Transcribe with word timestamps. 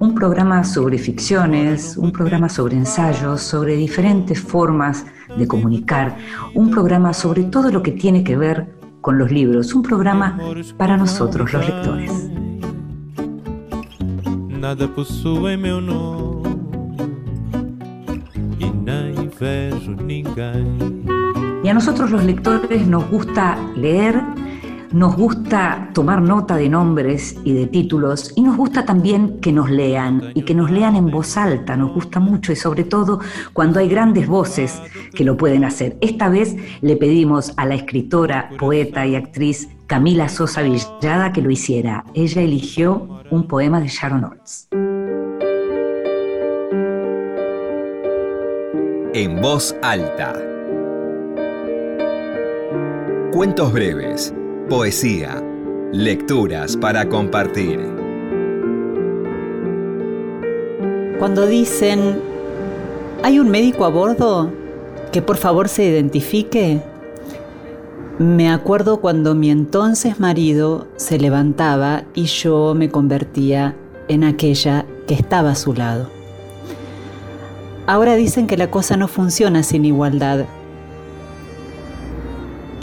Un 0.00 0.14
programa 0.14 0.64
sobre 0.64 0.98
ficciones, 0.98 1.96
un 1.96 2.10
programa 2.10 2.48
sobre 2.48 2.76
ensayos, 2.76 3.42
sobre 3.42 3.76
diferentes 3.76 4.40
formas 4.40 5.06
de 5.36 5.46
comunicar, 5.46 6.16
un 6.54 6.70
programa 6.70 7.12
sobre 7.12 7.44
todo 7.44 7.70
lo 7.70 7.82
que 7.82 7.92
tiene 7.92 8.24
que 8.24 8.36
ver 8.36 8.74
con 9.00 9.18
los 9.18 9.30
libros, 9.30 9.72
un 9.72 9.82
programa 9.82 10.36
para 10.76 10.96
nosotros 10.96 11.52
los 11.52 11.64
lectores. 11.64 12.30
Nada 14.60 14.88
possui 14.88 15.56
meu 15.56 15.80
nome. 15.80 16.40
Y 21.62 21.68
a 21.68 21.74
nosotros 21.74 22.10
los 22.10 22.24
lectores 22.24 22.86
nos 22.86 23.08
gusta 23.10 23.56
leer, 23.76 24.22
nos 24.92 25.16
gusta 25.16 25.90
tomar 25.94 26.20
nota 26.22 26.56
de 26.56 26.68
nombres 26.68 27.36
y 27.44 27.52
de 27.52 27.66
títulos 27.66 28.32
y 28.36 28.42
nos 28.42 28.56
gusta 28.56 28.84
también 28.84 29.40
que 29.40 29.52
nos 29.52 29.70
lean 29.70 30.32
y 30.34 30.42
que 30.42 30.54
nos 30.54 30.70
lean 30.70 30.96
en 30.96 31.10
voz 31.10 31.36
alta, 31.36 31.76
nos 31.76 31.92
gusta 31.92 32.20
mucho 32.20 32.52
y 32.52 32.56
sobre 32.56 32.84
todo 32.84 33.20
cuando 33.52 33.80
hay 33.80 33.88
grandes 33.88 34.26
voces 34.26 34.80
que 35.14 35.24
lo 35.24 35.36
pueden 35.36 35.64
hacer. 35.64 35.96
Esta 36.00 36.28
vez 36.28 36.56
le 36.80 36.96
pedimos 36.96 37.52
a 37.56 37.66
la 37.66 37.74
escritora, 37.74 38.50
poeta 38.58 39.06
y 39.06 39.16
actriz 39.16 39.68
Camila 39.86 40.28
Sosa 40.28 40.62
Villada 40.62 41.32
que 41.32 41.42
lo 41.42 41.50
hiciera. 41.50 42.04
Ella 42.14 42.42
eligió 42.42 43.22
un 43.30 43.46
poema 43.46 43.80
de 43.80 43.88
Sharon 43.88 44.24
Olds. 44.24 44.68
en 49.12 49.40
voz 49.40 49.74
alta. 49.82 50.34
Cuentos 53.32 53.72
breves, 53.72 54.32
poesía, 54.70 55.42
lecturas 55.92 56.76
para 56.76 57.08
compartir. 57.08 57.80
Cuando 61.18 61.48
dicen, 61.48 62.20
¿hay 63.24 63.40
un 63.40 63.50
médico 63.50 63.84
a 63.84 63.88
bordo? 63.88 64.52
Que 65.10 65.22
por 65.22 65.38
favor 65.38 65.68
se 65.68 65.82
identifique. 65.82 66.80
Me 68.20 68.48
acuerdo 68.48 69.00
cuando 69.00 69.34
mi 69.34 69.50
entonces 69.50 70.20
marido 70.20 70.86
se 70.94 71.18
levantaba 71.18 72.04
y 72.14 72.26
yo 72.26 72.72
me 72.76 72.90
convertía 72.90 73.74
en 74.06 74.22
aquella 74.22 74.86
que 75.08 75.14
estaba 75.14 75.50
a 75.50 75.56
su 75.56 75.74
lado. 75.74 76.08
Ahora 77.88 78.14
dicen 78.14 78.46
que 78.46 78.56
la 78.56 78.70
cosa 78.70 78.96
no 78.96 79.08
funciona 79.08 79.64
sin 79.64 79.84
igualdad. 79.84 80.44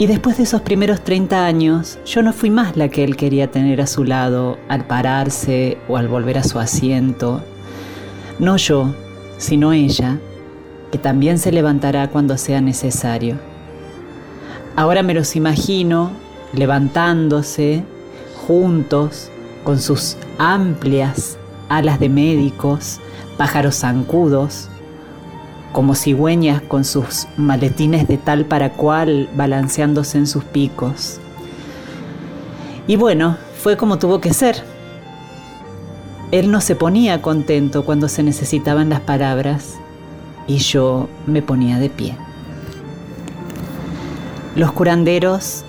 Y 0.00 0.06
después 0.06 0.36
de 0.36 0.44
esos 0.44 0.62
primeros 0.62 1.02
30 1.02 1.44
años, 1.44 1.98
yo 2.06 2.22
no 2.22 2.32
fui 2.32 2.50
más 2.50 2.76
la 2.76 2.88
que 2.88 3.02
él 3.02 3.16
quería 3.16 3.50
tener 3.50 3.80
a 3.80 3.88
su 3.88 4.04
lado 4.04 4.56
al 4.68 4.86
pararse 4.86 5.76
o 5.88 5.96
al 5.96 6.06
volver 6.06 6.38
a 6.38 6.44
su 6.44 6.60
asiento. 6.60 7.42
No 8.38 8.56
yo, 8.56 8.94
sino 9.38 9.72
ella, 9.72 10.18
que 10.92 10.98
también 10.98 11.40
se 11.40 11.50
levantará 11.50 12.08
cuando 12.10 12.38
sea 12.38 12.60
necesario. 12.60 13.40
Ahora 14.76 15.02
me 15.02 15.14
los 15.14 15.34
imagino 15.34 16.12
levantándose 16.52 17.82
juntos 18.46 19.30
con 19.64 19.80
sus 19.80 20.16
amplias 20.38 21.36
alas 21.68 21.98
de 21.98 22.08
médicos, 22.08 23.00
pájaros 23.36 23.80
zancudos, 23.80 24.68
como 25.72 25.94
cigüeñas 25.94 26.62
con 26.62 26.84
sus 26.84 27.26
maletines 27.36 28.08
de 28.08 28.16
tal 28.16 28.44
para 28.44 28.72
cual 28.72 29.28
balanceándose 29.34 30.18
en 30.18 30.26
sus 30.26 30.44
picos. 30.44 31.20
Y 32.86 32.96
bueno, 32.96 33.36
fue 33.62 33.76
como 33.76 33.98
tuvo 33.98 34.20
que 34.20 34.32
ser. 34.32 34.62
Él 36.30 36.50
no 36.50 36.60
se 36.60 36.74
ponía 36.74 37.22
contento 37.22 37.84
cuando 37.84 38.08
se 38.08 38.22
necesitaban 38.22 38.88
las 38.88 39.00
palabras 39.00 39.74
y 40.46 40.58
yo 40.58 41.08
me 41.26 41.42
ponía 41.42 41.78
de 41.78 41.90
pie. 41.90 42.16
Los 44.56 44.72
curanderos, 44.72 45.64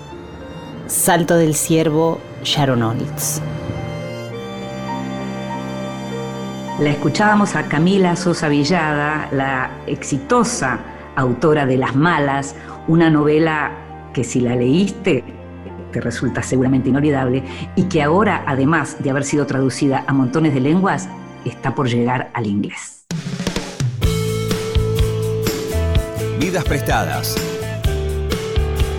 Salto 0.86 1.36
del 1.36 1.54
Ciervo, 1.54 2.18
Sharon 2.42 2.82
Olds. 2.82 3.40
La 6.80 6.88
escuchábamos 6.88 7.56
a 7.56 7.68
Camila 7.68 8.16
Sosa 8.16 8.48
Villada, 8.48 9.28
la 9.32 9.70
exitosa 9.86 10.80
autora 11.14 11.66
de 11.66 11.76
Las 11.76 11.94
Malas, 11.94 12.54
una 12.88 13.10
novela 13.10 14.10
que 14.14 14.24
si 14.24 14.40
la 14.40 14.56
leíste 14.56 15.22
te 15.92 16.00
resulta 16.00 16.42
seguramente 16.42 16.88
inolvidable 16.88 17.44
y 17.76 17.82
que 17.82 18.02
ahora, 18.02 18.44
además 18.46 18.96
de 18.98 19.10
haber 19.10 19.24
sido 19.24 19.44
traducida 19.44 20.04
a 20.06 20.14
montones 20.14 20.54
de 20.54 20.60
lenguas, 20.60 21.06
está 21.44 21.74
por 21.74 21.86
llegar 21.86 22.30
al 22.32 22.46
inglés. 22.46 23.04
Vidas 26.38 26.64
prestadas 26.64 27.36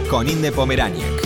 con 0.08 0.30
Inde 0.30 0.52
Pomeráñez. 0.52 1.21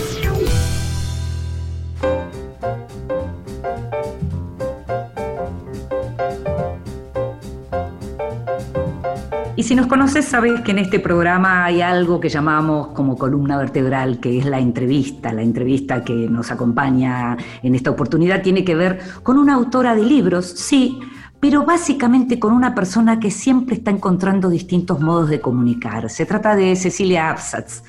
Y 9.58 9.62
si 9.62 9.74
nos 9.74 9.86
conoces, 9.86 10.26
sabes 10.26 10.60
que 10.60 10.72
en 10.72 10.78
este 10.78 11.00
programa 11.00 11.64
hay 11.64 11.80
algo 11.80 12.20
que 12.20 12.28
llamamos 12.28 12.88
como 12.88 13.16
columna 13.16 13.56
vertebral, 13.56 14.20
que 14.20 14.36
es 14.36 14.44
la 14.44 14.60
entrevista. 14.60 15.32
La 15.32 15.40
entrevista 15.40 16.04
que 16.04 16.12
nos 16.12 16.50
acompaña 16.50 17.38
en 17.62 17.74
esta 17.74 17.90
oportunidad 17.90 18.42
tiene 18.42 18.64
que 18.64 18.74
ver 18.74 18.98
con 19.22 19.38
una 19.38 19.54
autora 19.54 19.94
de 19.94 20.02
libros, 20.02 20.44
sí, 20.44 21.00
pero 21.40 21.64
básicamente 21.64 22.38
con 22.38 22.52
una 22.52 22.74
persona 22.74 23.18
que 23.18 23.30
siempre 23.30 23.76
está 23.76 23.90
encontrando 23.90 24.50
distintos 24.50 25.00
modos 25.00 25.30
de 25.30 25.40
comunicar. 25.40 26.10
Se 26.10 26.26
trata 26.26 26.54
de 26.54 26.76
Cecilia 26.76 27.30
Absatz. 27.30 27.82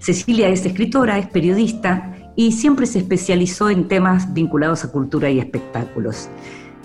Cecilia 0.00 0.50
es 0.50 0.66
escritora, 0.66 1.16
es 1.16 1.28
periodista 1.28 2.14
y 2.36 2.52
siempre 2.52 2.84
se 2.84 2.98
especializó 2.98 3.70
en 3.70 3.88
temas 3.88 4.34
vinculados 4.34 4.84
a 4.84 4.92
cultura 4.92 5.30
y 5.30 5.38
espectáculos. 5.38 6.28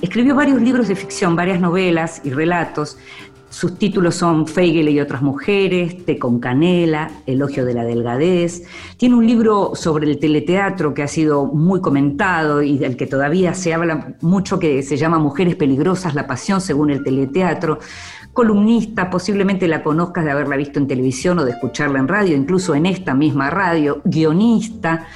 Escribió 0.01 0.33
varios 0.33 0.61
libros 0.61 0.88
de 0.88 0.95
ficción, 0.95 1.35
varias 1.35 1.59
novelas 1.59 2.21
y 2.23 2.29
relatos, 2.29 2.97
sus 3.49 3.79
títulos 3.79 4.13
son 4.13 4.45
Feigele 4.45 4.91
y 4.91 4.99
otras 4.99 5.23
mujeres, 5.23 6.05
Té 6.05 6.19
con 6.19 6.39
canela, 6.39 7.09
Elogio 7.25 7.65
de 7.65 7.73
la 7.73 7.83
delgadez. 7.83 8.63
Tiene 8.95 9.15
un 9.15 9.25
libro 9.25 9.71
sobre 9.73 10.09
el 10.09 10.19
teleteatro 10.19 10.93
que 10.93 11.01
ha 11.01 11.07
sido 11.07 11.45
muy 11.45 11.81
comentado 11.81 12.61
y 12.61 12.77
del 12.77 12.95
que 12.95 13.07
todavía 13.07 13.55
se 13.55 13.73
habla 13.73 14.13
mucho 14.21 14.59
que 14.59 14.83
se 14.83 14.97
llama 14.97 15.17
Mujeres 15.17 15.55
peligrosas, 15.55 16.13
la 16.13 16.27
pasión 16.27 16.61
según 16.61 16.91
el 16.91 17.03
teleteatro. 17.03 17.79
Columnista, 18.33 19.09
posiblemente 19.09 19.67
la 19.67 19.81
conozcas 19.81 20.25
de 20.25 20.31
haberla 20.31 20.55
visto 20.55 20.77
en 20.77 20.88
televisión 20.88 21.39
o 21.39 21.45
de 21.45 21.51
escucharla 21.51 21.97
en 21.97 22.07
radio, 22.07 22.35
incluso 22.35 22.75
en 22.75 22.85
esta 22.85 23.15
misma 23.15 23.49
radio. 23.49 24.01
Guionista 24.05 25.07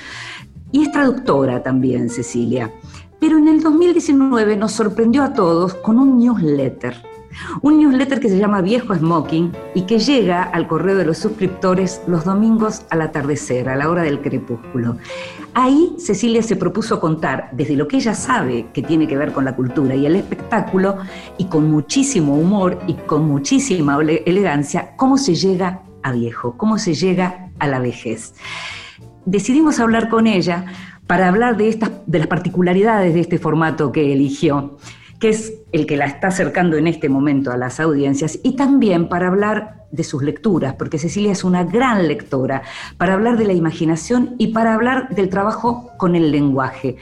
y 0.72 0.82
es 0.82 0.92
traductora 0.92 1.62
también, 1.62 2.10
Cecilia. 2.10 2.72
Pero 3.20 3.38
en 3.38 3.48
el 3.48 3.62
2019 3.62 4.58
nos 4.58 4.72
sorprendió 4.72 5.24
a 5.24 5.34
todos 5.34 5.76
con 5.76 6.00
un 6.00 6.18
newsletter 6.18 7.13
un 7.62 7.78
newsletter 7.78 8.20
que 8.20 8.30
se 8.30 8.38
llama 8.38 8.62
Viejo 8.62 8.96
Smoking 8.96 9.52
y 9.76 9.84
que 9.84 10.00
llega 10.00 10.44
al 10.44 10.68
correo 10.68 10.96
de 10.96 11.06
los 11.06 11.18
suscriptores 11.18 12.02
los 12.08 12.26
domingos 12.26 12.84
al 12.90 13.02
atardecer, 13.02 13.70
a 13.70 13.76
la 13.76 13.90
hora 13.90 14.04
del 14.04 14.22
crepúsculo. 14.22 14.98
Ahí 15.54 15.96
Cecilia 16.00 16.42
se 16.42 16.56
propuso 16.56 17.00
contar 17.00 17.50
desde 17.52 17.76
lo 17.76 17.88
que 17.88 17.98
ella 17.98 18.16
sabe 18.16 18.68
que 18.74 18.82
tiene 18.82 19.08
que 19.08 19.18
ver 19.18 19.34
con 19.34 19.46
la 19.46 19.56
cultura 19.56 19.96
y 19.96 20.06
el 20.06 20.16
espectáculo 20.16 20.98
y 21.38 21.46
con 21.46 21.70
muchísimo 21.70 22.36
humor 22.36 22.80
y 22.88 22.96
con 22.96 23.28
muchísima 23.28 23.98
elegancia 24.02 24.96
cómo 24.96 25.18
se 25.18 25.36
llega 25.36 25.82
a 26.02 26.12
viejo, 26.12 26.58
cómo 26.58 26.80
se 26.80 26.96
llega 26.96 27.52
a 27.60 27.68
la 27.68 27.80
vejez. 27.80 28.34
Decidimos 29.26 29.80
hablar 29.80 30.10
con 30.10 30.28
ella 30.28 30.66
para 31.08 31.28
hablar 31.28 31.58
de, 31.58 31.70
estas, 31.70 31.92
de 32.08 32.20
las 32.20 32.28
particularidades 32.28 33.14
de 33.14 33.20
este 33.20 33.38
formato 33.38 33.92
que 33.92 34.12
eligió 34.12 34.78
que 35.24 35.30
es 35.30 35.54
el 35.72 35.86
que 35.86 35.96
la 35.96 36.04
está 36.04 36.28
acercando 36.28 36.76
en 36.76 36.86
este 36.86 37.08
momento 37.08 37.50
a 37.50 37.56
las 37.56 37.80
audiencias, 37.80 38.40
y 38.44 38.58
también 38.58 39.08
para 39.08 39.30
hablar 39.30 39.86
de 39.90 40.04
sus 40.04 40.22
lecturas, 40.22 40.74
porque 40.74 41.00
Cecilia 41.00 41.32
es 41.32 41.46
una 41.46 41.64
gran 41.64 42.10
lectora, 42.10 42.64
para 42.98 43.14
hablar 43.14 43.38
de 43.38 43.46
la 43.46 43.54
imaginación 43.54 44.36
y 44.38 44.48
para 44.48 44.74
hablar 44.74 45.16
del 45.16 45.30
trabajo 45.30 45.92
con 45.96 46.18
el 46.18 46.30
lenguaje. 46.30 46.98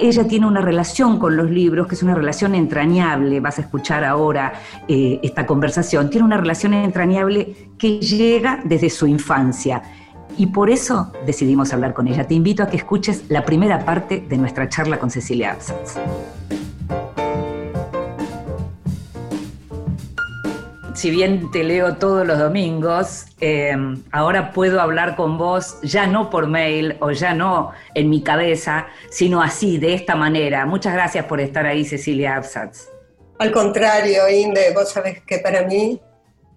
ella 0.00 0.26
tiene 0.26 0.46
una 0.46 0.62
relación 0.62 1.18
con 1.18 1.36
los 1.36 1.50
libros, 1.50 1.86
que 1.86 1.96
es 1.96 2.02
una 2.02 2.14
relación 2.14 2.54
entrañable, 2.54 3.40
vas 3.40 3.58
a 3.58 3.60
escuchar 3.60 4.04
ahora 4.04 4.54
eh, 4.88 5.20
esta 5.22 5.44
conversación, 5.44 6.08
tiene 6.08 6.24
una 6.24 6.38
relación 6.38 6.72
entrañable 6.72 7.54
que 7.76 7.98
llega 7.98 8.62
desde 8.64 8.88
su 8.88 9.06
infancia. 9.06 9.82
Y 10.38 10.46
por 10.46 10.70
eso 10.70 11.12
decidimos 11.26 11.74
hablar 11.74 11.92
con 11.92 12.08
ella. 12.08 12.26
Te 12.26 12.32
invito 12.32 12.62
a 12.62 12.68
que 12.68 12.78
escuches 12.78 13.24
la 13.28 13.44
primera 13.44 13.84
parte 13.84 14.24
de 14.26 14.38
nuestra 14.38 14.66
charla 14.66 14.98
con 14.98 15.10
Cecilia 15.10 15.52
Absatz. 15.52 15.98
Si 20.94 21.10
bien 21.10 21.50
te 21.50 21.64
leo 21.64 21.96
todos 21.96 22.26
los 22.26 22.38
domingos, 22.38 23.26
eh, 23.40 23.76
ahora 24.12 24.52
puedo 24.52 24.80
hablar 24.80 25.16
con 25.16 25.36
vos 25.36 25.78
ya 25.82 26.06
no 26.06 26.30
por 26.30 26.46
mail 26.46 26.96
o 27.00 27.10
ya 27.10 27.34
no 27.34 27.72
en 27.94 28.08
mi 28.08 28.22
cabeza, 28.22 28.86
sino 29.10 29.42
así, 29.42 29.78
de 29.78 29.94
esta 29.94 30.14
manera. 30.14 30.66
Muchas 30.66 30.94
gracias 30.94 31.24
por 31.26 31.40
estar 31.40 31.66
ahí, 31.66 31.84
Cecilia 31.84 32.36
Absatz. 32.36 32.88
Al 33.38 33.50
contrario, 33.50 34.28
Inde, 34.28 34.72
vos 34.72 34.92
sabés 34.92 35.20
que 35.22 35.38
para 35.38 35.62
mí 35.62 36.00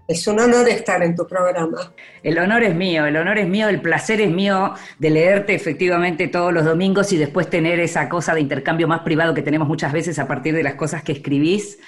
es 0.08 0.26
un 0.28 0.40
honor 0.40 0.70
estar 0.70 1.04
en 1.04 1.16
tu 1.16 1.28
programa. 1.28 1.94
El 2.24 2.38
honor 2.38 2.64
es 2.64 2.76
mío, 2.76 3.06
el 3.06 3.18
honor 3.18 3.40
es 3.40 3.48
mío, 3.48 3.68
el 3.68 3.82
placer 3.82 4.22
es 4.22 4.30
mío 4.30 4.74
de 5.00 5.10
leerte 5.10 5.54
efectivamente 5.54 6.28
todos 6.28 6.54
los 6.54 6.64
domingos 6.64 7.12
y 7.12 7.18
después 7.18 7.50
tener 7.50 7.80
esa 7.80 8.08
cosa 8.08 8.34
de 8.34 8.42
intercambio 8.42 8.88
más 8.88 9.02
privado 9.02 9.34
que 9.34 9.42
tenemos 9.42 9.68
muchas 9.68 9.92
veces 9.92 10.18
a 10.20 10.28
partir 10.28 10.56
de 10.56 10.64
las 10.64 10.76
cosas 10.76 11.04
que 11.04 11.12
escribís. 11.12 11.80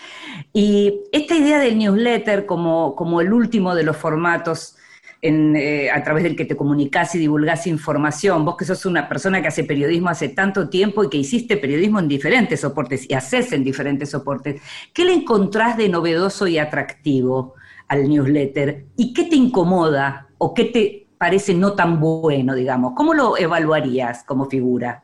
Y 0.54 1.02
esta 1.12 1.36
idea 1.36 1.60
del 1.60 1.78
newsletter 1.78 2.46
como, 2.46 2.96
como 2.96 3.22
el 3.22 3.32
último 3.34 3.76
de 3.76 3.84
los 3.84 3.98
formatos 3.98 4.76
eh, 5.22 5.90
a 5.92 6.02
través 6.04 6.24
del 6.24 6.36
que 6.36 6.46
te 6.46 6.56
comunicas 6.56 7.14
y 7.16 7.20
divulgás 7.20 7.68
información, 7.68 8.46
vos 8.46 8.56
que 8.58 8.66
sos 8.66 8.86
una 8.86 9.08
persona 9.10 9.42
que 9.42 9.50
hace 9.50 9.64
periodismo 9.64 10.10
hace 10.10 10.30
tanto 10.30 10.70
tiempo 10.70 11.04
y 11.04 11.10
que 11.10 11.18
hiciste 11.18 11.58
periodismo 11.58 12.00
en 12.00 12.08
diferentes 12.08 12.62
soportes 12.62 13.10
y 13.10 13.14
haces 13.14 13.52
en 13.52 13.64
diferentes 13.64 14.10
soportes, 14.12 14.62
¿qué 14.94 15.06
le 15.06 15.14
encontrás 15.14 15.78
de 15.78 15.90
novedoso 15.90 16.48
y 16.48 16.58
atractivo? 16.58 17.56
al 17.90 18.08
newsletter 18.08 18.86
y 18.96 19.14
qué 19.14 19.26
te 19.26 19.36
incomoda 19.36 20.30
o 20.38 20.54
qué 20.54 20.66
te 20.66 21.08
parece 21.18 21.54
no 21.54 21.74
tan 21.74 22.00
bueno, 22.00 22.56
digamos? 22.56 22.94
¿Cómo 22.96 23.14
lo 23.14 23.38
evaluarías 23.38 24.24
como 24.24 24.46
figura? 24.46 25.04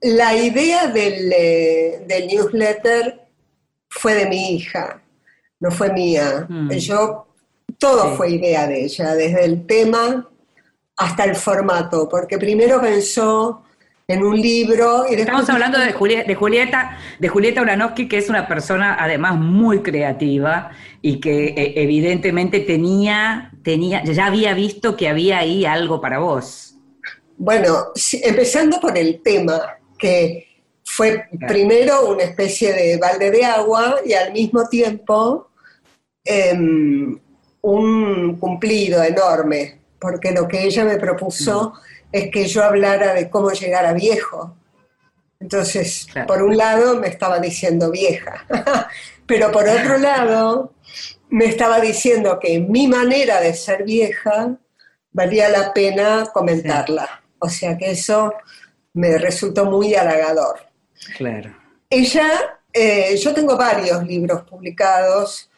La 0.00 0.34
idea 0.34 0.88
del, 0.88 1.32
eh, 1.32 2.26
newsletter 2.32 3.25
fue 3.96 4.14
de 4.14 4.26
mi 4.26 4.54
hija, 4.54 5.02
no 5.60 5.70
fue 5.70 5.92
mía. 5.92 6.46
Mm. 6.48 6.70
Yo, 6.72 7.26
todo 7.78 8.16
fue 8.16 8.30
idea 8.30 8.66
de 8.66 8.84
ella, 8.84 9.14
desde 9.14 9.44
el 9.44 9.66
tema 9.66 10.28
hasta 10.96 11.24
el 11.24 11.36
formato, 11.36 12.08
porque 12.08 12.38
primero 12.38 12.80
pensó 12.80 13.62
en 14.08 14.22
un 14.22 14.40
libro. 14.40 15.04
Y 15.10 15.14
Estamos 15.14 15.48
hablando 15.50 15.78
de, 15.78 15.92
Julieta, 15.92 16.26
de 16.26 16.34
Julieta, 16.34 16.98
de 17.18 17.28
Julieta 17.28 17.62
Uranowski, 17.62 18.08
que 18.08 18.18
es 18.18 18.28
una 18.28 18.46
persona 18.46 18.96
además 18.98 19.36
muy 19.36 19.82
creativa 19.82 20.70
y 21.02 21.20
que 21.20 21.48
e, 21.48 21.82
evidentemente 21.82 22.60
tenía, 22.60 23.52
tenía, 23.62 24.04
ya 24.04 24.26
había 24.26 24.54
visto 24.54 24.96
que 24.96 25.08
había 25.08 25.38
ahí 25.38 25.64
algo 25.64 26.00
para 26.00 26.18
vos. 26.18 26.76
Bueno, 27.38 27.92
empezando 28.22 28.80
por 28.80 28.96
el 28.96 29.20
tema, 29.22 29.60
que 29.98 30.45
fue 30.86 31.28
primero 31.46 32.08
una 32.08 32.22
especie 32.22 32.72
de 32.72 32.96
balde 32.96 33.30
de 33.30 33.44
agua 33.44 33.96
y 34.06 34.14
al 34.14 34.32
mismo 34.32 34.66
tiempo 34.68 35.50
em, 36.24 37.18
un 37.60 38.36
cumplido 38.38 39.02
enorme, 39.02 39.80
porque 39.98 40.30
lo 40.30 40.48
que 40.48 40.64
ella 40.64 40.84
me 40.84 40.96
propuso 40.96 41.70
mm 41.74 41.96
es 42.12 42.30
que 42.30 42.46
yo 42.46 42.64
hablara 42.64 43.14
de 43.14 43.28
cómo 43.28 43.50
llegar 43.50 43.84
a 43.86 43.92
viejo. 43.92 44.56
Entonces, 45.38 46.06
por 46.26 46.42
un 46.42 46.56
lado 46.56 46.98
me 46.98 47.08
estaba 47.08 47.38
diciendo 47.38 47.90
vieja, 47.90 48.46
pero 49.26 49.52
por 49.52 49.68
otro 49.68 49.98
lado 49.98 50.72
me 51.28 51.46
estaba 51.46 51.80
diciendo 51.80 52.38
que 52.40 52.58
mi 52.60 52.86
manera 52.86 53.40
de 53.40 53.52
ser 53.52 53.84
vieja 53.84 54.56
valía 55.12 55.48
la 55.48 55.74
pena 55.74 56.30
comentarla. 56.32 57.22
O 57.38 57.48
sea 57.48 57.76
que 57.76 57.90
eso 57.90 58.32
me 58.94 59.18
resultó 59.18 59.66
muy 59.66 59.94
halagador. 59.94 60.60
Claro. 61.16 61.54
Ella, 61.88 62.58
eh, 62.72 63.16
yo 63.16 63.32
tengo 63.34 63.56
varios 63.56 64.04
libros 64.04 64.42
publicados 64.42 65.50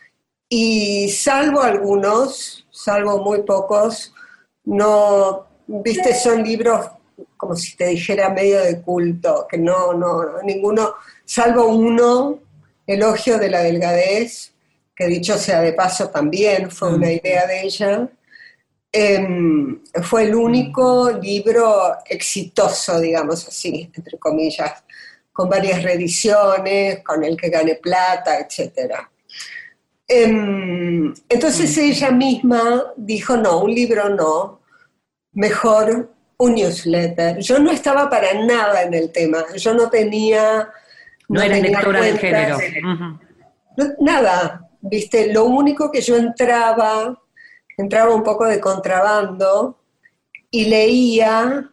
y 0.48 1.08
salvo 1.10 1.60
algunos, 1.60 2.66
salvo 2.70 3.22
muy 3.22 3.42
pocos, 3.42 4.14
no 4.64 5.46
viste, 5.66 6.14
son 6.14 6.42
libros 6.42 6.90
como 7.36 7.54
si 7.54 7.76
te 7.76 7.86
dijera 7.86 8.30
medio 8.30 8.60
de 8.60 8.80
culto, 8.82 9.46
que 9.48 9.58
no, 9.58 9.92
no, 9.94 10.42
ninguno, 10.42 10.94
salvo 11.24 11.68
uno, 11.68 12.40
Elogio 12.86 13.38
de 13.38 13.50
la 13.50 13.60
Delgadez, 13.60 14.52
que 14.94 15.06
dicho 15.06 15.36
sea 15.38 15.60
de 15.60 15.72
paso 15.72 16.08
también 16.08 16.70
fue 16.70 16.94
una 16.94 17.06
mm. 17.06 17.10
idea 17.10 17.46
de 17.46 17.62
ella, 17.62 18.08
em, 18.90 19.82
fue 20.02 20.24
el 20.24 20.34
único 20.34 21.10
libro 21.10 21.96
exitoso, 22.06 22.98
digamos 22.98 23.46
así, 23.46 23.90
entre 23.94 24.18
comillas, 24.18 24.82
con 25.38 25.48
varias 25.48 25.84
reediciones, 25.84 27.04
con 27.04 27.22
el 27.22 27.36
que 27.36 27.48
gane 27.48 27.76
plata, 27.76 28.40
etc. 28.40 28.92
Em, 30.08 31.14
entonces 31.28 31.76
mm. 31.76 31.80
ella 31.80 32.10
misma 32.10 32.92
dijo, 32.96 33.36
no, 33.36 33.60
un 33.60 33.72
libro 33.72 34.08
no, 34.08 34.62
mejor 35.34 36.12
un 36.38 36.54
newsletter. 36.56 37.38
Yo 37.38 37.60
no 37.60 37.70
estaba 37.70 38.10
para 38.10 38.34
nada 38.44 38.82
en 38.82 38.94
el 38.94 39.12
tema, 39.12 39.44
yo 39.54 39.74
no 39.74 39.88
tenía... 39.88 40.72
No, 41.28 41.40
era 41.40 41.56
lectora 41.58 42.00
del 42.00 42.18
género. 42.18 42.58
nada, 44.00 44.68
viste, 44.80 45.32
lo 45.32 45.44
único 45.44 45.92
que 45.92 46.00
yo 46.00 46.16
entraba, 46.16 47.16
entraba 47.76 48.12
un 48.12 48.24
poco 48.24 48.44
de 48.44 48.58
contrabando 48.58 49.78
y 50.50 50.64
leía 50.64 51.70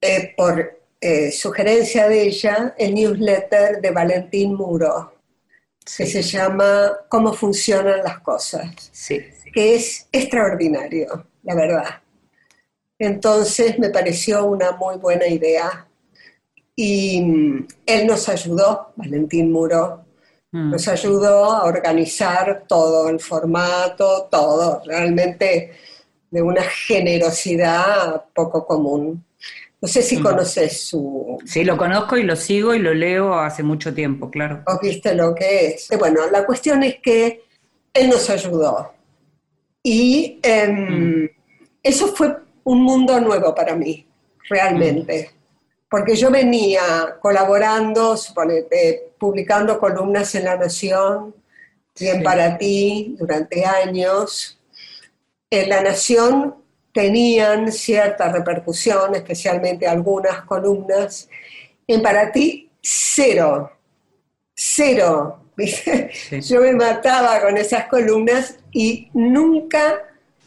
eh, 0.00 0.34
por 0.36 0.81
eh, 1.04 1.32
sugerencia 1.32 2.08
de 2.08 2.22
ella 2.22 2.76
el 2.78 2.94
newsletter 2.94 3.80
de 3.80 3.90
Valentín 3.90 4.54
Muro, 4.54 5.12
que 5.84 6.06
se 6.06 6.22
llama 6.22 6.92
Cómo 7.08 7.32
funcionan 7.32 8.04
las 8.04 8.20
cosas, 8.20 8.70
sí. 8.92 9.20
que 9.52 9.74
es 9.74 10.06
extraordinario, 10.12 11.26
la 11.42 11.56
verdad. 11.56 12.02
Entonces 13.00 13.80
me 13.80 13.90
pareció 13.90 14.44
una 14.44 14.70
muy 14.76 14.96
buena 14.96 15.26
idea. 15.26 15.88
Y 16.76 17.20
mm, 17.20 17.66
él 17.84 18.06
nos 18.06 18.28
ayudó, 18.28 18.92
Valentín 18.94 19.50
Muro, 19.50 20.04
mm. 20.52 20.70
nos 20.70 20.86
ayudó 20.86 21.46
a 21.46 21.64
organizar 21.64 22.64
todo, 22.68 23.08
el 23.08 23.18
formato, 23.18 24.28
todo, 24.30 24.82
realmente 24.86 25.72
de 26.30 26.42
una 26.42 26.62
generosidad 26.62 28.24
poco 28.32 28.64
común. 28.64 29.24
No 29.82 29.88
sé 29.88 30.00
si 30.00 30.18
mm. 30.18 30.22
conoces 30.22 30.86
su... 30.86 31.38
Sí, 31.44 31.64
lo 31.64 31.76
conozco 31.76 32.16
y 32.16 32.22
lo 32.22 32.36
sigo 32.36 32.72
y 32.72 32.78
lo 32.78 32.94
leo 32.94 33.34
hace 33.34 33.64
mucho 33.64 33.92
tiempo, 33.92 34.30
claro. 34.30 34.62
¿O 34.68 34.78
viste 34.80 35.12
lo 35.12 35.34
que 35.34 35.66
es? 35.66 35.88
Bueno, 35.98 36.20
la 36.30 36.46
cuestión 36.46 36.84
es 36.84 37.00
que 37.02 37.42
él 37.92 38.08
nos 38.08 38.30
ayudó. 38.30 38.92
Y 39.82 40.38
em, 40.40 41.28
eso 41.82 42.06
fue 42.14 42.36
un 42.62 42.82
mundo 42.82 43.20
nuevo 43.20 43.52
para 43.56 43.74
mí, 43.74 44.06
realmente. 44.48 45.32
Porque 45.90 46.14
yo 46.14 46.30
venía 46.30 47.16
colaborando, 47.20 48.16
suponete, 48.16 49.14
publicando 49.18 49.80
columnas 49.80 50.32
en 50.36 50.44
La 50.44 50.56
Nación, 50.56 51.34
bien 51.98 52.22
para 52.22 52.56
ti, 52.56 53.16
durante 53.18 53.64
años. 53.64 54.60
En 55.50 55.68
La 55.68 55.82
Nación 55.82 56.61
tenían 56.92 57.72
cierta 57.72 58.30
repercusión, 58.30 59.14
especialmente 59.14 59.86
algunas 59.86 60.42
columnas. 60.42 61.28
En 61.86 62.02
Para 62.02 62.30
ti, 62.30 62.70
cero, 62.80 63.70
cero. 64.54 65.38
Yo 66.40 66.60
me 66.60 66.72
mataba 66.72 67.40
con 67.40 67.56
esas 67.56 67.86
columnas 67.86 68.58
y 68.72 69.10
nunca, 69.14 70.02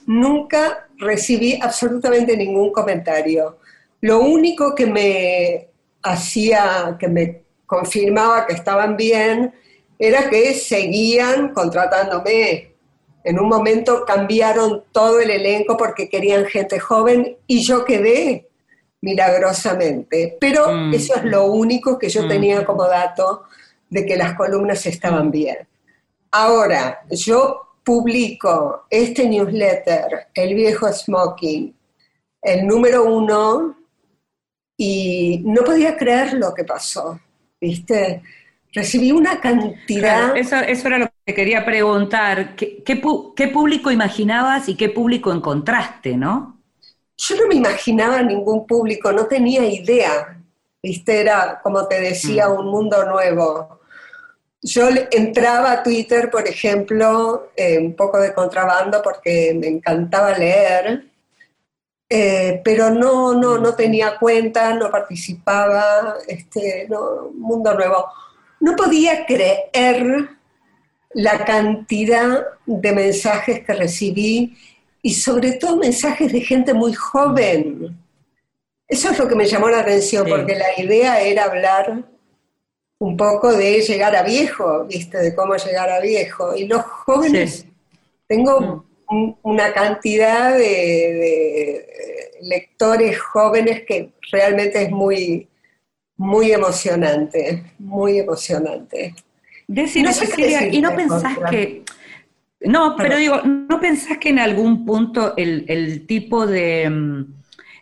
nunca 0.06 0.88
recibí 0.98 1.60
absolutamente 1.62 2.36
ningún 2.36 2.72
comentario. 2.72 3.58
Lo 4.02 4.20
único 4.20 4.76
que 4.76 4.86
me 4.86 5.68
hacía, 6.02 6.96
que 7.00 7.08
me 7.08 7.42
confirmaba 7.66 8.46
que 8.46 8.54
estaban 8.54 8.96
bien, 8.96 9.54
era 9.98 10.30
que 10.30 10.54
seguían 10.54 11.54
contratándome. 11.54 12.75
En 13.26 13.40
un 13.40 13.50
momento 13.50 14.06
cambiaron 14.06 14.84
todo 14.92 15.20
el 15.20 15.32
elenco 15.32 15.76
porque 15.76 16.08
querían 16.08 16.46
gente 16.46 16.80
joven 16.80 17.38
y 17.48 17.64
yo 17.64 17.84
quedé 17.84 18.48
milagrosamente. 19.02 20.38
Pero 20.40 20.72
mm. 20.72 20.94
eso 20.94 21.16
es 21.16 21.24
lo 21.26 21.48
único 21.48 21.98
que 21.98 22.08
yo 22.08 22.24
mm. 22.24 22.28
tenía 22.28 22.66
como 22.66 22.88
dato 22.88 23.44
de 23.90 24.06
que 24.06 24.16
las 24.16 24.36
columnas 24.36 24.86
estaban 24.86 25.32
bien. 25.32 25.68
Ahora, 26.32 27.02
yo 27.10 27.78
publico 27.84 28.86
este 28.90 29.28
newsletter, 29.28 30.28
El 30.34 30.54
viejo 30.54 30.92
smoking, 30.92 31.76
el 32.42 32.68
número 32.68 33.06
uno, 33.06 33.76
y 34.78 35.42
no 35.46 35.64
podía 35.64 35.98
creer 35.98 36.34
lo 36.34 36.54
que 36.54 36.64
pasó, 36.64 37.20
¿viste? 37.60 38.22
Recibí 38.76 39.14
una 39.14 39.40
cantidad... 39.40 40.36
eso, 40.36 40.58
era 40.58 40.98
lo 40.98 41.10
que 41.26 41.34
quería 41.34 41.64
preguntar. 41.64 42.58
¿Qué, 42.58 42.84
qué, 42.84 43.48
público 43.48 43.90
imaginabas 43.90 44.68
y 44.68 44.76
qué 44.76 44.90
público 44.90 45.32
encontraste, 45.32 46.18
no? 46.18 46.60
Yo 47.18 47.38
no 47.38 47.48
me 47.48 47.56
imaginaba 47.56 48.22
ningún 48.22 48.68
público, 48.68 49.14
no 49.14 49.28
tenía 49.28 49.66
idea, 49.66 50.38
¿viste? 50.84 51.22
Era, 51.22 51.62
como 51.64 51.88
te 51.88 52.02
decía, 52.02 52.50
mm. 52.50 52.60
un 52.60 52.68
mundo 52.68 53.06
nuevo. 53.06 53.80
Yo 54.62 54.90
entraba 55.10 55.72
a 55.72 55.84
Twitter, 55.84 56.30
por 56.30 56.46
ejemplo, 56.46 57.52
eh, 57.56 57.80
un 57.80 57.96
poco 57.96 58.20
de 58.20 58.34
contrabando 58.34 59.02
porque 59.02 59.56
me 59.58 59.68
encantaba 59.68 60.38
leer, 60.38 61.06
eh, 62.10 62.62
pero 62.62 62.90
no, 62.90 63.34
no, 63.36 63.58
no 63.58 63.74
tenía 63.74 64.18
cuenta, 64.18 64.74
no 64.74 64.92
participaba, 64.92 66.16
este, 66.28 66.88
no, 66.90 67.30
mundo 67.34 67.74
nuevo. 67.74 68.06
No 68.66 68.76
podía 68.76 69.28
creer 69.28 70.28
la 71.14 71.46
cantidad 71.46 72.48
de 72.66 72.92
mensajes 72.94 73.64
que 73.64 73.74
recibí 73.74 74.58
y 75.04 75.14
sobre 75.14 75.52
todo 75.52 75.78
mensajes 75.78 76.34
de 76.34 76.42
gente 76.42 76.74
muy 76.74 76.92
joven. 76.92 77.96
Eso 78.88 79.12
es 79.12 79.20
lo 79.20 79.28
que 79.28 79.36
me 79.36 79.46
llamó 79.46 79.70
la 79.70 79.82
atención, 79.82 80.28
porque 80.28 80.56
la 80.56 80.84
idea 80.84 81.22
era 81.22 81.44
hablar 81.44 82.06
un 82.98 83.16
poco 83.16 83.54
de 83.54 83.82
llegar 83.82 84.16
a 84.16 84.24
viejo, 84.24 84.86
¿viste? 84.86 85.20
De 85.20 85.36
cómo 85.36 85.56
llegar 85.58 85.92
a 85.92 86.00
viejo. 86.00 86.56
Y 86.56 86.66
los 86.66 86.82
jóvenes, 86.82 87.68
tengo 88.26 88.84
mm. 89.08 89.34
una 89.44 89.74
cantidad 89.74 90.58
de, 90.58 91.86
lectores 92.42 93.20
jóvenes 93.20 93.84
que 93.86 94.10
realmente 94.32 94.82
es 94.82 94.90
muy, 94.90 95.48
muy 96.18 96.52
emocionante, 96.52 97.64
muy 97.80 98.20
emocionante. 98.20 99.16
Decir, 99.68 100.08
y 100.72 100.82
no 100.82 100.96
pensás 100.96 101.38
que... 101.50 101.84
No, 102.62 102.96
pero 102.96 103.18
digo, 103.18 103.42
¿no 103.44 103.80
pensás 103.80 104.18
que 104.18 104.30
en 104.30 104.40
algún 104.40 104.86
punto 104.86 105.34
el, 105.38 106.06
tipo 106.08 106.48
de 106.48 106.90
mm, 106.90 107.26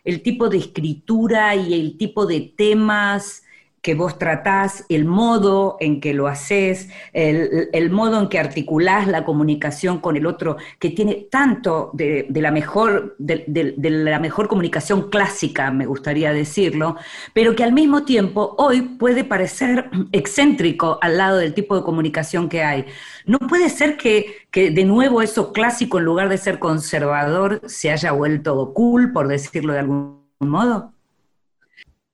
el 0.04 0.22
tipo 0.22 0.50
de 0.50 0.58
escritura 0.58 1.54
y 1.54 1.72
el 1.72 1.96
tipo 1.96 2.26
de 2.26 2.52
temas 2.54 3.43
que 3.84 3.94
vos 3.94 4.18
tratás, 4.18 4.86
el 4.88 5.04
modo 5.04 5.76
en 5.78 6.00
que 6.00 6.14
lo 6.14 6.26
haces, 6.26 6.88
el, 7.12 7.90
modo 7.90 8.18
en 8.18 8.28
que 8.30 8.38
articulás 8.38 9.06
la 9.06 9.26
comunicación 9.26 9.98
con 9.98 10.16
el 10.16 10.24
otro, 10.24 10.56
que 10.78 10.88
tiene 10.88 11.28
tanto 11.30 11.90
de, 11.92 12.26
la 12.30 12.50
mejor, 12.50 13.14
de, 13.18 13.44
la 13.76 14.18
mejor 14.20 14.48
comunicación 14.48 15.10
clásica, 15.10 15.70
me 15.70 15.84
gustaría 15.84 16.32
decirlo, 16.32 16.96
pero 17.34 17.54
que 17.54 17.62
al 17.62 17.74
mismo 17.74 18.06
tiempo 18.06 18.54
hoy 18.56 18.80
puede 18.80 19.22
parecer 19.22 19.90
excéntrico 20.12 20.98
al 21.02 21.18
lado 21.18 21.36
del 21.36 21.52
tipo 21.52 21.76
de 21.76 21.82
comunicación 21.82 22.48
que 22.48 22.62
hay. 22.62 22.86
¿No 23.26 23.38
puede 23.38 23.68
ser 23.68 23.98
que, 23.98 24.46
que 24.50 24.70
de 24.70 24.86
nuevo 24.86 25.20
eso 25.20 25.52
clásico, 25.52 25.98
en 25.98 26.06
lugar 26.06 26.30
de 26.30 26.38
ser 26.38 26.58
conservador, 26.58 27.60
se 27.66 27.90
haya 27.90 28.12
vuelto 28.12 28.72
cool, 28.72 29.12
por 29.12 29.28
decirlo 29.28 29.74
de 29.74 29.80
algún 29.80 30.24
modo? 30.40 30.93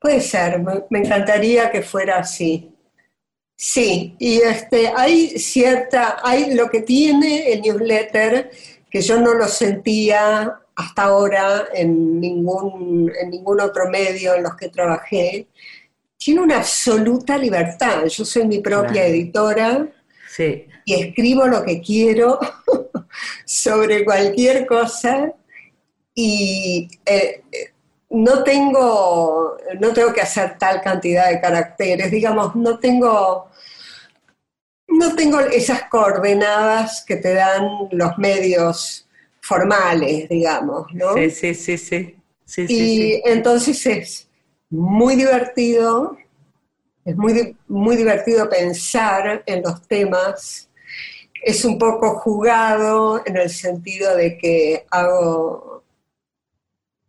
Puede 0.01 0.21
ser, 0.21 0.63
me 0.89 0.99
encantaría 0.99 1.71
que 1.71 1.83
fuera 1.83 2.19
así. 2.19 2.75
Sí, 3.63 4.17
y 4.19 4.41
este, 4.41 4.91
hay 4.97 5.39
cierta, 5.39 6.17
hay 6.25 6.55
lo 6.55 6.71
que 6.71 6.81
tiene 6.81 7.53
el 7.53 7.61
newsletter, 7.61 8.51
que 8.91 9.03
yo 9.03 9.21
no 9.21 9.35
lo 9.35 9.47
sentía 9.47 10.61
hasta 10.75 11.03
ahora 11.03 11.69
en 11.75 12.19
ningún, 12.19 13.13
en 13.21 13.29
ningún 13.29 13.61
otro 13.61 13.91
medio 13.91 14.35
en 14.35 14.45
los 14.45 14.57
que 14.57 14.71
trabajé, 14.71 15.47
tiene 16.17 16.41
una 16.41 16.57
absoluta 16.57 17.37
libertad. 17.37 18.07
Yo 18.07 18.25
soy 18.25 18.47
mi 18.47 18.61
propia 18.61 19.07
editora 19.07 19.87
y 20.87 20.95
escribo 20.95 21.47
lo 21.47 21.63
que 21.63 21.83
quiero 21.83 22.39
sobre 23.45 24.07
cualquier 24.07 24.65
cosa 24.67 25.35
y 26.15 26.89
eh, 27.05 27.43
no 28.11 28.43
tengo, 28.43 29.57
no 29.79 29.93
tengo 29.93 30.13
que 30.13 30.21
hacer 30.21 30.59
tal 30.59 30.83
cantidad 30.83 31.31
de 31.31 31.41
caracteres, 31.41 32.11
digamos, 32.11 32.57
no 32.57 32.79
tengo, 32.79 33.49
no 34.89 35.15
tengo 35.15 35.41
esas 35.41 35.85
coordenadas 35.85 37.05
que 37.07 37.17
te 37.17 37.35
dan 37.35 37.89
los 37.93 38.19
medios 38.19 39.09
formales, 39.41 40.29
digamos, 40.29 40.93
¿no? 40.93 41.15
Sí, 41.15 41.31
sí, 41.31 41.55
sí, 41.55 41.79
sí. 41.79 42.17
y 42.69 43.23
entonces 43.25 43.87
es 43.87 44.29
muy 44.69 45.15
divertido, 45.15 46.17
es 47.05 47.17
muy, 47.17 47.57
muy 47.69 47.97
divertido 47.97 48.51
pensar 48.51 49.45
en 49.47 49.63
los 49.63 49.87
temas, 49.87 50.69
es 51.43 51.65
un 51.65 51.79
poco 51.79 52.17
jugado 52.17 53.23
en 53.25 53.37
el 53.37 53.51
sentido 53.51 54.17
de 54.17 54.37
que 54.37 54.85
hago 54.91 55.70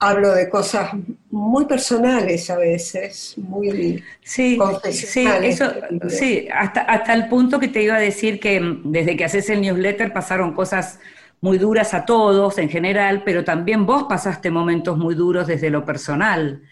hablo 0.01 0.33
de 0.33 0.49
cosas 0.49 0.89
muy 1.29 1.65
personales 1.65 2.49
a 2.49 2.57
veces, 2.57 3.35
muy 3.37 4.03
sí, 4.23 4.57
Sí, 4.91 5.25
eso, 5.43 5.71
sí 6.09 6.47
hasta, 6.51 6.81
hasta 6.81 7.13
el 7.13 7.29
punto 7.29 7.59
que 7.59 7.67
te 7.67 7.83
iba 7.83 7.95
a 7.95 7.99
decir 7.99 8.39
que 8.39 8.59
desde 8.83 9.15
que 9.15 9.25
haces 9.25 9.49
el 9.51 9.61
newsletter 9.61 10.11
pasaron 10.11 10.53
cosas 10.53 10.99
muy 11.39 11.59
duras 11.59 11.93
a 11.93 12.05
todos 12.05 12.57
en 12.57 12.69
general, 12.69 13.21
pero 13.23 13.43
también 13.43 13.85
vos 13.85 14.05
pasaste 14.09 14.49
momentos 14.49 14.97
muy 14.97 15.13
duros 15.13 15.45
desde 15.45 15.69
lo 15.69 15.85
personal. 15.85 16.63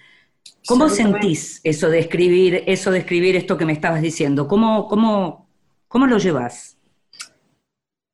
¿Cómo 0.66 0.90
sentís 0.90 1.62
eso 1.64 1.90
de 1.90 2.00
escribir, 2.00 2.64
eso 2.66 2.90
de 2.90 3.00
escribir 3.00 3.36
esto 3.36 3.58
que 3.58 3.66
me 3.66 3.74
estabas 3.74 4.02
diciendo? 4.02 4.48
¿Cómo, 4.48 4.88
cómo, 4.88 5.48
cómo 5.88 6.08
lo 6.08 6.18
llevas? 6.18 6.78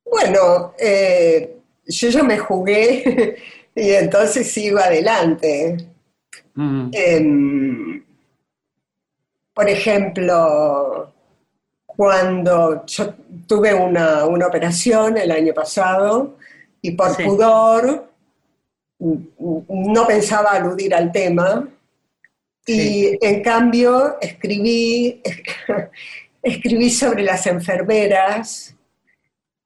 Bueno, 0.04 0.74
eh, 0.78 1.58
yo 1.88 2.10
ya 2.10 2.24
me 2.24 2.38
jugué 2.38 3.38
y 3.76 3.92
entonces 3.92 4.50
sigo 4.50 4.80
adelante. 4.80 5.78
Mm. 6.54 6.90
Em, 6.94 8.06
por 9.54 9.70
ejemplo, 9.70 11.14
cuando 11.86 12.86
yo 12.86 13.14
tuve 13.48 13.74
una, 13.74 14.26
operación 14.26 15.18
el 15.18 15.32
año 15.32 15.54
pasado 15.54 16.38
y 16.82 16.92
por 16.92 17.16
pudor 17.24 18.10
no 19.00 20.08
pensaba 20.08 20.52
aludir 20.52 20.96
al 20.96 21.12
tema 21.12 21.68
y 22.66 23.18
en 23.22 23.44
cambio 23.44 24.18
escribí, 24.22 25.22
escribí 26.42 26.90
sobre 26.90 27.24
las 27.24 27.46
enfermeras 27.46 28.76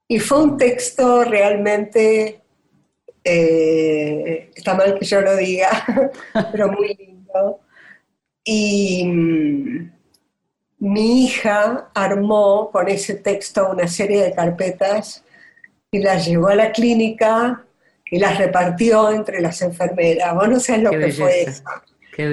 y 0.07 0.19
fue 0.19 0.43
un 0.43 0.57
texto 0.57 1.23
realmente 1.23 2.41
eh, 3.23 4.51
está 4.55 4.73
mal 4.73 4.97
que 4.97 5.05
yo 5.05 5.21
lo 5.21 5.35
diga, 5.35 5.69
pero 6.51 6.71
muy 6.71 6.95
lindo. 6.95 7.59
Y 8.43 9.05
mm, 9.05 9.91
mi 10.79 11.25
hija 11.25 11.89
armó 11.93 12.69
con 12.71 12.87
ese 12.87 13.15
texto 13.15 13.69
una 13.69 13.87
serie 13.87 14.23
de 14.23 14.33
carpetas 14.33 15.23
y 15.91 15.99
las 15.99 16.25
llevó 16.25 16.47
a 16.47 16.55
la 16.55 16.71
clínica 16.71 17.65
y 18.05 18.19
las 18.19 18.37
repartió 18.37 19.11
entre 19.11 19.41
las 19.41 19.61
enfermeras. 19.61 20.33
Vos 20.33 20.49
no 20.49 20.59
sabés 20.59 20.83
lo 20.83 20.91
que 20.91 21.11
fue 21.11 21.41
eso. 21.43 21.63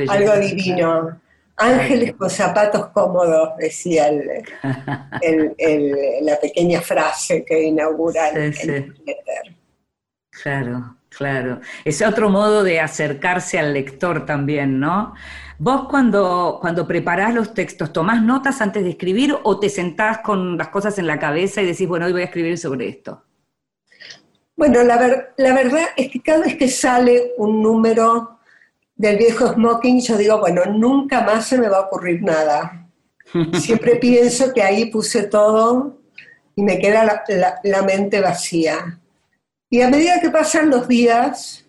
Algo 0.09 0.37
divino. 0.37 1.21
Ángeles 1.59 2.13
con 2.15 2.29
zapatos 2.29 2.89
cómodos, 2.89 3.57
decía 3.57 4.13
la 4.63 6.39
pequeña 6.39 6.83
frase 6.83 7.45
que 7.47 7.63
inaugura 7.63 8.29
el, 8.29 8.95
Claro, 10.43 10.97
claro. 11.09 11.61
Es 11.85 12.03
otro 12.03 12.29
modo 12.29 12.63
de 12.63 12.81
acercarse 12.81 13.59
al 13.59 13.73
lector 13.73 14.27
también, 14.27 14.79
¿no? 14.79 15.15
Vos 15.59 15.89
cuando, 15.89 16.59
cuando 16.61 16.87
preparás 16.87 17.35
los 17.35 17.55
textos, 17.55 17.93
¿tomás 17.93 18.23
notas 18.23 18.61
antes 18.61 18.85
de 18.85 18.91
escribir 18.91 19.35
o 19.43 19.59
te 19.59 19.71
sentás 19.71 20.19
con 20.19 20.59
las 20.59 20.69
cosas 20.69 20.99
en 20.99 21.07
la 21.07 21.19
cabeza 21.19 21.63
y 21.63 21.67
decís, 21.67 21.89
bueno, 21.89 22.07
hoy 22.07 22.13
voy 22.13 22.23
a 22.23 22.27
escribir 22.27 22.59
sobre 22.59 22.89
esto? 22.89 23.23
Bueno, 24.57 24.83
la, 24.83 25.31
la 25.37 25.55
verdad 25.55 25.85
es 25.97 26.11
que 26.11 26.21
cada 26.21 26.45
vez 26.45 26.57
que 26.57 26.69
sale 26.69 27.33
un 27.39 27.63
número 27.63 28.39
del 28.95 29.17
viejo 29.17 29.53
smoking, 29.53 30.01
yo 30.01 30.17
digo, 30.17 30.39
bueno, 30.39 30.65
nunca 30.67 31.23
más 31.23 31.47
se 31.47 31.59
me 31.59 31.69
va 31.69 31.79
a 31.79 31.87
ocurrir 31.87 32.23
nada. 32.23 32.89
Siempre 33.55 33.97
pienso 33.97 34.53
que 34.53 34.63
ahí 34.63 34.91
puse 34.91 35.25
todo 35.25 35.99
y 36.55 36.63
me 36.63 36.79
queda 36.79 37.25
la 37.63 37.83
mente 37.83 38.21
vacía. 38.21 39.01
Y 39.69 39.81
a 39.81 39.91
medida 39.91 40.21
que 40.21 40.31
pasan 40.31 40.71
los 40.71 40.87
días, 40.87 41.65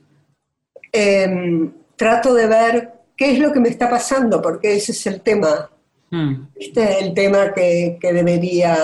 em, 0.92 1.72
trato 1.96 2.34
de 2.34 2.48
ver 2.48 2.94
qué 3.16 3.32
es 3.32 3.40
lo 3.40 3.52
que 3.52 3.60
me 3.60 3.70
está 3.70 3.90
pasando, 3.90 4.42
porque 4.42 4.76
ese 4.76 4.92
es 4.92 5.08
el 5.08 5.22
tema. 5.22 5.70
Hmm. 6.12 6.48
Este 6.56 6.84
es 6.84 7.02
el 7.02 7.14
tema 7.14 7.54
que, 7.54 7.98
debería, 8.02 8.78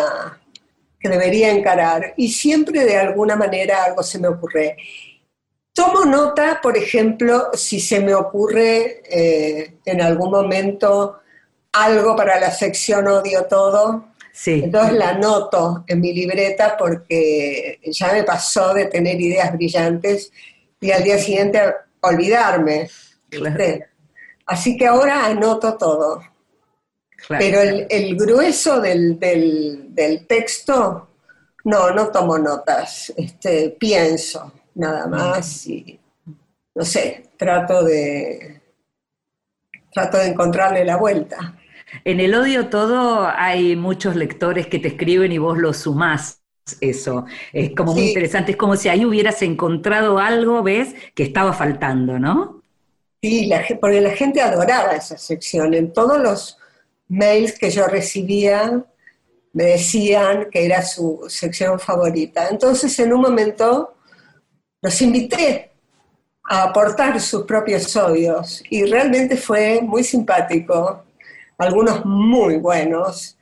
que 0.99 1.09
debería 1.09 1.51
encarar. 1.51 2.13
Y 2.17 2.29
siempre 2.29 2.83
de 2.83 2.97
alguna 2.97 3.35
manera 3.35 3.83
algo 3.83 4.01
se 4.01 4.19
me 4.19 4.27
ocurre. 4.27 4.77
Tomo 5.73 6.05
nota, 6.05 6.59
por 6.61 6.77
ejemplo, 6.77 7.49
si 7.53 7.79
se 7.79 7.99
me 7.99 8.13
ocurre 8.13 9.01
eh, 9.09 9.75
en 9.85 10.01
algún 10.01 10.31
momento 10.31 11.19
algo 11.71 12.15
para 12.15 12.39
la 12.39 12.51
sección 12.51 13.07
odio 13.07 13.45
todo. 13.45 14.12
Sí. 14.35 14.61
Entonces 14.63 14.93
la 14.97 15.09
anoto 15.09 15.83
en 15.87 16.01
mi 16.01 16.11
libreta 16.11 16.75
porque 16.75 17.79
ya 17.85 18.11
me 18.11 18.23
pasó 18.23 18.73
de 18.73 18.85
tener 18.87 19.21
ideas 19.21 19.53
brillantes 19.53 20.31
y 20.81 20.89
al 20.91 21.03
día 21.03 21.19
siguiente 21.19 21.61
olvidarme. 22.01 22.89
Claro. 23.29 23.63
Así 24.47 24.75
que 24.75 24.87
ahora 24.87 25.27
anoto 25.27 25.77
todo. 25.77 26.19
Claro. 27.27 27.45
Pero 27.45 27.61
el, 27.61 27.85
el 27.89 28.15
grueso 28.17 28.81
del, 28.81 29.19
del- 29.19 29.93
del 29.93 30.25
texto, 30.25 31.09
no, 31.65 31.91
no 31.91 32.07
tomo 32.09 32.37
notas, 32.39 33.13
este, 33.15 33.69
pienso 33.79 34.51
nada 34.75 35.07
más 35.07 35.67
y, 35.67 35.97
no 36.75 36.83
sé, 36.83 37.29
trato 37.37 37.83
de, 37.83 38.59
trato 39.93 40.17
de 40.17 40.25
encontrarle 40.27 40.83
la 40.83 40.97
vuelta. 40.97 41.55
En 42.05 42.19
el 42.19 42.33
odio 42.35 42.67
todo 42.67 43.27
hay 43.27 43.75
muchos 43.75 44.15
lectores 44.15 44.67
que 44.67 44.79
te 44.79 44.89
escriben 44.89 45.31
y 45.31 45.37
vos 45.37 45.57
lo 45.57 45.73
sumás. 45.73 46.41
Eso 46.79 47.25
es 47.51 47.75
como 47.75 47.93
muy 47.93 48.07
interesante, 48.07 48.51
es 48.51 48.57
como 48.57 48.77
si 48.77 48.87
ahí 48.87 49.03
hubieras 49.05 49.41
encontrado 49.41 50.17
algo, 50.17 50.63
¿ves? 50.63 50.95
Que 51.13 51.23
estaba 51.23 51.51
faltando, 51.51 52.19
¿no? 52.19 52.61
Sí, 53.21 53.47
la, 53.47 53.65
porque 53.81 54.01
la 54.01 54.11
gente 54.11 54.41
adoraba 54.41 54.93
esa 54.93 55.17
sección. 55.17 55.73
En 55.73 55.91
todos 55.91 56.19
los 56.19 56.57
mails 57.09 57.57
que 57.59 57.69
yo 57.69 57.87
recibía 57.87 58.85
me 59.53 59.63
decían 59.65 60.49
que 60.51 60.65
era 60.65 60.81
su 60.81 61.25
sección 61.27 61.79
favorita. 61.79 62.47
Entonces, 62.49 62.97
en 62.99 63.13
un 63.13 63.21
momento, 63.21 63.95
los 64.81 65.01
invité 65.01 65.71
a 66.43 66.63
aportar 66.63 67.19
sus 67.21 67.43
propios 67.43 67.95
odios 67.95 68.63
y 68.69 68.83
realmente 68.85 69.37
fue 69.37 69.81
muy 69.81 70.03
simpático. 70.03 71.03
Algunos 71.63 72.05
muy 72.05 72.57
buenos. 72.57 73.37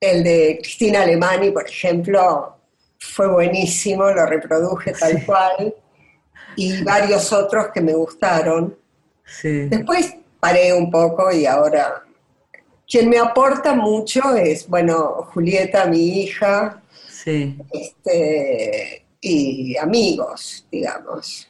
El 0.00 0.24
de 0.24 0.58
Cristina 0.60 1.02
Alemani, 1.02 1.50
por 1.50 1.68
ejemplo, 1.68 2.56
fue 2.98 3.28
buenísimo, 3.30 4.10
lo 4.10 4.26
reproduje 4.26 4.92
tal 4.92 5.24
cual. 5.24 5.74
Y 6.56 6.82
varios 6.82 7.32
otros 7.32 7.68
que 7.72 7.80
me 7.80 7.94
gustaron. 7.94 8.76
Sí. 9.24 9.68
Después 9.68 10.14
paré 10.40 10.72
un 10.72 10.90
poco 10.90 11.30
y 11.32 11.46
ahora 11.46 12.02
quien 12.88 13.08
me 13.10 13.18
aporta 13.18 13.74
mucho 13.74 14.34
es, 14.36 14.68
bueno, 14.68 15.28
Julieta, 15.32 15.86
mi 15.86 16.20
hija, 16.22 16.82
Sí, 17.08 17.58
este, 17.72 19.04
y 19.20 19.76
amigos, 19.78 20.66
digamos. 20.70 21.48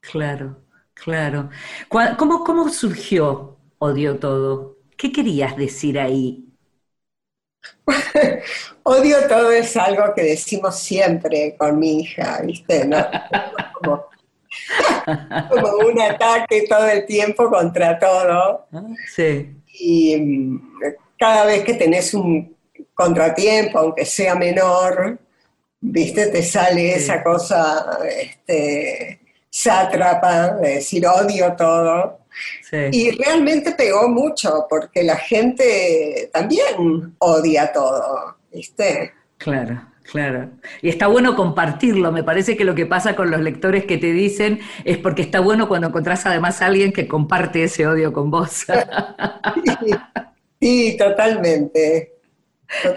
claro, 0.00 0.56
claro. 0.94 1.50
¿Cómo, 1.88 2.42
cómo 2.42 2.68
surgió 2.70 3.56
Odio 3.78 4.18
Todo? 4.18 4.77
¿Qué 4.98 5.10
querías 5.12 5.56
decir 5.56 5.98
ahí? 5.98 6.26
Odio 8.84 9.26
todo 9.28 9.50
es 9.52 9.76
algo 9.76 10.14
que 10.14 10.22
decimos 10.22 10.78
siempre 10.78 11.56
con 11.58 11.78
mi 11.78 12.00
hija, 12.00 12.40
¿viste? 12.44 12.86
¿No? 12.86 12.98
Como, 13.72 14.06
como 15.48 15.68
un 15.88 16.00
ataque 16.00 16.64
todo 16.68 16.86
el 16.88 17.04
tiempo 17.06 17.50
contra 17.50 17.98
todo. 17.98 18.68
Sí, 19.04 19.64
y 19.66 20.16
mm, 20.16 20.60
cada 21.18 21.44
vez 21.46 21.64
que 21.64 21.74
tenés 21.74 22.14
un 22.14 22.56
contratiempo, 22.94 23.78
aunque 23.78 24.04
sea 24.04 24.34
menor, 24.34 25.18
viste, 25.80 26.28
te 26.28 26.42
sale 26.42 26.94
Sí. 26.94 26.94
esa 26.94 27.22
cosa 27.22 28.00
este, 28.08 29.20
sátrapa 29.50 30.54
de 30.56 30.70
decir 30.76 31.06
odio 31.06 31.54
todo. 31.56 32.17
Sí. 32.62 32.76
Y 32.92 33.10
realmente 33.12 33.72
pegó 33.72 34.08
mucho, 34.08 34.66
porque 34.68 35.02
la 35.02 35.16
gente 35.16 36.30
también 36.32 37.14
odia 37.18 37.72
todo, 37.72 38.36
viste. 38.52 39.12
Claro, 39.38 39.80
claro. 40.10 40.50
Y 40.82 40.88
está 40.88 41.06
bueno 41.06 41.36
compartirlo. 41.36 42.12
Me 42.12 42.24
parece 42.24 42.56
que 42.56 42.64
lo 42.64 42.74
que 42.74 42.86
pasa 42.86 43.14
con 43.14 43.30
los 43.30 43.40
lectores 43.40 43.84
que 43.84 43.98
te 43.98 44.12
dicen 44.12 44.60
es 44.84 44.98
porque 44.98 45.22
está 45.22 45.40
bueno 45.40 45.68
cuando 45.68 45.88
encontrás 45.88 46.26
además 46.26 46.60
a 46.60 46.66
alguien 46.66 46.92
que 46.92 47.06
comparte 47.06 47.64
ese 47.64 47.86
odio 47.86 48.12
con 48.12 48.30
vos. 48.30 48.66
Sí, 50.60 50.96
totalmente. 50.98 52.14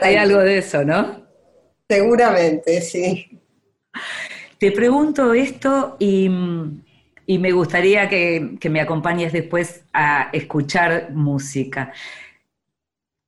Hay 0.02 0.16
algo 0.16 0.40
de 0.40 0.58
eso, 0.58 0.84
¿no? 0.84 1.22
Seguramente, 1.88 2.82
sí. 2.82 3.40
Te 4.58 4.72
pregunto 4.72 5.34
esto 5.34 5.98
y, 6.00 6.30
y 7.26 7.38
me 7.40 7.52
gustaría 7.52 8.10
que, 8.10 8.58
que 8.60 8.70
me 8.70 8.82
acompañes 8.82 9.34
después 9.34 9.84
a 9.94 10.30
escuchar 10.34 11.12
música. 11.14 11.94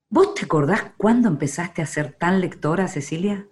¿Vos 0.09 0.33
te 0.33 0.45
acordás 0.45 0.93
cuándo 0.95 1.27
empezaste 1.27 1.81
a 1.81 1.85
ser 1.85 2.13
tan 2.13 2.39
lectora, 2.39 2.87
Cecilia? 2.87 3.49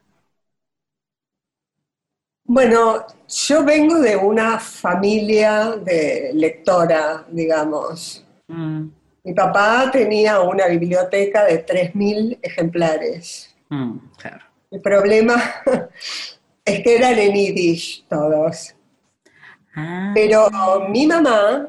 Bueno, 2.46 3.04
yo 3.28 3.64
vengo 3.66 4.00
de 4.00 4.16
una 4.16 4.60
familia 4.60 5.72
de 5.84 6.30
lectora, 6.36 7.26
digamos. 7.32 8.24
Mm, 8.50 8.92
Mi 9.24 9.34
papá 9.34 9.90
tenía 9.92 10.42
una 10.42 10.68
biblioteca 10.68 11.46
de 11.46 11.58
3.000 11.60 12.38
ejemplares. 12.44 13.50
mm, 13.70 13.98
claro. 14.18 14.46
El 14.72 14.82
problema 14.82 15.36
es 16.66 16.84
que 16.84 16.96
eran 16.96 17.20
en 17.20 17.34
yiddish 17.36 18.06
todos. 18.08 18.76
Ah, 19.76 20.12
Pero 20.14 20.50
mi 20.90 21.08
mamá, 21.08 21.68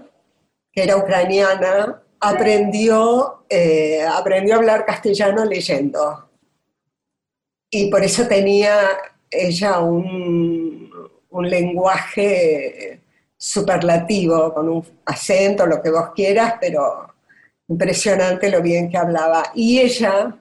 que 0.72 0.82
era 0.82 0.96
ucraniana, 0.96 2.02
aprendió, 2.20 3.44
eh, 3.48 4.04
aprendió 4.04 4.54
a 4.54 4.58
hablar 4.58 4.86
castellano 4.86 5.44
leyendo. 5.44 6.28
Y 7.70 7.90
por 7.90 8.02
eso 8.02 8.26
tenía 8.26 8.76
ella 9.30 9.80
un, 9.80 10.90
un 11.30 11.50
lenguaje 11.50 13.00
superlativo, 13.36 14.54
con 14.54 14.68
un 14.68 14.86
acento, 15.06 15.66
lo 15.66 15.82
que 15.82 15.90
vos 15.90 16.10
quieras, 16.14 16.54
pero 16.60 17.12
impresionante 17.68 18.50
lo 18.50 18.62
bien 18.62 18.88
que 18.88 18.98
hablaba. 18.98 19.50
Y 19.54 19.80
ella 19.80 20.36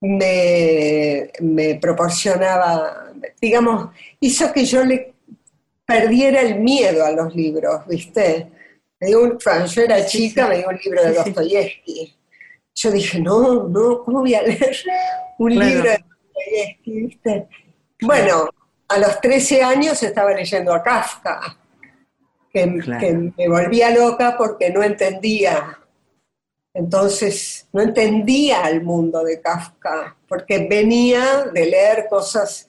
me, 0.00 1.30
me 1.40 1.74
proporcionaba, 1.74 3.12
digamos, 3.40 3.90
hizo 4.20 4.52
que 4.52 4.64
yo 4.64 4.84
le 4.84 5.14
perdiera 5.94 6.40
el 6.42 6.60
miedo 6.60 7.04
a 7.04 7.10
los 7.10 7.34
libros, 7.34 7.86
¿viste? 7.88 8.50
Me 9.00 9.08
dio 9.08 9.22
un- 9.22 9.38
cuando 9.42 9.66
yo 9.66 9.82
era 9.82 10.06
chica, 10.06 10.46
me 10.46 10.58
dio 10.58 10.68
un 10.68 10.78
libro 10.84 11.02
de. 11.02 11.12
Dostoyevsky. 11.12 12.16
Yo 12.74 12.90
dije, 12.92 13.18
no, 13.20 13.64
no, 13.68 14.04
¿cómo 14.04 14.20
voy 14.20 14.34
a 14.34 14.42
leer 14.42 14.76
un 15.38 15.50
Claro. 15.52 15.68
libro 15.70 15.90
de 15.90 16.04
Dostoyevsky, 16.34 16.92
¿viste? 17.06 17.48
Bueno, 18.02 18.48
a 18.88 18.98
los 18.98 19.20
13 19.20 19.62
años 19.62 20.00
estaba 20.02 20.32
leyendo 20.32 20.72
a 20.72 20.82
Kafka, 20.82 21.56
que, 22.52 22.78
Claro. 22.78 23.00
que 23.00 23.12
me 23.36 23.48
volvía 23.48 23.90
loca 23.90 24.36
porque 24.38 24.70
no 24.70 24.82
entendía. 24.82 25.76
Entonces, 26.72 27.66
no 27.72 27.82
entendía 27.82 28.68
el 28.68 28.82
mundo 28.84 29.24
de 29.24 29.40
Kafka, 29.40 30.16
porque 30.28 30.66
venía 30.70 31.46
de 31.52 31.66
leer 31.66 32.06
cosas 32.08 32.68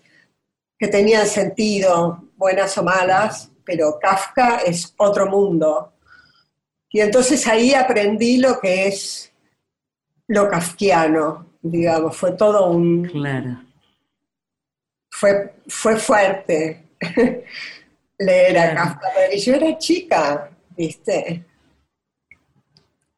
que 0.79 0.87
tenían 0.87 1.27
sentido, 1.27 2.23
buenas 2.41 2.75
o 2.79 2.83
malas, 2.83 3.51
pero 3.63 3.99
Kafka 4.01 4.57
es 4.65 4.93
otro 4.97 5.27
mundo. 5.27 5.93
Y 6.89 6.99
entonces 6.99 7.47
ahí 7.47 7.73
aprendí 7.75 8.37
lo 8.37 8.59
que 8.59 8.87
es 8.87 9.31
lo 10.27 10.49
kafkiano, 10.49 11.45
digamos, 11.61 12.17
fue 12.17 12.31
todo 12.31 12.71
un, 12.71 13.03
claro. 13.05 13.61
fue, 15.11 15.53
fue 15.67 15.95
fuerte 15.97 16.89
leer 18.17 18.57
a. 18.57 18.75
Kafka, 18.75 19.07
pero 19.15 19.37
yo 19.37 19.53
era 19.55 19.77
chica, 19.77 20.49
¿viste? 20.75 21.45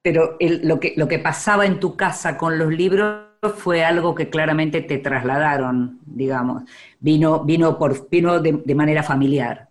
Pero 0.01 0.35
el- 0.39 0.67
lo, 0.67 0.79
que, 0.81 0.93
lo 0.97 1.07
que 1.07 1.19
pasaba 1.19 1.65
en 1.65 1.79
tu 1.79 1.95
casa 1.95 2.37
con 2.37 2.57
los 2.59 2.69
libros 2.73 3.27
fue 3.51 3.83
algo 3.83 4.15
que 4.15 4.29
claramente 4.29 4.81
te 4.81 4.97
trasladaron, 4.99 5.99
digamos. 6.05 6.63
Vino, 6.99 7.43
vino, 7.43 7.77
por, 7.77 8.09
vino 8.09 8.39
de, 8.39 8.61
de 8.65 8.75
manera 8.75 9.03
familiar. 9.03 9.69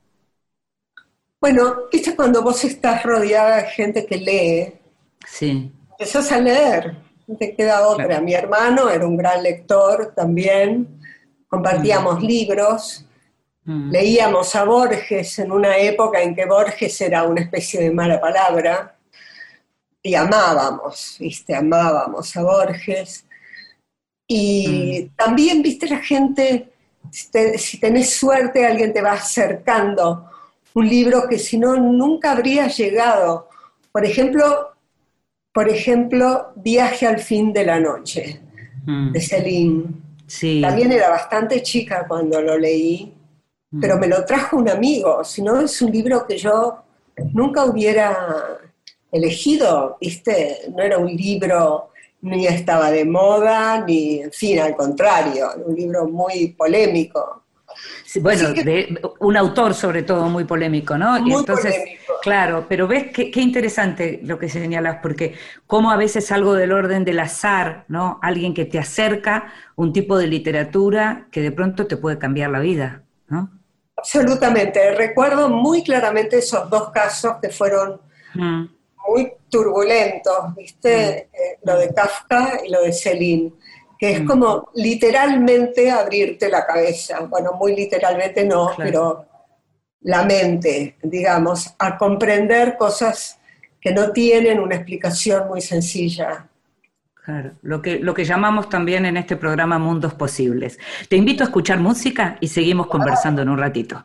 Bueno, 1.39 1.89
viste 1.93 2.17
cuando 2.17 2.41
vos 2.43 2.65
estás 2.65 3.03
rodeada 3.03 3.57
de 3.57 3.65
gente 3.69 4.07
que 4.07 4.17
lee, 4.17 4.81
Sí, 5.27 5.73
empezás 5.91 6.33
a 6.33 6.41
leer, 6.41 6.97
no 7.27 7.37
te 7.37 7.55
queda 7.55 7.87
otra. 7.89 8.07
Claro. 8.09 8.23
Mi 8.23 8.35
hermano 8.35 8.91
era 8.91 9.07
un 9.07 9.17
gran 9.17 9.43
lector 9.43 10.13
también, 10.15 11.01
compartíamos 11.49 12.23
libros, 12.23 13.05
Mm, 13.67 13.91
leíamos 13.91 14.55
a 14.57 14.65
Borges 14.65 15.39
en 15.41 15.53
una 15.53 15.79
época 15.79 16.23
en 16.23 16.35
que 16.35 16.47
Borges 16.47 17.01
era 17.01 17.25
una 17.25 17.43
especie 17.43 17.81
de 17.83 17.93
mala 17.93 18.21
palabra, 18.21 18.97
y 20.03 20.15
amábamos, 20.15 21.17
viste, 21.21 21.55
amábamos 21.55 22.37
a 22.37 22.43
Borges. 22.43 23.25
Y 24.27 25.11
también, 25.17 25.63
viste, 25.63 25.89
la 25.89 25.99
gente, 25.99 26.73
si, 27.11 27.31
te- 27.31 27.59
si 27.59 27.79
tenés 27.79 28.11
suerte, 28.15 28.65
alguien 28.65 28.93
te 28.93 29.03
va 29.03 29.13
acercando 29.13 30.29
un 30.75 30.89
libro 30.89 31.29
que 31.29 31.39
si 31.39 31.59
no 31.59 31.77
nunca 31.77 32.33
habría 32.33 32.67
llegado. 32.69 33.49
Por 33.93 34.05
ejemplo, 34.07 34.71
por 35.53 35.69
ejemplo, 35.69 36.53
Viaje 36.57 37.07
al 37.07 37.19
fin 37.19 37.53
de 37.53 37.65
la 37.67 37.79
noche, 37.79 38.41
Mm. 38.87 39.13
de 39.13 39.21
Celine. 39.21 39.85
Sí. 40.27 40.61
También 40.63 40.91
era 40.93 41.11
bastante 41.11 41.63
chica 41.63 42.05
cuando 42.09 42.41
lo 42.41 42.57
leí, 42.59 43.13
pero 43.81 43.99
me 43.99 44.07
lo 44.09 44.25
trajo 44.25 44.57
un 44.57 44.69
amigo, 44.69 45.23
si 45.25 45.41
no 45.43 45.61
es 45.61 45.81
un 45.83 45.93
libro 45.93 46.27
que 46.27 46.37
yo 46.39 46.79
nunca 47.33 47.65
hubiera 47.65 48.59
elegido, 49.11 49.99
¿viste? 50.01 50.63
No 50.75 50.83
era 50.83 50.99
un 50.99 51.15
libro 51.15 51.91
ni 52.23 52.47
estaba 52.47 52.91
de 52.91 53.05
moda, 53.05 53.85
ni, 53.85 54.21
en 54.21 54.33
fin, 54.33 54.61
al 54.61 54.75
contrario, 54.77 55.49
un 55.67 55.75
libro 55.75 56.07
muy 56.09 56.49
polémico. 56.57 57.43
Sí, 58.05 58.21
bueno, 58.21 58.53
que- 58.55 58.65
de, 58.65 59.01
un 59.21 59.37
autor 59.37 59.75
sobre 59.75 60.03
todo 60.03 60.29
muy 60.29 60.45
polémico, 60.45 60.97
¿no? 60.99 61.19
Y 61.19 61.23
Muy 61.23 61.41
entonces, 61.41 61.75
polémico. 61.75 62.13
claro, 62.23 62.67
pero 62.69 62.87
ves 62.87 63.07
qué, 63.13 63.31
qué 63.31 63.41
interesante 63.41 64.21
lo 64.23 64.39
que 64.39 64.49
señalas, 64.49 64.99
porque 65.03 65.35
como 65.67 65.91
a 65.91 65.97
veces 65.97 66.31
algo 66.33 66.55
del 66.55 66.73
orden 66.73 67.05
del 67.05 67.19
azar, 67.21 67.85
¿no? 67.89 68.19
Alguien 68.23 68.55
que 68.55 68.67
te 68.67 68.79
acerca 68.79 69.53
un 69.77 69.93
tipo 69.93 70.19
de 70.19 70.27
literatura 70.27 71.29
que 71.31 71.41
de 71.41 71.51
pronto 71.53 71.87
te 71.87 71.97
puede 71.97 72.19
cambiar 72.19 72.51
la 72.51 72.61
vida, 72.61 73.03
¿no? 73.29 73.51
Absolutamente. 73.97 74.95
Recuerdo 74.95 75.49
muy 75.49 75.83
claramente 75.83 76.39
esos 76.39 76.69
dos 76.71 76.91
casos 76.91 77.37
que 77.41 77.49
fueron 77.51 78.01
Mm, 78.35 78.65
muy 79.09 79.33
turbulentos, 79.49 80.55
¿viste? 80.57 81.19
Eh, 81.33 81.59
lo 81.65 81.77
de 81.79 81.93
Kafka 81.93 82.61
y 82.67 82.71
lo 82.71 82.83
de 82.83 82.93
Celine, 82.93 83.53
que 83.99 84.13
es 84.13 84.23
Mm. 84.23 84.27
como 84.27 84.71
literalmente 84.75 85.91
abrirte 85.91 86.49
la 86.49 86.67
cabeza. 86.67 87.21
Bueno, 87.21 87.53
muy 87.55 87.75
literalmente 87.77 88.45
no, 88.45 88.67
Claro. 88.75 88.83
pero 88.83 89.27
la 90.03 90.25
mente, 90.25 90.97
digamos, 91.03 91.75
a 91.79 91.97
comprender 91.97 92.77
cosas 92.77 93.39
que 93.81 93.93
no 93.93 94.13
tienen 94.13 94.59
una 94.61 94.77
explicación 94.77 95.49
muy 95.49 95.61
sencilla. 95.61 96.49
Claro, 97.25 97.53
lo 97.63 97.81
que, 97.81 98.01
lo 98.01 98.15
que 98.15 98.25
llamamos 98.25 98.69
también 98.69 99.07
en 99.07 99.17
este 99.17 99.37
programa 99.37 99.79
Mundos 99.79 100.15
Posibles. 100.15 100.79
Te 101.09 101.15
invito 101.17 101.45
a 101.45 101.47
escuchar 101.47 101.79
música 101.79 102.37
y 102.41 102.49
seguimos 102.49 102.89
conversando 102.89 103.43
en 103.43 103.49
un 103.49 103.59
ratito. 103.59 104.05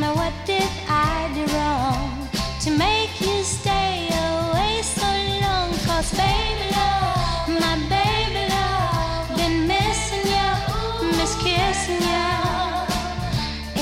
Me 0.00 0.06
what 0.14 0.32
did 0.46 0.70
I 0.88 1.28
do 1.34 1.44
wrong 1.56 2.28
to 2.60 2.70
make 2.70 3.20
you 3.20 3.42
stay 3.42 4.08
away 4.28 4.80
so 4.82 5.08
long? 5.42 5.70
'Cause 5.84 6.10
baby 6.12 6.66
love, 6.76 7.48
my 7.64 7.76
baby 7.96 8.42
love, 8.54 9.26
been 9.36 9.66
missing 9.66 10.26
you, 10.34 10.50
miss 11.18 11.34
kissing. 11.44 12.06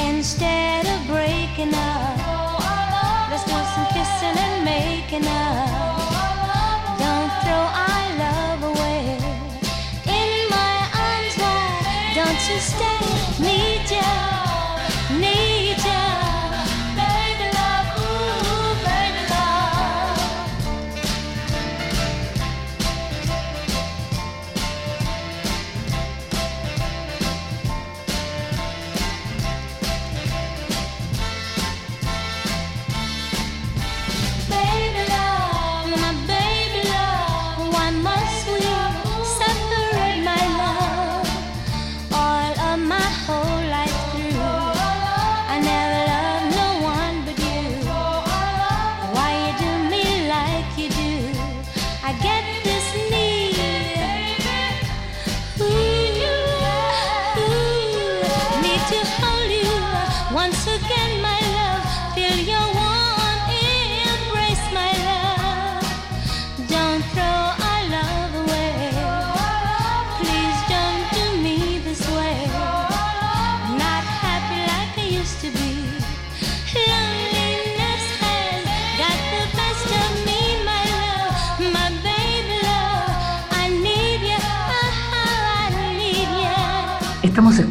Instead 0.08 0.86
of 0.94 1.00
breaking 1.06 1.74
up, 1.74 2.18
let's 3.30 3.44
do 3.44 3.58
some 3.74 3.86
kissing 3.94 4.36
and 4.46 4.64
making 4.64 5.26
up. 5.26 5.65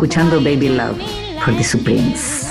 Escuchando 0.06 0.38
Baby 0.38 0.70
Love 0.70 1.02
por 1.44 1.58
The 1.58 1.64
Supremes. 1.64 2.45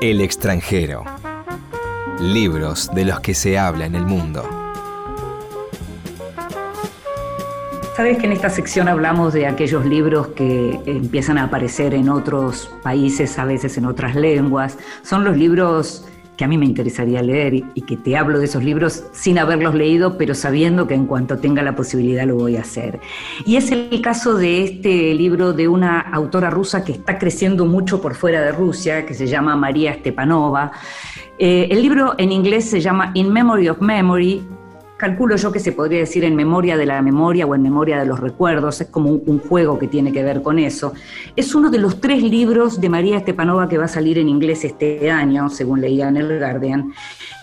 El 0.00 0.20
extranjero. 0.20 1.04
Libros 2.20 2.88
de 2.94 3.04
los 3.04 3.18
que 3.18 3.34
se 3.34 3.58
habla 3.58 3.84
en 3.84 3.96
el 3.96 4.06
mundo. 4.06 4.48
Sabes 7.96 8.18
que 8.18 8.26
en 8.26 8.32
esta 8.32 8.48
sección 8.48 8.86
hablamos 8.86 9.32
de 9.32 9.48
aquellos 9.48 9.84
libros 9.84 10.28
que 10.28 10.80
empiezan 10.86 11.36
a 11.36 11.44
aparecer 11.44 11.94
en 11.94 12.10
otros 12.10 12.72
países, 12.80 13.40
a 13.40 13.44
veces 13.44 13.76
en 13.76 13.86
otras 13.86 14.14
lenguas. 14.14 14.78
Son 15.02 15.24
los 15.24 15.36
libros 15.36 16.07
que 16.38 16.44
a 16.44 16.48
mí 16.48 16.56
me 16.56 16.64
interesaría 16.64 17.20
leer 17.20 17.52
y, 17.52 17.64
y 17.74 17.82
que 17.82 17.96
te 17.96 18.16
hablo 18.16 18.38
de 18.38 18.44
esos 18.44 18.62
libros 18.62 19.04
sin 19.12 19.38
haberlos 19.38 19.74
leído, 19.74 20.16
pero 20.16 20.34
sabiendo 20.34 20.86
que 20.86 20.94
en 20.94 21.06
cuanto 21.06 21.38
tenga 21.38 21.62
la 21.62 21.74
posibilidad 21.74 22.24
lo 22.24 22.36
voy 22.36 22.56
a 22.56 22.60
hacer. 22.60 23.00
Y 23.44 23.56
es 23.56 23.72
el 23.72 24.00
caso 24.00 24.36
de 24.36 24.62
este 24.62 25.14
libro 25.14 25.52
de 25.52 25.66
una 25.66 26.00
autora 26.00 26.48
rusa 26.48 26.84
que 26.84 26.92
está 26.92 27.18
creciendo 27.18 27.66
mucho 27.66 28.00
por 28.00 28.14
fuera 28.14 28.40
de 28.40 28.52
Rusia, 28.52 29.04
que 29.04 29.14
se 29.14 29.26
llama 29.26 29.56
María 29.56 29.94
Stepanova. 29.94 30.70
Eh, 31.40 31.66
el 31.70 31.82
libro 31.82 32.14
en 32.18 32.30
inglés 32.30 32.70
se 32.70 32.80
llama 32.80 33.10
In 33.14 33.32
Memory 33.32 33.68
of 33.68 33.80
Memory 33.80 34.46
calculo 34.98 35.36
yo 35.36 35.52
que 35.52 35.60
se 35.60 35.70
podría 35.72 36.00
decir 36.00 36.24
en 36.24 36.34
memoria 36.34 36.76
de 36.76 36.84
la 36.84 37.00
memoria 37.00 37.46
o 37.46 37.54
en 37.54 37.62
memoria 37.62 38.00
de 38.00 38.04
los 38.04 38.18
recuerdos, 38.18 38.80
es 38.80 38.88
como 38.88 39.10
un, 39.12 39.38
juego 39.38 39.78
que 39.78 39.86
tiene 39.86 40.12
que 40.12 40.24
ver 40.24 40.42
con 40.42 40.58
eso. 40.58 40.92
Es 41.36 41.54
uno 41.54 41.70
de 41.70 41.78
los 41.78 42.00
tres 42.00 42.20
libros 42.20 42.80
de 42.80 42.88
María 42.88 43.20
Stepanova 43.20 43.68
que 43.68 43.78
va 43.78 43.84
a 43.84 43.88
salir 43.88 44.18
en 44.18 44.28
inglés 44.28 44.64
este 44.64 45.08
año, 45.10 45.48
según 45.48 45.80
leía 45.80 46.08
en 46.08 46.16
el 46.16 46.38
Guardian, 46.38 46.92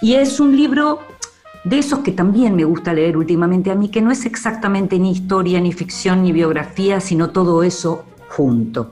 y 0.01 0.15
es 0.15 0.39
un 0.41 0.55
libro 0.55 0.99
de 1.63 1.79
esos 1.79 1.99
que 1.99 2.11
también 2.11 2.55
me 2.55 2.65
gusta 2.65 2.93
leer 2.93 3.15
últimamente 3.15 3.71
a 3.71 3.75
mí, 3.75 3.87
que 3.87 4.01
no 4.01 4.11
es 4.11 4.25
exactamente 4.25 4.99
ni 4.99 5.11
historia, 5.11 5.61
ni 5.61 5.71
ficción, 5.71 6.23
ni 6.23 6.33
biografía, 6.33 6.99
sino 6.99 7.29
todo 7.29 7.63
eso 7.63 8.03
junto. 8.27 8.91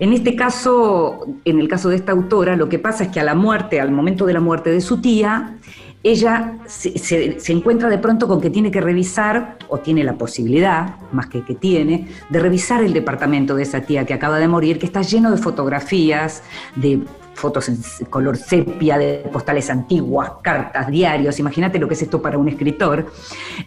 En 0.00 0.12
este 0.12 0.34
caso, 0.34 1.24
en 1.44 1.60
el 1.60 1.68
caso 1.68 1.88
de 1.88 1.96
esta 1.96 2.10
autora, 2.10 2.56
lo 2.56 2.68
que 2.68 2.80
pasa 2.80 3.04
es 3.04 3.10
que 3.10 3.20
a 3.20 3.24
la 3.24 3.36
muerte, 3.36 3.80
al 3.80 3.92
momento 3.92 4.26
de 4.26 4.32
la 4.32 4.40
muerte 4.40 4.70
de 4.70 4.80
su 4.80 5.00
tía, 5.00 5.58
ella 6.04 6.58
se, 6.66 7.38
encuentra 7.48 7.88
de 7.88 7.98
pronto 7.98 8.28
con 8.28 8.40
que 8.40 8.50
tiene 8.50 8.70
que 8.70 8.82
revisar, 8.82 9.56
o 9.68 9.78
tiene 9.78 10.04
la 10.04 10.18
posibilidad, 10.18 10.96
más 11.12 11.26
que 11.26 11.42
que 11.42 11.54
tiene, 11.54 12.08
de 12.28 12.38
revisar 12.38 12.84
el 12.84 12.92
departamento 12.92 13.56
de 13.56 13.62
esa 13.62 13.80
tía 13.80 14.04
que 14.04 14.12
acaba 14.12 14.38
de 14.38 14.46
morir, 14.46 14.78
que 14.78 14.84
está 14.84 15.00
lleno 15.00 15.30
de 15.30 15.38
fotografías, 15.38 16.42
de 16.76 17.00
fotos 17.34 17.68
en 17.68 17.78
color 18.08 18.36
sepia, 18.36 18.98
de 18.98 19.28
postales 19.32 19.68
antiguas, 19.70 20.32
cartas, 20.42 20.88
diarios, 20.88 21.38
imagínate 21.38 21.78
lo 21.78 21.88
que 21.88 21.94
es 21.94 22.02
esto 22.02 22.22
para 22.22 22.38
un 22.38 22.48
escritor, 22.48 23.12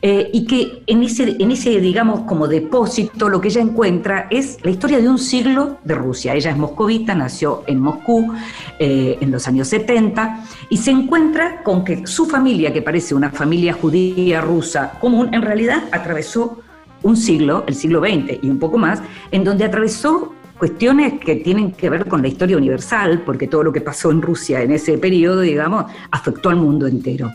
eh, 0.02 0.30
y 0.34 0.46
que 0.46 0.84
en 0.88 1.04
ese, 1.04 1.36
en 1.40 1.52
ese, 1.52 1.80
digamos, 1.80 2.22
como 2.22 2.48
depósito 2.48 3.30
lo 3.30 3.42
que 3.42 3.50
ella 3.50 3.62
encuentra 3.62 4.28
es 4.30 4.58
la 4.64 4.72
historia 4.72 5.00
de 5.00 5.10
un 5.10 5.20
siglo 5.20 5.78
de 5.84 5.96
Rusia. 5.96 6.34
Ella 6.34 6.52
es 6.52 6.58
moscovita, 6.58 7.14
nació 7.14 7.64
en 7.68 7.80
Moscú 7.80 8.34
eh, 8.80 9.18
en 9.22 9.32
los 9.32 9.48
años 9.48 9.68
70, 9.68 10.44
y 10.70 10.78
se 10.78 10.92
encuentra 10.92 11.64
con 11.64 11.84
que 11.84 12.08
su 12.08 12.26
familia, 12.26 12.74
que 12.74 12.82
parece 12.82 13.16
una 13.16 13.32
familia 13.32 13.74
judía 13.74 14.42
rusa 14.42 14.94
común, 15.00 15.30
en 15.34 15.42
realidad 15.42 15.84
atravesó 15.92 16.60
un 17.04 17.16
siglo, 17.16 17.64
el 17.68 17.76
siglo 17.76 18.02
XX 18.02 18.40
y 18.42 18.50
un 18.50 18.60
poco 18.60 18.78
más, 18.78 19.02
en 19.32 19.44
donde 19.44 19.66
atravesó 19.66 20.34
cuestiones 20.58 21.20
que 21.20 21.36
tienen 21.36 21.72
que 21.72 21.90
ver 21.90 22.08
con 22.08 22.22
la 22.22 22.28
historia 22.28 22.58
universal, 22.58 23.24
porque 23.26 23.48
todo 23.48 23.64
lo 23.64 23.72
que 23.72 23.82
pasó 23.82 24.12
en 24.12 24.22
Rusia 24.22 24.62
en 24.62 24.72
ese 24.72 24.98
periodo, 24.98 25.42
digamos, 25.42 25.86
afectó 26.12 26.50
al 26.50 26.58
mundo 26.58 26.88
entero. 26.88 27.32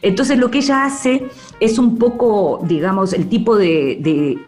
Entonces 0.00 0.38
lo 0.38 0.50
que 0.50 0.58
ella 0.58 0.84
hace 0.84 1.28
es 1.60 1.78
un 1.78 1.98
poco, 1.98 2.60
digamos, 2.64 3.12
el 3.12 3.28
tipo 3.28 3.56
de, 3.56 4.38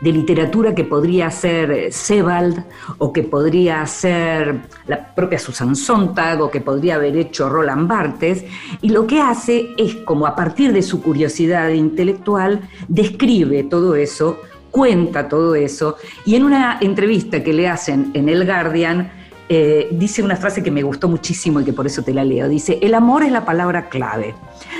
literatura 0.00 0.74
que 0.74 0.84
podría 0.84 1.30
ser 1.30 1.90
Sebald 1.90 2.62
o 2.98 3.10
que 3.10 3.22
podría 3.22 3.86
ser 3.86 4.60
la 4.86 5.14
propia 5.14 5.38
Susan 5.38 5.74
Sontag 5.74 6.42
o 6.42 6.50
que 6.50 6.60
podría 6.60 6.96
haber 6.96 7.16
hecho 7.16 7.48
Roland 7.48 7.88
Barthes 7.88 8.44
y 8.82 8.90
lo 8.90 9.06
que 9.06 9.22
hace 9.22 9.70
es 9.78 9.94
como 10.04 10.26
a 10.26 10.36
partir 10.36 10.74
de 10.74 10.82
su 10.82 11.00
curiosidad 11.00 11.70
intelectual 11.70 12.68
describe 12.86 13.64
todo 13.64 13.94
eso, 13.94 14.40
cuenta 14.74 15.28
todo 15.28 15.54
eso 15.54 15.96
y 16.26 16.34
en 16.34 16.42
una 16.42 16.78
entrevista 16.80 17.44
que 17.44 17.52
le 17.52 17.68
hacen 17.68 18.10
en 18.12 18.28
El 18.28 18.44
Guardian 18.44 19.08
eh, 19.48 19.86
dice 19.92 20.20
una 20.20 20.34
frase 20.34 20.64
que 20.64 20.72
me 20.72 20.82
gustó 20.82 21.08
muchísimo 21.08 21.60
y 21.60 21.64
que 21.64 21.72
por 21.72 21.86
eso 21.86 22.02
te 22.02 22.12
la 22.12 22.24
leo. 22.24 22.48
Dice, 22.48 22.80
el 22.82 22.94
amor 22.94 23.22
es 23.22 23.30
la 23.30 23.44
palabra 23.44 23.88
clave. 23.88 24.34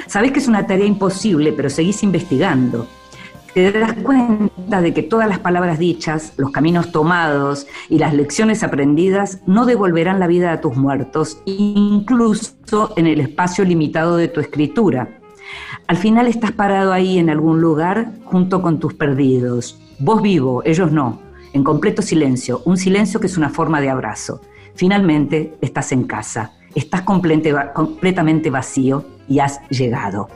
Sabes 0.09 0.33
que 0.33 0.41
es 0.41 0.49
una 0.49 0.67
tarea 0.67 0.87
imposible, 0.87 1.53
pero 1.53 1.71
seguís 1.71 2.03
investigando 2.03 2.89
te 3.55 3.71
das 3.71 3.95
cuenta 4.03 4.81
de 4.81 4.93
que 4.93 5.05
todas 5.05 5.29
las 5.29 5.39
palabras 5.39 5.79
dichas, 5.79 6.33
los 6.37 6.51
caminos 6.51 6.91
tomados 6.91 7.69
y 7.89 7.99
las 7.99 8.13
lecciones 8.13 8.65
aprendidas 8.65 9.43
no 9.47 9.65
devolverán 9.65 10.19
la 10.19 10.27
vida 10.27 10.51
a 10.51 10.61
tus 10.61 10.77
muertos, 10.77 11.39
incluso 11.45 12.93
en 12.97 13.07
el 13.07 13.21
espacio 13.21 13.65
limitado 13.65 14.17
de 14.17 14.27
tu 14.27 14.41
escritura. 14.41 15.21
Al 15.87 15.97
final 15.97 16.27
estás 16.27 16.51
parado 16.51 16.93
ahí 16.93 17.19
en 17.19 17.31
algún 17.31 17.61
lugar 17.61 18.11
junto 18.25 18.61
con 18.61 18.81
tus 18.81 18.95
perdidos. 18.95 19.79
Vos 19.99 20.23
vivo, 20.23 20.63
ellos 20.65 20.91
no, 20.91 21.21
en 21.53 21.63
completo 21.63 22.03
silencio, 22.03 22.63
un 22.65 22.77
silencio 22.77 23.21
que 23.21 23.29
es 23.29 23.37
una 23.37 23.49
forma 23.49 23.81
de 23.81 23.91
abrazo. 23.91 24.41
Finalmente 24.75 25.55
estás 25.61 25.93
en 25.93 26.05
casa, 26.05 26.53
estás 26.75 27.03
completamente 27.03 28.51
vacío 28.51 29.05
y 29.29 29.39
has 29.39 29.61
llegado. 29.69 30.29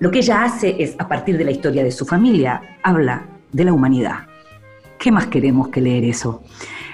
Lo 0.00 0.10
que 0.10 0.18
ella 0.18 0.42
hace 0.42 0.82
es, 0.82 0.96
a 0.98 1.06
partir 1.06 1.38
de 1.38 1.44
la 1.44 1.52
historia 1.52 1.84
de 1.84 1.92
su 1.92 2.04
familia, 2.04 2.78
habla 2.82 3.24
de 3.52 3.64
la 3.64 3.72
humanidad. 3.72 4.26
¿Qué 4.98 5.12
más 5.12 5.28
queremos 5.28 5.68
que 5.68 5.80
leer 5.80 6.04
eso? 6.04 6.42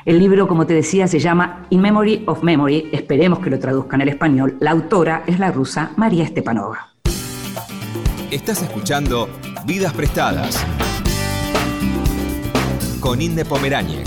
El 0.04 0.18
libro, 0.18 0.46
como 0.46 0.66
te 0.66 0.74
decía, 0.74 1.06
se 1.06 1.18
llama 1.18 1.66
In 1.70 1.80
Memory 1.80 2.24
of 2.26 2.42
Memory, 2.42 2.90
esperemos 2.92 3.38
que 3.38 3.48
lo 3.50 3.58
traduzcan 3.58 4.02
al 4.02 4.08
español. 4.08 4.58
La 4.60 4.72
autora 4.72 5.22
es 5.26 5.38
la 5.38 5.50
rusa 5.50 5.92
María 5.96 6.26
Stepanova. 6.26 6.92
Estás 8.30 8.62
escuchando 8.62 9.28
Vidas 9.64 9.94
Prestadas 9.94 10.66
con 13.08 13.22
Inde 13.22 13.42
Pomeráñez. 13.46 14.06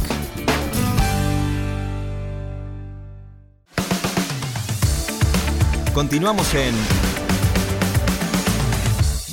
Continuamos 5.91 6.53
en 6.53 6.75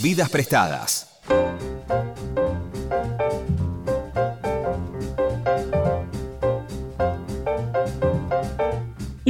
Vidas 0.00 0.30
Prestadas. 0.30 0.97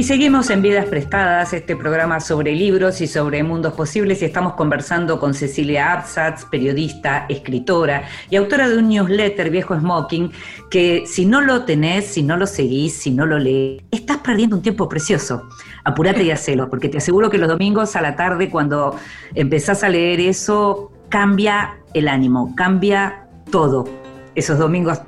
Seguimos 0.09 0.49
en 0.49 0.63
Vidas 0.63 0.87
Prestadas, 0.87 1.53
este 1.53 1.75
programa 1.75 2.19
sobre 2.19 2.55
libros 2.55 2.99
y 2.99 3.05
sobre 3.05 3.43
mundos 3.43 3.73
posibles, 3.73 4.23
y 4.23 4.25
estamos 4.25 4.53
conversando 4.53 5.19
con 5.19 5.35
Cecilia 5.35 5.93
Absatz, 5.93 6.45
periodista, 6.45 7.27
escritora 7.29 8.05
y 8.27 8.35
autora 8.35 8.67
de 8.67 8.79
un 8.79 8.89
newsletter, 8.89 9.51
Viejo 9.51 9.79
Smoking, 9.79 10.31
que 10.71 11.03
si 11.05 11.27
no 11.27 11.41
lo 11.41 11.63
tenés, 11.63 12.07
si 12.07 12.23
no 12.23 12.37
lo 12.37 12.47
seguís, 12.47 12.99
si 12.99 13.11
no 13.11 13.27
lo 13.27 13.37
lees, 13.37 13.83
estás 13.91 14.17
perdiendo 14.17 14.55
un 14.55 14.63
tiempo 14.63 14.89
precioso. 14.89 15.47
Apurate 15.83 16.23
y 16.23 16.31
hacelo, 16.31 16.71
porque 16.71 16.89
te 16.89 16.97
aseguro 16.97 17.29
que 17.29 17.37
los 17.37 17.47
domingos 17.47 17.95
a 17.95 18.01
la 18.01 18.15
tarde, 18.15 18.49
cuando 18.49 18.95
empezás 19.35 19.83
a 19.83 19.89
leer 19.89 20.21
eso, 20.21 20.91
cambia 21.09 21.75
el 21.93 22.07
ánimo, 22.07 22.55
cambia 22.55 23.27
todo. 23.51 23.87
Esos 24.33 24.57
domingos 24.57 25.01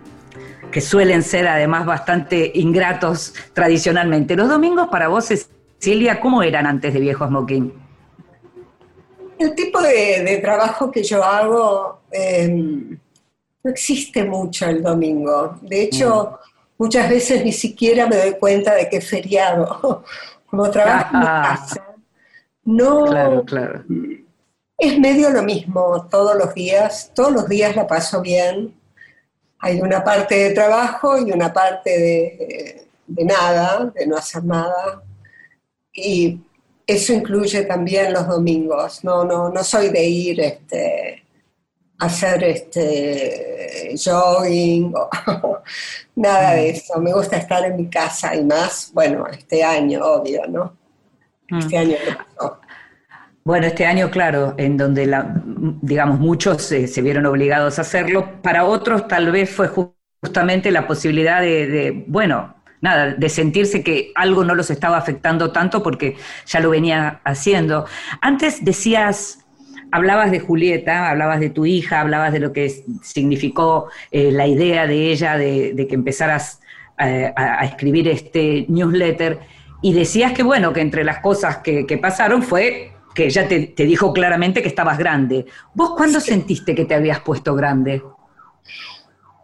que 0.72 0.82
suelen 0.82 1.22
ser 1.24 1.48
además 1.48 1.86
bastante 1.86 2.52
ingratos 2.56 3.34
tradicionalmente. 3.54 4.36
Los 4.36 4.50
domingos 4.50 4.88
para 4.90 5.10
vos, 5.10 5.26
Cecilia, 5.26 6.20
¿cómo 6.20 6.42
eran 6.42 6.66
antes 6.66 6.94
de 6.94 7.00
Viejo 7.00 7.28
Smoking? 7.28 7.74
El 9.38 9.56
tipo 9.56 9.82
de, 9.82 10.24
de 10.24 10.38
trabajo 10.38 10.90
que 10.92 11.04
yo 11.04 11.24
hago 11.24 12.02
eh, 12.12 12.48
no 13.64 13.72
existe 13.72 14.24
mucho 14.24 14.68
el 14.68 14.82
domingo. 14.82 15.58
De 15.62 15.84
hecho, 15.84 16.40
muchas 16.78 17.10
veces 17.10 17.44
ni 17.44 17.52
siquiera 17.52 18.08
me 18.08 18.18
doy 18.18 18.34
cuenta 18.40 18.76
de 18.76 18.90
que 18.90 18.98
es 18.98 19.10
feriado. 19.10 20.04
Como 20.46 20.70
trabajo 20.70 21.14
en 21.14 21.20
mi 21.20 21.26
casa, 21.26 21.96
no 22.66 23.06
Claro, 23.06 23.46
claro. 23.46 23.84
es 24.78 25.00
medio 25.00 25.30
lo 25.30 25.44
mismo 25.44 26.08
todos 26.10 26.36
los 26.36 26.54
días. 26.54 27.12
Todos 27.16 27.32
los 27.32 27.48
días 27.48 27.76
la 27.76 27.88
paso 27.88 28.22
bien. 28.22 28.74
Hay 29.62 29.80
una 29.80 30.04
parte 30.04 30.36
de 30.36 30.52
trabajo 30.52 31.18
y 31.18 31.32
una 31.32 31.54
parte 31.54 31.90
de, 31.90 32.88
de 33.08 33.26
nada, 33.26 33.92
de 33.94 34.08
no 34.08 34.18
hacer 34.18 34.44
nada. 34.44 35.04
Y 35.94 36.40
eso 36.88 37.14
incluye 37.14 37.64
también 37.64 38.14
los 38.14 38.28
domingos. 38.28 39.04
No, 39.04 39.24
no, 39.24 39.50
no 39.50 39.64
soy 39.64 39.90
de 39.90 40.04
ir 40.04 40.42
este, 40.42 41.24
a 42.00 42.06
hacer 42.06 42.44
este, 42.44 43.96
jogging 44.04 44.94
o 44.96 45.10
nada 46.16 46.54
de 46.54 46.70
eso. 46.70 47.00
Me 47.00 47.14
gusta 47.14 47.38
estar 47.38 47.64
en 47.66 47.78
mi 47.78 47.90
casa 47.90 48.36
y 48.36 48.44
más, 48.44 48.92
bueno, 48.94 49.28
este 49.28 49.64
año, 49.64 50.04
obvio, 50.04 50.48
¿no? 50.48 50.78
Este 51.60 51.78
año 51.78 51.96
que 52.04 52.16
pasó. 52.16 52.60
Bueno, 53.44 53.66
este 53.66 53.86
año, 53.86 54.12
claro, 54.12 54.54
en 54.58 54.78
donde, 54.78 55.08
la, 55.08 55.42
digamos, 55.82 56.20
muchos 56.20 56.62
se 56.62 57.02
vieron 57.02 57.26
obligados 57.26 57.80
a 57.80 57.82
hacerlo, 57.82 58.42
para 58.44 58.66
otros 58.66 59.08
tal 59.08 59.32
vez 59.32 59.50
fue 59.50 59.68
ju- 59.68 59.94
justamente 60.22 60.70
la 60.70 60.86
posibilidad 60.86 61.42
de, 61.42 62.04
bueno, 62.08 62.54
nada, 62.82 63.14
de 63.16 63.30
sentirse 63.30 63.84
que 63.84 64.12
algo 64.14 64.44
no 64.44 64.54
los 64.54 64.70
estaba 64.70 64.98
afectando 64.98 65.52
tanto 65.52 65.82
porque 65.82 66.18
ya 66.46 66.60
lo 66.60 66.70
venía 66.70 67.20
haciendo. 67.24 67.86
Antes 68.22 68.64
decías, 68.64 69.44
hablabas 69.92 70.30
de 70.30 70.40
Julieta, 70.40 71.10
hablabas 71.10 71.40
de 71.40 71.50
tu 71.50 71.66
hija, 71.66 72.00
hablabas 72.00 72.34
de 72.34 72.40
lo 72.42 72.54
que 72.54 72.70
significó 73.02 73.90
eh, 74.12 74.32
la 74.32 74.46
idea 74.46 74.86
de 74.86 75.12
ella 75.12 75.38
de, 75.38 75.88
que 75.90 75.96
empezaras 75.96 76.60
eh, 77.00 77.34
a, 77.36 77.66
escribir 77.66 78.08
este 78.08 78.66
newsletter 78.70 79.40
y 79.82 79.94
decías 79.94 80.34
que, 80.34 80.44
bueno, 80.44 80.74
que 80.74 80.82
entre 80.82 81.04
las 81.04 81.20
cosas 81.20 81.58
que 81.58 81.98
pasaron 82.00 82.44
fue 82.44 82.91
que 83.14 83.26
ella 83.26 83.48
te, 83.48 83.68
te 83.68 83.86
dijo 83.86 84.14
claramente 84.14 84.62
que 84.62 84.68
estabas 84.68 84.98
grande. 84.98 85.46
¿Vos 85.74 85.94
cuándo 85.96 86.20
sentiste 86.20 86.76
que 86.76 86.86
te 86.86 86.96
habías 86.96 87.20
puesto 87.20 87.56
grande? 87.56 88.02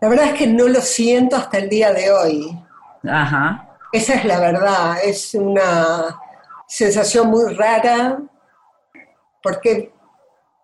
La 0.02 0.10
verdad 0.10 0.28
es 0.28 0.34
que 0.34 0.48
no 0.48 0.68
lo 0.68 0.82
siento 0.82 1.36
hasta 1.36 1.58
el 1.58 1.70
día 1.70 1.92
de 1.92 2.12
hoy. 2.12 2.58
Ajá. 3.04 3.78
Esa 3.92 4.16
es 4.16 4.26
la 4.26 4.40
verdad, 4.40 4.98
es 5.04 5.34
una 5.34 6.20
sensación 6.68 7.30
muy 7.30 7.54
rara, 7.54 8.20
porque, 9.42 9.92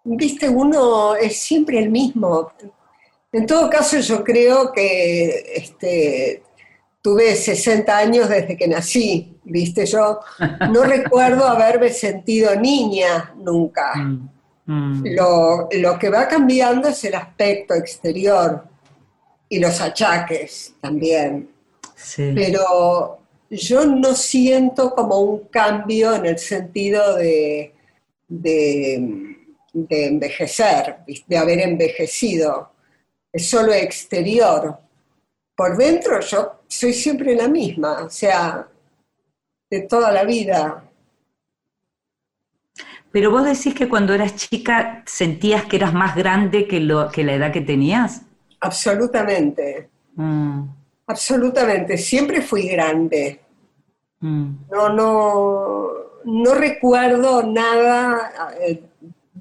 viste, 0.04 0.50
uno 0.50 1.16
es 1.16 1.40
siempre 1.40 1.80
el 1.80 1.90
mismo. 1.90 2.52
En 3.32 3.46
todo 3.46 3.70
caso, 3.70 3.98
yo 4.00 4.24
creo 4.24 4.72
que 4.72 5.54
este, 5.56 6.44
tuve 7.04 7.36
60 7.36 7.96
años 7.96 8.30
desde 8.30 8.58
que 8.58 8.68
nací, 8.68 9.38
viste, 9.44 9.86
yo 9.86 10.22
no 10.72 10.84
recuerdo 10.96 11.46
haberme 11.46 11.90
sentido 11.90 12.56
niña 12.56 13.36
nunca. 13.38 13.94
Mm, 13.94 14.30
mm. 14.66 15.04
Lo, 15.16 15.70
lo 15.72 16.00
que 16.00 16.10
va 16.10 16.28
cambiando 16.28 16.88
es 16.88 17.04
el 17.04 17.14
aspecto 17.14 17.76
exterior 17.76 18.64
y 19.48 19.60
los 19.60 19.80
achaques 19.80 20.74
también 20.82 21.54
Sí. 21.96 22.32
pero 22.36 23.20
yo 23.50 23.86
no 23.86 24.14
siento 24.14 24.94
como 24.94 25.20
un 25.20 25.48
cambio 25.48 26.16
en 26.16 26.26
el 26.26 26.38
sentido 26.38 27.16
de, 27.16 27.74
de, 28.28 29.38
de 29.72 30.06
envejecer, 30.06 30.98
de 31.28 31.38
haber 31.38 31.60
envejecido. 31.60 32.72
Es 33.32 33.48
solo 33.50 33.74
exterior. 33.74 34.80
Por 35.56 35.78
dentro 35.78 36.20
yo 36.20 36.60
soy 36.68 36.94
siempre 36.94 37.36
la 37.36 37.48
misma, 37.48 38.04
o 38.04 38.10
sea, 38.10 38.68
de 39.70 39.82
toda 39.82 40.12
la 40.12 40.24
vida. 40.24 40.84
Pero 43.12 43.30
vos 43.30 43.44
decís 43.46 43.76
que 43.76 43.88
cuando 43.88 44.14
eras 44.14 44.36
chica 44.36 45.04
sentías 45.06 45.66
que 45.66 45.76
eras 45.76 45.94
más 45.94 46.16
grande 46.16 46.68
que, 46.68 46.80
lo, 46.80 47.12
que 47.12 47.24
la 47.24 47.34
edad 47.36 47.52
que 47.52 47.62
tenías. 47.62 48.24
Absolutamente, 48.60 49.90
Mm, 50.16 50.70
absolutamente. 51.08 51.98
Siempre 51.98 52.42
fui 52.42 52.68
grande. 52.68 53.40
mm. 54.22 54.50
No, 54.72 54.90
no, 54.90 55.90
no 56.26 56.54
recuerdo 56.54 57.44
nada 57.44 58.54
eh, 58.62 58.84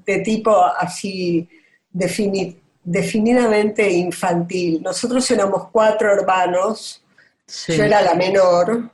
de 0.05 0.19
tipo 0.19 0.51
así 0.65 1.47
defini- 1.93 2.55
definidamente 2.83 3.89
infantil. 3.89 4.81
Nosotros 4.83 5.29
éramos 5.31 5.69
cuatro 5.71 6.11
hermanos, 6.13 6.99
Sí. 7.45 7.75
yo 7.75 7.83
era 7.83 8.01
la 8.01 8.13
menor 8.15 8.89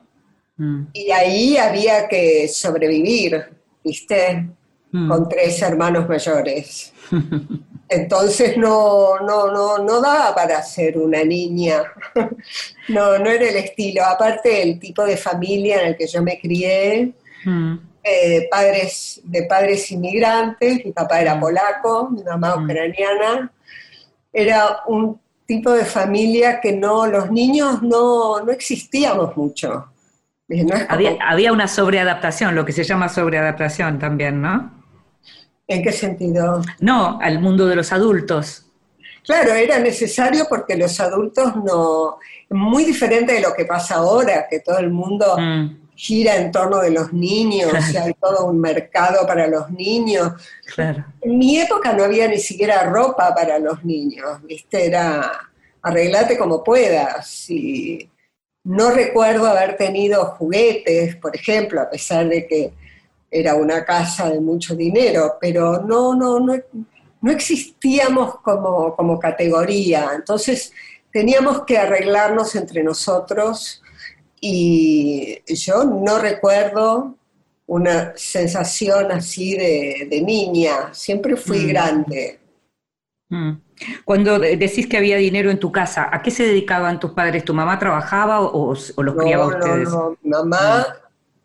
Mm, 0.57 0.87
y 0.91 1.09
ahí 1.11 1.55
había 1.57 2.05
que 2.09 2.45
sobrevivir, 2.49 3.45
¿viste? 3.81 4.49
mm. 4.91 5.07
Con 5.07 5.29
tres 5.29 5.61
hermanos 5.61 6.09
mayores. 6.09 6.91
Entonces 7.87 8.57
no, 8.57 9.19
no, 9.21 9.51
no, 9.51 9.77
no 9.77 10.01
daba 10.01 10.35
para 10.35 10.61
ser 10.61 10.97
una 10.97 11.23
niña. 11.23 11.83
No, 12.89 13.19
no 13.19 13.29
era 13.29 13.47
el 13.47 13.55
estilo. 13.55 14.03
Aparte 14.03 14.63
el 14.63 14.79
tipo 14.79 15.05
de 15.05 15.15
familia 15.15 15.81
en 15.81 15.87
el 15.89 15.95
que 15.97 16.07
yo 16.07 16.21
me 16.23 16.39
crié, 16.39 17.13
Mm, 17.45 17.77
eh, 18.03 18.47
padres, 18.51 19.21
de 19.23 19.43
padres 19.43 19.89
inmigrantes, 19.91 20.83
mi 20.83 20.91
papá 20.91 21.21
era 21.21 21.39
polaco, 21.39 22.09
mi 22.09 22.21
mamá 22.23 22.55
ucraniana. 22.61 23.49
Era 24.31 24.81
un 24.87 25.19
tipo 25.45 25.71
de 25.71 25.85
familia 25.85 26.59
que 26.61 26.71
no, 26.73 27.07
los 27.07 27.31
niños 27.31 27.81
no, 27.81 28.39
no 28.41 28.51
existíamos 28.51 29.35
mucho. 29.35 29.87
No 30.47 30.55
es 30.75 30.85
como- 30.85 30.85
Había, 30.89 31.17
había 31.21 31.51
una 31.51 31.67
sobreadaptación, 31.67 32.55
lo 32.55 32.65
que 32.65 32.71
se 32.71 32.83
llama 32.83 33.09
sobreadaptación 33.09 33.99
también, 33.99 34.41
¿no? 34.41 34.71
¿En 35.67 35.83
qué 35.83 35.91
sentido? 35.91 36.61
No, 36.79 37.19
al 37.21 37.39
mundo 37.39 37.67
de 37.67 37.75
los 37.75 37.91
adultos. 37.93 38.65
Claro, 39.23 39.53
era 39.53 39.77
necesario 39.77 40.45
porque 40.49 40.75
los 40.75 40.99
adultos 40.99 41.55
no, 41.57 42.17
muy 42.49 42.83
diferente 42.83 43.33
de 43.33 43.41
lo 43.41 43.53
que 43.53 43.65
pasa 43.65 43.95
ahora, 43.95 44.47
que 44.49 44.59
todo 44.61 44.79
el 44.79 44.89
mundo 44.89 45.35
Mm, 45.37 45.77
gira 45.99 46.37
en 46.37 46.49
torno 46.49 46.77
de 46.79 46.91
los 46.91 47.11
niños, 47.11 47.73
y 47.93 47.97
hay 47.97 48.13
todo 48.21 48.45
un 48.45 48.61
mercado 48.61 49.27
para 49.27 49.47
los 49.47 49.69
niños. 49.69 50.31
claro. 50.73 51.03
En 51.19 51.37
mi 51.37 51.59
época 51.59 51.91
no 51.91 52.05
había 52.05 52.25
ni 52.29 52.39
siquiera 52.39 52.83
ropa 52.83 53.35
para 53.35 53.59
los 53.59 53.83
niños, 53.83 54.41
¿viste? 54.43 54.85
Era 54.85 55.29
arreglate 55.81 56.37
como 56.37 56.63
puedas. 56.63 57.49
Y 57.49 58.09
no 58.63 58.91
recuerdo 58.91 59.45
haber 59.47 59.75
tenido 59.75 60.23
juguetes, 60.37 61.17
por 61.17 61.35
ejemplo, 61.35 61.81
a 61.81 61.89
pesar 61.89 62.29
de 62.29 62.47
que 62.47 62.73
era 63.29 63.55
una 63.55 63.83
casa 63.83 64.29
de 64.29 64.39
mucho 64.39 64.75
dinero, 64.75 65.37
pero 65.39 65.81
no, 65.81 66.15
no, 66.15 66.39
no, 66.39 66.55
no 67.21 67.31
existíamos 67.31 68.39
como, 68.39 68.95
como 68.95 69.19
categoría. 69.19 70.11
Entonces 70.15 70.71
teníamos 71.11 71.65
que 71.65 71.77
arreglarnos 71.77 72.55
entre 72.55 72.83
nosotros 72.83 73.83
y 74.41 75.39
yo 75.53 75.83
no 75.85 76.19
recuerdo 76.19 77.15
una 77.67 78.13
sensación 78.15 79.11
así 79.11 79.55
de, 79.55 80.07
de 80.09 80.21
niña, 80.21 80.93
siempre 80.93 81.35
fui 81.35 81.59
Mm. 81.59 81.67
grande. 81.67 82.39
Mm. 83.29 83.51
Cuando 84.03 84.39
de- 84.39 84.57
decís 84.57 84.87
que 84.87 84.97
había 84.97 85.17
dinero 85.17 85.51
en 85.51 85.59
tu 85.59 85.71
casa, 85.71 86.09
¿a 86.11 86.21
qué 86.21 86.31
se 86.31 86.43
dedicaban 86.43 86.99
tus 86.99 87.11
padres? 87.11 87.45
¿Tu 87.45 87.53
mamá 87.53 87.77
trabajaba 87.77 88.41
o, 88.41 88.73
o 88.95 89.03
los 89.03 89.15
criaba 89.15 89.45
No, 89.45 89.51
no, 89.51 89.57
ustedes? 89.57 89.89
no, 89.89 90.17
mamá 90.23 90.87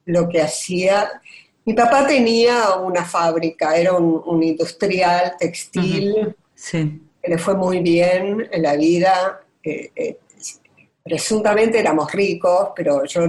lo 0.07 0.29
que 0.29 0.41
hacía, 0.43 1.21
mi 1.65 1.75
papá 1.75 2.07
tenía 2.07 2.75
una 2.77 3.05
fábrica, 3.05 3.77
era 3.77 3.93
un, 3.93 4.23
un 4.25 4.43
industrial 4.43 5.35
textil, 5.39 6.35
Sí. 6.55 7.01
que 7.23 7.31
le 7.31 7.39
fue 7.39 7.55
muy 7.55 7.81
bien 7.81 8.49
en 8.51 8.63
la 8.63 8.77
vida, 8.77 9.41
eh, 9.63 9.91
eh, 9.97 10.19
presuntamente 11.05 11.79
éramos 11.79 12.11
ricos, 12.13 12.71
pero 12.75 13.05
yo 13.05 13.23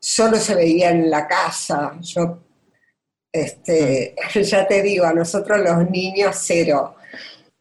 solo 0.00 0.36
se 0.38 0.54
veía 0.54 0.90
en 0.90 1.10
la 1.10 1.26
casa, 1.28 1.94
yo, 2.00 2.38
este, 3.32 4.16
ya 4.42 4.66
te 4.66 4.82
digo, 4.82 5.04
a 5.04 5.12
nosotros 5.12 5.60
los 5.60 5.90
niños 5.90 6.36
cero. 6.40 6.96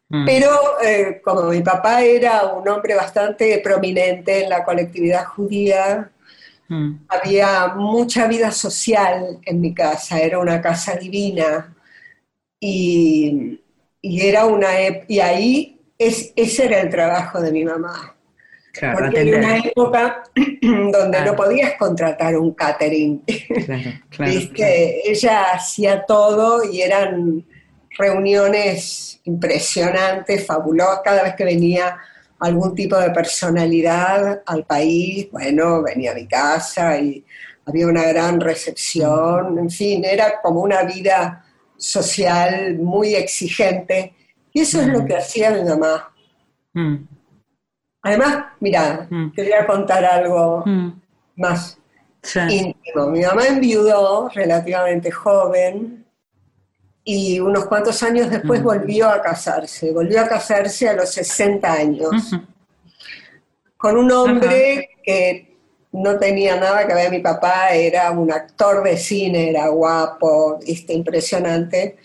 Mm. 0.09 0.25
Pero 0.25 0.81
eh, 0.81 1.21
como 1.23 1.43
mi 1.43 1.61
papá 1.61 2.01
era 2.03 2.45
un 2.47 2.67
hombre 2.69 2.95
bastante 2.95 3.59
prominente 3.59 4.43
en 4.43 4.49
la 4.49 4.63
colectividad 4.63 5.25
judía, 5.25 6.09
Mm. 6.69 7.05
había 7.09 7.67
mucha 7.75 8.27
vida 8.27 8.51
social 8.51 9.39
en 9.45 9.61
mi 9.61 9.73
casa, 9.73 10.19
era 10.19 10.39
una 10.39 10.61
casa 10.61 10.95
divina 10.95 11.75
y, 12.59 13.59
y 14.01 14.21
era 14.27 14.45
una 14.45 14.69
y 15.07 15.19
ahí 15.19 15.81
es, 15.97 16.31
ese 16.35 16.65
era 16.65 16.81
el 16.81 16.89
trabajo 16.89 17.41
de 17.41 17.51
mi 17.51 17.65
mamá. 17.65 18.12
Claro, 18.73 18.97
Porque 18.99 19.21
era 19.21 19.37
una 19.37 19.57
época 19.59 20.23
donde 20.35 20.91
Claro. 21.11 21.31
no 21.31 21.35
podías 21.37 21.73
contratar 21.77 22.35
un 22.37 22.53
catering. 22.55 23.19
Claro, 23.65 23.91
claro, 24.09 24.31
¿Viste? 24.31 25.11
Ella 25.11 25.43
hacía 25.53 26.03
todo 26.05 26.63
y 26.63 26.81
eran 26.81 27.45
reuniones 27.91 29.21
impresionantes, 29.25 30.45
fabulosas. 30.45 31.01
Cada 31.03 31.21
vez 31.23 31.35
que 31.35 31.45
venía 31.45 31.97
algún 32.39 32.73
tipo 32.73 32.97
de 32.97 33.11
personalidad 33.11 34.41
al 34.45 34.65
país, 34.65 35.29
bueno, 35.31 35.83
venía 35.83 36.11
a 36.11 36.15
mi 36.15 36.27
casa 36.27 36.97
y 36.97 37.23
había 37.65 37.85
una 37.87 38.03
gran 38.07 38.41
recepción. 38.41 39.59
En 39.59 39.69
fin, 39.69 40.03
era 40.03 40.41
como 40.41 40.61
una 40.61 40.81
vida 40.83 41.45
social 41.77 42.79
muy 42.79 43.13
exigente. 43.15 44.13
Y 44.51 44.61
eso 44.61 44.81
es 44.81 44.87
lo 44.87 45.05
que 45.05 45.15
hacía 45.15 45.51
mi 45.51 45.63
mamá. 45.63 46.11
Mm, 46.73 46.95
Además, 48.03 48.45
mira, 48.59 49.07
Mm. 49.09 49.31
te 49.33 49.43
voy 49.43 49.53
a 49.53 49.65
contar 49.65 50.03
algo 50.05 50.63
mm, 50.65 50.89
más 51.37 51.77
sí. 52.21 52.39
íntimo. 52.49 53.07
Mi 53.07 53.21
mamá 53.21 53.47
enviudó 53.47 54.29
relativamente 54.29 55.09
joven 55.09 56.05
y 57.05 57.39
unos 57.39 57.65
cuantos 57.65 58.01
años 58.03 58.29
después 58.29 58.61
Mm. 58.61 58.63
volvió 58.65 59.09
a 59.09 59.21
casarse. 59.21 59.91
Volvió 59.91 60.21
a 60.21 60.27
casarse 60.27 60.87
a 60.89 60.93
los 60.93 61.09
60 61.11 61.71
años 61.73 62.31
con 63.77 63.97
un 63.97 64.11
hombre 64.11 64.89
que 65.03 65.57
no 65.91 66.17
tenía 66.17 66.55
nada 66.57 66.87
que 66.87 66.93
ver. 66.93 67.11
Mi 67.11 67.19
papá 67.19 67.69
era 67.69 68.11
un 68.11 68.31
actor 68.31 68.83
de 68.83 68.97
cine, 68.97 69.49
era 69.49 69.67
guapo, 69.67 70.59
este, 70.65 70.93
impresionante. 70.93 71.97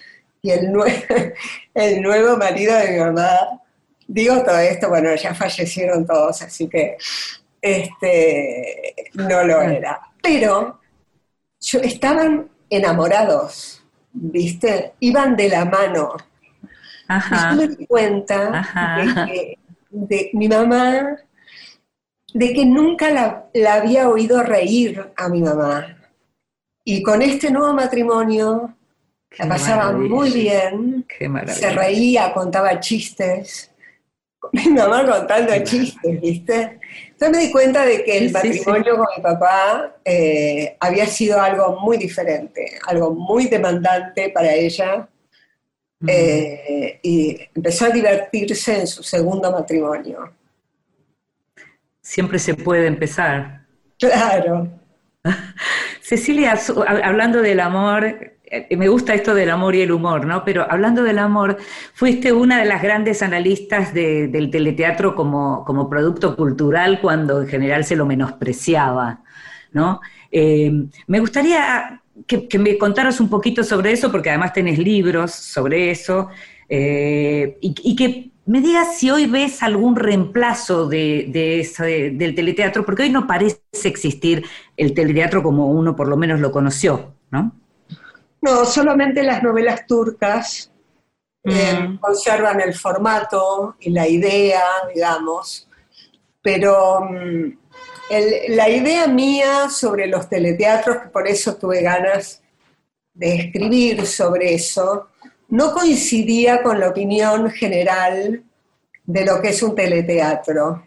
Y 0.42 0.50
el, 0.50 0.70
nue- 0.72 1.34
el 1.74 2.02
nuevo 2.02 2.36
marido 2.36 2.74
de 2.76 2.90
mi 2.92 2.98
mamá, 3.00 3.60
digo 4.08 4.42
todo 4.42 4.58
esto, 4.58 4.88
bueno, 4.88 5.14
ya 5.14 5.34
fallecieron 5.34 6.04
todos, 6.06 6.42
así 6.42 6.68
que 6.68 6.96
este, 7.62 8.94
no 9.14 9.44
lo 9.44 9.62
era. 9.62 10.00
Pero 10.22 10.80
yo- 11.60 11.80
estaban 11.80 12.48
enamorados, 12.70 13.84
¿viste? 14.12 14.94
Iban 15.00 15.36
de 15.36 15.48
la 15.50 15.64
mano. 15.64 16.16
Ajá. 17.06 17.52
Y 17.54 17.56
yo 17.56 17.62
me 17.68 17.76
di 17.76 17.86
cuenta 17.86 18.58
Ajá. 18.58 18.96
de 18.98 19.24
que 19.32 19.58
de 19.90 20.30
mi 20.34 20.48
mamá, 20.48 21.16
de 22.34 22.52
que 22.52 22.64
nunca 22.66 23.10
la, 23.10 23.46
la 23.54 23.74
había 23.74 24.08
oído 24.08 24.42
reír 24.42 25.12
a 25.16 25.28
mi 25.28 25.40
mamá. 25.42 25.96
Y 26.84 27.02
con 27.02 27.22
este 27.22 27.50
nuevo 27.50 27.72
matrimonio 27.74 28.74
Qué 29.30 29.42
la 29.42 29.48
pasaba 29.50 29.92
muy 29.92 30.30
bien, 30.30 31.04
Qué 31.06 31.30
se 31.48 31.70
reía, 31.70 32.32
contaba 32.32 32.80
chistes. 32.80 33.70
Mi 34.52 34.68
mamá 34.68 35.04
contando 35.04 35.52
chistes, 35.64 36.20
¿viste? 36.20 36.78
Entonces 37.10 37.30
me 37.30 37.38
di 37.38 37.50
cuenta 37.50 37.84
de 37.84 38.04
que 38.04 38.18
el 38.18 38.30
Sí, 38.30 38.34
sí, 38.40 38.52
sí. 38.52 38.58
matrimonio 38.58 38.96
con 38.96 39.06
mi 39.16 39.22
papá 39.22 39.96
eh, 40.04 40.76
había 40.80 41.06
sido 41.06 41.40
algo 41.40 41.78
muy 41.80 41.96
diferente, 41.96 42.78
algo 42.86 43.12
muy 43.12 43.46
demandante 43.46 44.30
para 44.30 44.52
ella. 44.52 45.08
Eh, 46.06 47.00
y 47.02 47.36
empezó 47.54 47.86
a 47.86 47.90
divertirse 47.90 48.78
en 48.80 48.86
su 48.86 49.02
segundo 49.02 49.50
matrimonio. 49.50 50.32
Siempre 52.00 52.38
se 52.38 52.54
puede 52.54 52.86
empezar. 52.86 53.66
Claro. 53.98 54.68
Cecilia, 56.00 56.56
hablando 56.86 57.42
del 57.42 57.58
amor, 57.60 58.37
me 58.76 58.88
gusta 58.88 59.14
esto 59.14 59.34
del 59.34 59.50
amor 59.50 59.74
y 59.74 59.82
el 59.82 59.92
humor, 59.92 60.26
¿no? 60.26 60.44
Pero 60.44 60.66
hablando 60.70 61.02
del 61.02 61.18
amor, 61.18 61.58
fuiste 61.94 62.32
una 62.32 62.58
de 62.58 62.64
las 62.64 62.82
grandes 62.82 63.22
analistas 63.22 63.92
de- 63.94 64.28
del 64.28 64.50
teleteatro 64.50 65.14
como, 65.14 65.88
producto 65.90 66.36
cultural 66.36 67.00
cuando 67.00 67.42
en 67.42 67.48
general 67.48 67.84
se 67.84 67.96
lo 67.96 68.06
menospreciaba, 68.06 69.22
¿no? 69.72 70.00
Eh, 70.30 70.70
me 71.06 71.20
gustaría 71.20 72.02
que, 72.26 72.58
me 72.58 72.78
contaras 72.78 73.20
un 73.20 73.28
poquito 73.28 73.62
sobre 73.62 73.92
eso, 73.92 74.10
porque 74.10 74.30
además 74.30 74.52
tenés 74.52 74.78
libros 74.78 75.32
sobre 75.32 75.90
eso, 75.90 76.28
eh, 76.68 77.56
y, 77.60 77.96
que 77.96 78.30
me 78.46 78.60
digas 78.60 78.98
si 78.98 79.10
hoy 79.10 79.26
ves 79.26 79.62
algún 79.62 79.96
reemplazo 79.96 80.86
de, 80.88 81.30
del 82.14 82.34
teleteatro, 82.34 82.84
porque 82.84 83.04
hoy 83.04 83.10
no 83.10 83.26
parece 83.26 83.60
existir 83.84 84.44
el 84.76 84.94
teleteatro 84.94 85.42
como 85.42 85.66
uno 85.66 85.94
por 85.96 86.08
lo 86.08 86.16
menos 86.16 86.40
lo 86.40 86.50
conoció, 86.50 87.14
¿no? 87.30 87.57
No, 88.48 88.64
solamente 88.64 89.22
las 89.22 89.42
novelas 89.42 89.86
turcas 89.86 90.70
eh, 91.44 91.78
Mm. 91.80 91.98
conservan 91.98 92.60
el 92.60 92.74
formato 92.74 93.76
y 93.80 93.90
la 93.90 94.06
idea, 94.08 94.62
digamos, 94.94 95.68
pero 96.42 97.00
mm, 97.02 97.58
el- 98.10 98.56
la 98.56 98.68
idea 98.68 99.06
mía 99.06 99.68
sobre 99.70 100.06
los 100.08 100.28
teleteatros, 100.28 100.96
que 100.98 101.08
por 101.08 101.26
eso 101.28 101.56
tuve 101.56 101.80
ganas 101.82 102.42
de 103.14 103.34
escribir 103.36 104.06
sobre 104.06 104.54
eso, 104.54 105.08
no 105.48 105.72
coincidía 105.72 106.62
con 106.62 106.80
la 106.80 106.88
opinión 106.88 107.50
general 107.50 108.42
de 109.04 109.24
lo 109.24 109.40
que 109.40 109.48
es 109.50 109.62
un 109.62 109.74
teleteatro, 109.74 110.84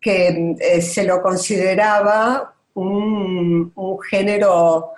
que 0.00 0.54
eh, 0.60 0.80
se 0.82 1.04
lo 1.04 1.20
consideraba 1.22 2.54
un, 2.74 3.72
un 3.74 4.00
género, 4.00 4.92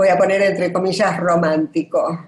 voy 0.00 0.08
a 0.08 0.16
poner 0.16 0.40
entre 0.40 0.72
comillas, 0.72 1.20
romántico. 1.20 2.26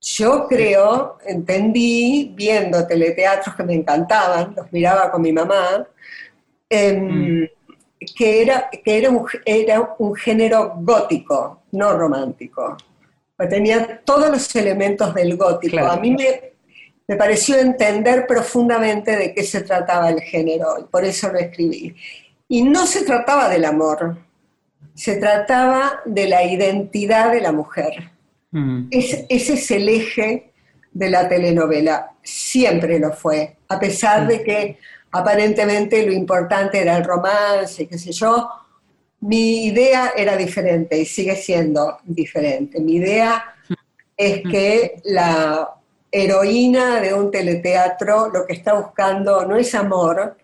Yo 0.00 0.46
creo, 0.46 1.18
entendí, 1.26 2.32
viendo 2.32 2.86
teleteatros 2.86 3.56
que 3.56 3.64
me 3.64 3.74
encantaban, 3.74 4.54
los 4.56 4.72
miraba 4.72 5.10
con 5.10 5.20
mi 5.20 5.32
mamá, 5.32 5.84
em, 6.70 7.48
que, 8.16 8.42
era, 8.42 8.70
que 8.70 8.98
era, 8.98 9.10
un, 9.10 9.26
era 9.44 9.96
un 9.98 10.14
género 10.14 10.74
gótico, 10.76 11.62
no 11.72 11.92
romántico. 11.92 12.76
Pues 13.36 13.48
Tenía 13.48 14.00
todos 14.04 14.30
los 14.30 14.54
elementos 14.54 15.12
del 15.12 15.36
gótico. 15.36 15.78
Claro. 15.78 15.90
A 15.90 15.96
mí 15.96 16.12
me, 16.12 16.52
me 17.08 17.16
pareció 17.16 17.58
entender 17.58 18.28
profundamente 18.28 19.16
de 19.16 19.34
qué 19.34 19.42
se 19.42 19.62
trataba 19.62 20.08
el 20.08 20.20
género, 20.20 20.76
y 20.78 20.84
por 20.84 21.04
eso 21.04 21.32
lo 21.32 21.40
escribí. 21.40 21.96
Y 22.46 22.62
no 22.62 22.86
se 22.86 23.04
trataba 23.04 23.48
del 23.48 23.64
amor, 23.64 24.18
se 24.94 25.16
trataba 25.16 26.00
de 26.04 26.28
la 26.28 26.44
identidad 26.44 27.32
de 27.32 27.40
la 27.40 27.52
mujer. 27.52 28.10
Mm. 28.50 28.88
Es- 28.90 29.24
ese 29.28 29.54
es 29.54 29.70
el 29.70 29.88
eje 29.88 30.52
de 30.92 31.10
la 31.10 31.28
telenovela, 31.28 32.12
siempre 32.22 32.98
lo 32.98 33.12
fue, 33.12 33.56
a 33.68 33.78
pesar 33.80 34.26
de 34.26 34.42
que 34.42 34.78
aparentemente 35.10 36.04
lo 36.04 36.12
importante 36.12 36.78
era 36.80 36.96
el 36.96 37.04
romance, 37.04 37.86
qué 37.86 37.98
sé 37.98 38.12
yo, 38.12 38.48
mi 39.20 39.66
idea 39.66 40.12
era 40.16 40.36
diferente 40.36 40.98
y 40.98 41.04
sigue 41.06 41.36
siendo 41.36 41.98
diferente. 42.04 42.80
Mi 42.80 42.96
idea 42.96 43.44
es 44.16 44.42
que 44.42 44.96
la 45.04 45.74
heroína 46.10 47.00
de 47.00 47.14
un 47.14 47.30
teleteatro 47.30 48.28
lo 48.28 48.44
que 48.46 48.52
está 48.54 48.74
buscando 48.74 49.46
no 49.46 49.56
es 49.56 49.74
amor, 49.74 50.36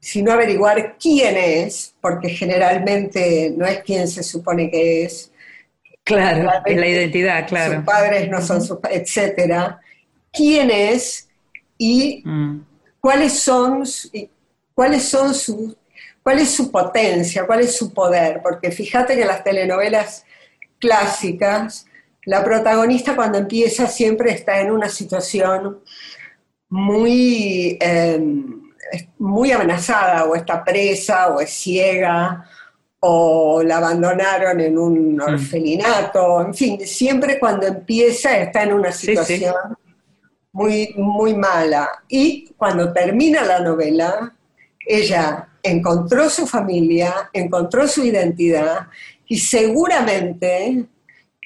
sino 0.00 0.32
averiguar 0.32 0.96
quién 0.98 1.36
es, 1.36 1.94
porque 2.00 2.28
generalmente 2.28 3.52
no 3.56 3.66
es 3.66 3.80
quien 3.82 4.06
se 4.08 4.22
supone 4.22 4.70
que 4.70 5.04
es, 5.04 5.32
Claro, 6.04 6.48
es 6.64 6.76
la 6.76 6.86
identidad, 6.88 7.48
claro. 7.48 7.74
sus 7.76 7.84
padres 7.84 8.28
no 8.30 8.40
son 8.40 8.62
sus, 8.62 8.78
etcétera. 8.88 9.80
¿Quién 10.32 10.70
es 10.70 11.28
y 11.78 12.22
Mm. 12.24 12.60
cuáles 13.00 13.32
son 13.40 13.84
su- 13.86 14.08
y 14.12 14.30
cuáles 14.74 15.02
son 15.04 15.34
sus 15.34 15.76
cuál 16.22 16.40
es 16.40 16.50
su 16.50 16.70
potencia, 16.72 17.46
cuál 17.46 17.60
es 17.60 17.76
su 17.76 17.92
poder? 17.92 18.40
Porque 18.42 18.70
fíjate 18.70 19.14
que 19.14 19.22
en 19.22 19.28
las 19.28 19.42
telenovelas 19.44 20.24
clásicas 20.78 21.86
la 22.24 22.42
protagonista 22.44 23.14
cuando 23.16 23.38
empieza 23.38 23.86
siempre 23.86 24.32
está 24.32 24.60
en 24.60 24.70
una 24.72 24.88
situación 24.88 25.78
muy 26.68 27.78
eh, 27.80 28.20
muy 29.18 29.52
amenazada 29.52 30.24
o 30.24 30.34
está 30.34 30.62
presa 30.64 31.28
o 31.28 31.40
es 31.40 31.50
ciega 31.50 32.44
o 33.00 33.62
la 33.62 33.76
abandonaron 33.76 34.60
en 34.60 34.78
un 34.78 35.20
orfelinato, 35.20 36.40
en 36.40 36.54
fin, 36.54 36.80
siempre 36.86 37.38
cuando 37.38 37.66
empieza 37.66 38.36
está 38.38 38.62
en 38.62 38.72
una 38.72 38.90
Sí, 38.90 39.06
sí. 39.08 39.12
situación 39.12 39.54
muy, 40.52 40.94
muy 40.96 41.34
mala. 41.34 42.02
Y 42.08 42.48
cuando 42.56 42.92
termina 42.92 43.42
la 43.44 43.60
novela, 43.60 44.34
ella 44.80 45.48
encontró 45.62 46.30
su 46.30 46.46
familia, 46.46 47.28
encontró 47.32 47.86
su 47.86 48.04
identidad 48.04 48.86
y 49.26 49.38
seguramente 49.38 50.86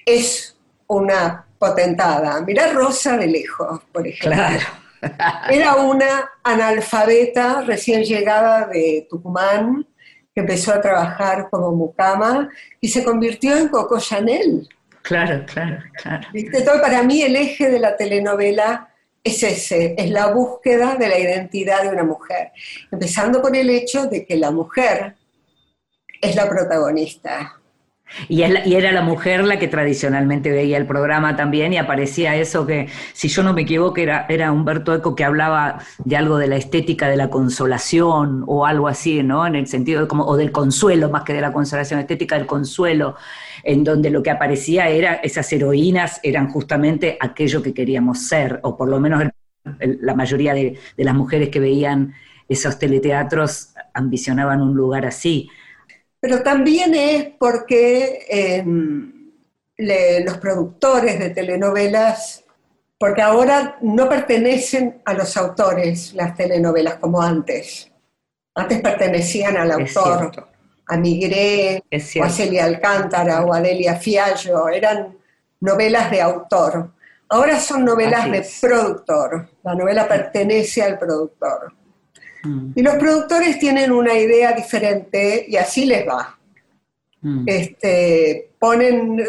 es 0.07 0.57
una 0.86 1.45
potentada. 1.59 2.41
Mirá 2.43 2.72
Rosa 2.72 3.16
de 3.16 3.26
lejos, 3.26 3.80
por 3.93 4.07
ejemplo. 4.07 4.36
Claro. 4.36 4.66
Era 5.51 5.77
una 5.77 6.31
analfabeta 6.43 7.63
recién 7.63 8.03
llegada 8.03 8.67
de 8.67 9.07
Tucumán, 9.09 9.87
que 10.35 10.41
empezó 10.41 10.73
a 10.73 10.81
trabajar 10.81 11.49
como 11.51 11.73
mucama 11.73 12.49
y 12.81 12.89
se 12.89 13.05
convirtió 13.05 13.57
en 13.57 13.69
Coco 13.69 13.99
Chanel. 13.99 14.69
Claro, 15.03 15.45
claro, 15.47 15.79
claro. 16.01 16.29
¿Viste? 16.33 16.63
Para 16.63 17.03
mí 17.03 17.23
el 17.23 17.37
eje 17.37 17.69
de 17.71 17.81
la 17.81 17.97
telenovela 17.97 18.91
es 19.23 19.43
ese, 19.43 19.95
es 19.99 20.11
la 20.11 20.29
búsqueda 20.29 20.97
de 20.97 21.09
la 21.09 21.19
identidad 21.19 21.83
de 21.83 21.89
una 21.89 22.05
mujer, 22.05 22.53
empezando 22.91 23.43
por 23.43 23.55
el 23.57 23.69
hecho 23.71 24.07
de 24.07 24.25
que 24.25 24.37
la 24.37 24.51
mujer 24.51 25.17
es 26.21 26.37
la 26.37 26.49
protagonista. 26.49 27.60
Y, 28.29 28.43
es 28.43 28.51
la- 28.51 28.67
y 28.67 28.75
era 28.75 28.93
la 28.93 29.03
mujer 29.03 29.45
la 29.45 29.59
que 29.59 29.69
tradicionalmente 29.69 30.51
veía 30.51 30.77
el 30.77 30.87
programa 30.87 31.37
también 31.37 31.73
y 31.73 31.79
aparecía 31.79 32.35
eso 32.37 32.67
que, 32.67 32.89
si 33.13 33.29
yo 33.29 33.43
no 33.43 33.53
me 33.53 33.63
equivoco, 33.63 33.99
era, 34.01 34.27
era 34.29 34.53
Humberto 34.53 34.95
Eco 34.95 35.15
que 35.15 35.25
hablaba 35.25 35.79
de 36.05 36.17
algo 36.17 36.37
de 36.39 36.49
la 36.49 36.57
estética 36.57 37.09
de 37.09 37.17
la 37.17 37.31
consolación 37.31 38.45
o 38.47 38.67
algo 38.67 38.89
así, 38.89 39.23
¿no? 39.23 39.47
En 39.47 39.55
el 39.55 39.67
sentido 39.67 40.03
de 40.03 40.09
como, 40.09 40.25
o 40.25 40.37
del 40.37 40.53
consuelo 40.53 41.09
más 41.09 41.23
que 41.23 41.33
de 41.33 41.41
la 41.41 41.53
consolación, 41.53 42.01
estética 42.01 42.37
del 42.37 42.47
consuelo, 42.47 43.17
en 43.63 43.85
donde 43.85 44.11
lo 44.11 44.23
que 44.23 44.31
aparecía 44.31 44.89
era, 44.89 45.15
esas 45.15 45.53
heroínas 45.53 46.21
eran 46.23 46.49
justamente 46.49 47.17
aquello 47.21 47.63
que 47.63 47.75
queríamos 47.75 48.27
ser, 48.27 48.59
o 48.63 48.77
por 48.77 48.89
lo 48.89 48.99
menos 49.01 49.23
la 49.79 50.15
mayoría 50.15 50.55
de, 50.55 50.79
de 50.97 51.05
las 51.05 51.15
mujeres 51.15 51.51
que 51.51 51.61
veían 51.61 52.15
esos 52.49 52.79
teleteatros 52.79 53.75
ambicionaban 53.95 54.61
un 54.63 54.75
lugar 54.75 55.07
así. 55.07 55.49
Pero 56.21 56.43
también 56.43 56.95
es 56.95 57.29
porque 57.39 58.27
eh, 58.29 58.64
le- 59.79 60.21
los 60.25 60.39
productores 60.39 61.18
de 61.18 61.31
telenovelas, 61.31 62.45
porque 62.99 63.23
ahora 63.23 63.79
no 63.81 64.09
pertenecen 64.09 65.01
a 65.07 65.14
los 65.14 65.37
autores 65.37 66.12
las 66.14 66.37
telenovelas 66.37 66.97
como 66.97 67.23
antes. 67.23 67.91
Antes 68.55 68.81
pertenecían 68.81 69.57
al 69.57 69.71
autor, 69.73 70.31
a 70.87 70.97
Migré, 70.99 71.83
o 72.21 72.25
a. 72.25 72.29
Celia 72.29 72.64
Alcántara 72.64 73.43
o 73.45 73.55
a 73.55 73.61
Delia 73.61 73.95
Fiallo, 73.97 74.68
eran 74.68 75.16
novelas 75.61 76.11
de 76.11 76.21
autor. 76.21 76.91
Ahora 77.31 77.59
son 77.61 77.85
novelas 77.85 78.25
de 78.31 78.45
productor, 78.61 79.49
la 79.62 79.75
novela 79.77 80.07
pertenece 80.09 80.83
al 80.83 80.99
productor. 80.99 81.73
Mm, 82.43 82.72
Y 82.74 82.82
los 82.82 82.95
productores 82.97 83.59
tienen 83.59 83.93
una 83.93 84.14
idea 84.14 84.53
diferente 84.53 85.45
y 85.49 85.57
así 85.57 85.84
les 85.84 86.07
va. 86.07 86.38
mm. 87.22 87.45
Este, 87.47 88.51
ponen 88.59 89.22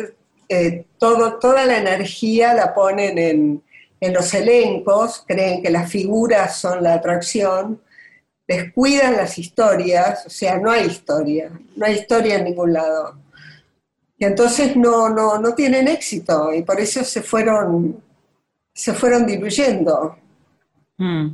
eh, 0.47 0.86
todo, 0.97 1.39
toda 1.39 1.66
la 1.66 1.78
energía, 1.78 2.53
la 2.53 2.74
ponen 2.74 3.18
en, 3.18 3.64
en 3.99 4.14
los 4.14 4.34
elencos, 4.34 5.24
creen 5.28 5.62
que 5.62 5.70
las 5.70 5.89
figuras 5.91 6.57
son 6.57 6.84
la 6.84 6.93
atracción, 6.95 7.82
descuidan 8.47 9.16
las 9.16 9.38
historias, 9.38 10.26
o 10.26 10.30
sea, 10.30 10.57
no 10.57 10.72
hay 10.72 10.88
historia, 10.88 11.51
no 11.76 11.86
hay 11.86 11.95
historia 11.95 12.36
en 12.36 12.43
ningún 12.45 12.74
lado. 12.74 13.18
Y 14.18 14.26
entonces 14.26 14.76
no, 14.76 15.09
no, 15.09 15.39
no 15.39 15.53
tienen 15.55 15.88
éxito 15.88 16.53
y 16.53 16.62
por 16.64 16.80
eso 16.80 17.03
se 17.03 17.22
fueron, 17.22 18.01
se 18.74 18.93
fueron 18.93 19.26
diluyendo. 19.26 20.18
Mm. 20.97 21.30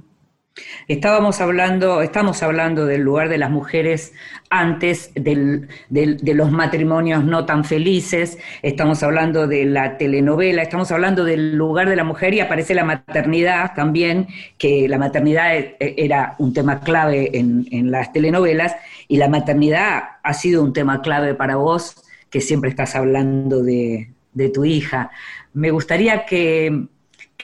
Estábamos 0.88 1.41
hablando, 1.41 2.01
estamos 2.01 2.41
hablando 2.41 2.86
del 2.86 3.01
lugar 3.01 3.30
de 3.30 3.38
las 3.38 3.51
mujeres 3.51 4.14
antes 4.49 5.12
de 5.16 6.34
los 6.34 6.51
matrimonios 6.51 7.26
no 7.26 7.45
tan 7.45 7.66
felices, 7.66 8.38
estamos 8.62 9.03
hablando 9.03 9.47
de 9.47 9.66
la 9.66 9.97
telenovela, 9.97 10.62
estamos 10.62 10.91
hablando 10.91 11.26
del 11.26 11.55
lugar 11.55 11.89
de 11.89 11.97
la 11.97 12.05
mujer 12.05 12.34
y 12.34 12.39
aparece 12.39 12.74
la 12.74 12.86
maternidad 12.86 13.74
también, 13.76 14.28
que 14.58 14.88
la 14.88 14.97
maternidad 14.97 15.55
e- 15.55 15.76
e- 15.80 15.95
era 15.97 16.36
un 16.39 16.53
tema 16.53 16.80
clave 16.80 17.32
en, 17.38 17.91
las 17.91 18.14
telenovelas 18.14 18.76
y 19.08 19.18
la 19.18 19.28
maternidad 19.28 20.03
ha 20.24 20.34
sido 20.34 20.64
un 20.64 20.74
tema 20.74 21.01
clave 21.01 21.34
para 21.34 21.58
vos, 21.58 21.95
que 22.30 22.41
siempre 22.41 22.70
estás 22.70 22.95
hablando 22.95 23.62
de, 23.64 24.14
tu 24.53 24.66
hija. 24.66 25.10
Me 25.53 25.72
gustaría 25.72 26.26
que 26.26 26.88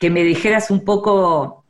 me 0.02 0.24
dijeras 0.24 0.70
un 0.70 0.86
poco 0.86 1.63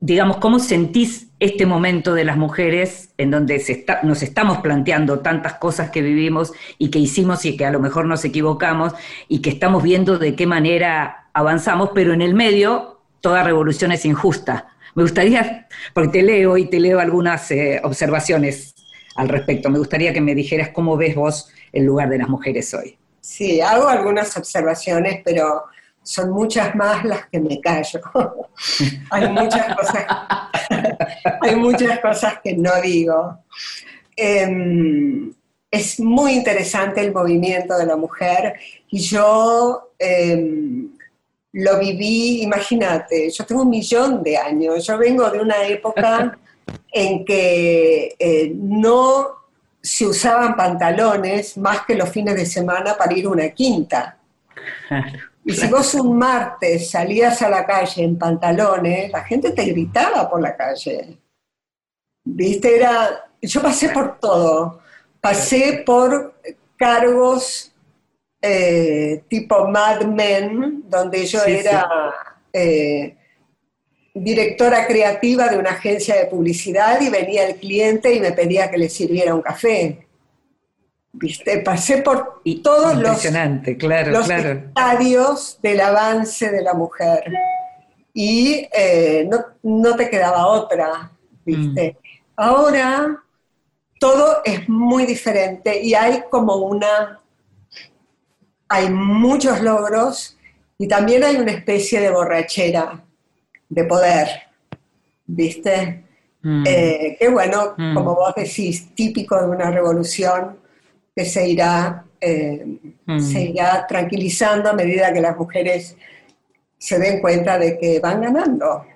digamos, 0.00 0.38
cómo 0.38 0.58
sentís 0.58 1.28
este 1.40 1.66
momento 1.66 2.14
de 2.14 2.24
las 2.24 2.36
mujeres 2.36 3.10
en 3.18 3.30
donde 3.30 3.58
se 3.60 3.72
está- 3.72 4.00
nos 4.02 4.22
estamos 4.22 4.58
planteando 4.58 5.20
tantas 5.20 5.54
cosas 5.54 5.90
que 5.90 6.02
vivimos 6.02 6.52
y 6.78 6.90
que 6.90 6.98
hicimos 6.98 7.44
y 7.44 7.56
que 7.56 7.66
a 7.66 7.70
lo 7.70 7.80
mejor 7.80 8.06
nos 8.06 8.24
equivocamos 8.24 8.94
y 9.28 9.40
que 9.42 9.50
estamos 9.50 9.82
viendo 9.82 10.18
de 10.18 10.34
qué 10.34 10.46
manera 10.46 11.28
avanzamos, 11.34 11.90
pero 11.94 12.12
en 12.14 12.22
el 12.22 12.34
medio 12.34 13.00
toda 13.20 13.42
revolución 13.42 13.92
es 13.92 14.04
injusta. 14.04 14.68
Me 14.94 15.02
gustaría, 15.02 15.68
porque 15.94 16.08
te 16.08 16.22
leo 16.22 16.56
y 16.56 16.68
te 16.68 16.80
leo 16.80 16.98
algunas 16.98 17.50
eh, 17.50 17.80
observaciones 17.84 18.74
al 19.16 19.28
respecto, 19.28 19.68
me 19.70 19.78
gustaría 19.78 20.12
que 20.12 20.20
me 20.20 20.34
dijeras 20.34 20.70
cómo 20.70 20.96
ves 20.96 21.14
vos 21.14 21.50
el 21.72 21.84
lugar 21.84 22.08
de 22.08 22.18
las 22.18 22.28
mujeres 22.28 22.72
hoy. 22.74 22.96
Sí, 23.20 23.60
hago 23.60 23.88
algunas 23.88 24.34
observaciones, 24.36 25.20
pero 25.24 25.64
son 26.02 26.30
muchas 26.30 26.74
más 26.74 27.04
las 27.04 27.26
que 27.26 27.40
me 27.40 27.60
callo. 27.60 28.00
hay 29.10 29.28
muchas 29.28 29.74
cosas, 29.76 30.06
hay 31.40 31.56
muchas 31.56 32.00
cosas 32.00 32.34
que 32.42 32.56
no 32.56 32.80
digo. 32.80 33.38
Em, 34.16 35.32
es 35.70 36.00
muy 36.00 36.32
interesante 36.32 37.00
el 37.00 37.12
movimiento 37.12 37.78
de 37.78 37.86
la 37.86 37.96
mujer 37.96 38.54
y 38.90 38.98
yo 38.98 39.92
em, 39.98 40.90
lo 41.52 41.78
viví, 41.78 42.42
imagínate, 42.42 43.30
yo 43.30 43.44
tengo 43.44 43.62
un 43.62 43.70
millón 43.70 44.22
de 44.22 44.36
años, 44.36 44.86
yo 44.86 44.98
vengo 44.98 45.28
de 45.30 45.40
una 45.40 45.64
época 45.66 46.38
en 46.92 47.24
que 47.24 48.14
eh, 48.18 48.52
no 48.54 49.40
se 49.82 50.06
usaban 50.06 50.56
pantalones 50.56 51.56
más 51.56 51.86
que 51.86 51.94
los 51.94 52.08
fines 52.10 52.34
de 52.34 52.46
semana 52.46 52.96
para 52.96 53.16
ir 53.16 53.26
a 53.26 53.30
una 53.30 53.48
quinta. 53.50 54.18
Y 55.44 55.52
si 55.52 55.66
vos 55.68 55.94
un 55.94 56.18
martes 56.18 56.90
salías 56.90 57.40
a 57.42 57.48
la 57.48 57.64
calle 57.64 58.04
en 58.04 58.18
pantalones, 58.18 59.10
la 59.10 59.24
gente 59.24 59.52
te 59.52 59.64
gritaba 59.64 60.28
por 60.28 60.40
la 60.40 60.56
calle. 60.56 61.18
¿Viste? 62.24 62.76
Era, 62.76 63.30
yo 63.40 63.62
pasé 63.62 63.88
por 63.88 64.18
todo. 64.18 64.80
Pasé 65.20 65.82
por 65.84 66.34
cargos 66.76 67.72
eh, 68.42 69.22
tipo 69.28 69.66
Mad 69.68 70.02
Men, 70.02 70.84
donde 70.88 71.26
yo 71.26 71.40
Sí, 71.40 71.52
era 71.52 71.88
eh, 72.52 73.16
directora 74.14 74.86
creativa 74.86 75.48
de 75.48 75.58
una 75.58 75.70
agencia 75.70 76.16
de 76.16 76.26
publicidad 76.26 77.00
y 77.00 77.10
venía 77.10 77.46
el 77.46 77.56
cliente 77.56 78.14
y 78.14 78.20
me 78.20 78.32
pedía 78.32 78.70
que 78.70 78.78
le 78.78 78.88
sirviera 78.88 79.34
un 79.34 79.42
café. 79.42 80.06
¿Viste? 81.12 81.58
Pasé 81.58 81.98
por 82.02 82.40
Y- 82.44 82.62
todos 82.62 82.96
los 82.96 83.20
claro, 83.20 84.10
los 84.12 84.26
claro. 84.26 84.50
estadios 84.52 85.58
del 85.60 85.80
avance 85.80 86.50
de 86.50 86.62
la 86.62 86.74
mujer. 86.74 87.24
Y 88.14 88.68
eh, 88.72 89.26
no, 89.30 89.38
no 89.62 89.96
te 89.96 90.08
quedaba 90.08 90.46
otra, 90.46 91.10
¿viste? 91.44 91.96
Ahora 92.36 93.22
todo 93.98 94.38
es 94.44 94.68
muy 94.68 95.04
diferente 95.04 95.80
y 95.82 95.94
hay 95.94 96.22
como 96.30 96.56
una... 96.56 97.20
Hay 98.68 98.88
muchos 98.88 99.60
logros 99.62 100.38
y 100.78 100.86
también 100.86 101.24
hay 101.24 101.36
una 101.36 101.50
especie 101.50 102.00
de 102.00 102.10
borrachera 102.10 103.02
de 103.68 103.84
poder, 103.84 104.28
¿viste? 105.26 106.04
Mm. 106.42 106.64
Eh, 106.66 107.16
que 107.18 107.28
bueno, 107.28 107.74
Mm. 107.76 107.94
como 107.94 108.14
vos 108.14 108.32
decís, 108.36 108.94
típico 108.94 109.36
de 109.40 109.48
una 109.48 109.70
revolución 109.72 110.56
que 111.20 111.26
se 111.26 111.46
irá, 111.46 112.04
eh, 112.18 112.64
Mm. 113.06 113.20
se 113.20 113.42
irá 113.42 113.86
tranquilizando 113.86 114.70
a 114.70 114.72
medida 114.72 115.12
que 115.12 115.20
las 115.20 115.36
mujeres 115.36 115.94
se 116.78 116.98
den 116.98 117.20
cuenta 117.20 117.58
de 117.58 117.78
que 117.78 118.00
van 118.00 118.22
ganando, 118.22 118.86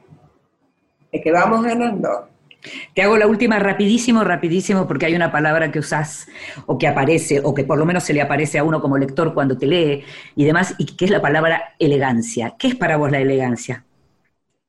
de 1.12 1.20
que 1.20 1.30
vamos 1.30 1.62
ganando. 1.62 2.28
Te 2.94 3.02
hago 3.02 3.18
la 3.18 3.26
última 3.26 3.58
rapidísimo, 3.58 4.24
rapidísimo, 4.24 4.86
porque 4.88 5.04
hay 5.04 5.14
una 5.14 5.30
palabra 5.30 5.70
que 5.70 5.78
usás 5.80 6.26
o 6.64 6.78
que 6.78 6.88
aparece, 6.88 7.40
o 7.44 7.52
que 7.52 7.64
por 7.64 7.76
lo 7.78 7.84
menos 7.84 8.04
se 8.04 8.14
le 8.14 8.22
aparece 8.22 8.58
a 8.58 8.64
uno 8.64 8.80
como 8.80 8.96
lector 8.96 9.34
cuando 9.34 9.58
te 9.58 9.66
lee 9.66 10.02
y 10.34 10.44
demás, 10.46 10.74
y 10.78 10.86
que 10.96 11.04
es 11.04 11.10
la 11.10 11.20
palabra 11.20 11.74
elegancia. 11.78 12.54
¿Qué 12.58 12.68
es 12.68 12.74
para 12.74 12.96
vos 12.96 13.10
la 13.10 13.18
elegancia? 13.20 13.84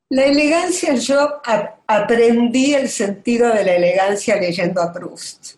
La 0.10 0.26
elegancia, 0.26 0.96
yo 0.96 1.42
aprendí 1.88 2.74
el 2.74 2.90
sentido 2.90 3.54
de 3.54 3.64
la 3.66 3.76
elegancia 3.76 4.36
leyendo 4.38 4.82
a 4.82 4.92
Proust. 4.92 5.55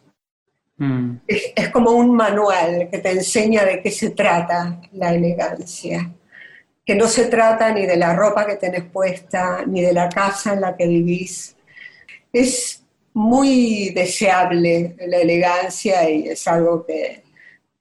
Mm. 0.78 1.18
Es, 1.28 1.54
es 1.56 1.70
como 1.70 1.92
un 1.92 2.16
manual 2.16 2.90
que 2.92 3.00
te 3.00 3.12
enseña 3.12 3.66
de 3.66 3.82
qué 3.82 3.92
se 3.92 4.12
trata 4.12 4.80
la 4.94 5.14
elegancia. 5.14 6.12
Que 6.86 6.96
no 6.96 7.08
se 7.08 7.26
trata 7.26 7.74
ni 7.74 7.86
de 7.86 7.98
la 7.98 8.16
ropa 8.16 8.46
que 8.46 8.56
tenés 8.56 8.84
puesta, 8.84 9.66
ni 9.66 9.82
de 9.82 9.94
la 9.94 10.08
casa 10.10 10.54
en 10.54 10.62
la 10.62 10.76
que 10.78 10.88
vivís. 10.88 11.56
Es 12.32 12.84
muy 13.14 13.90
deseable 13.90 14.96
la 15.08 15.18
elegancia 15.18 16.10
y 16.10 16.30
es 16.30 16.48
algo 16.48 16.86
que 16.86 17.24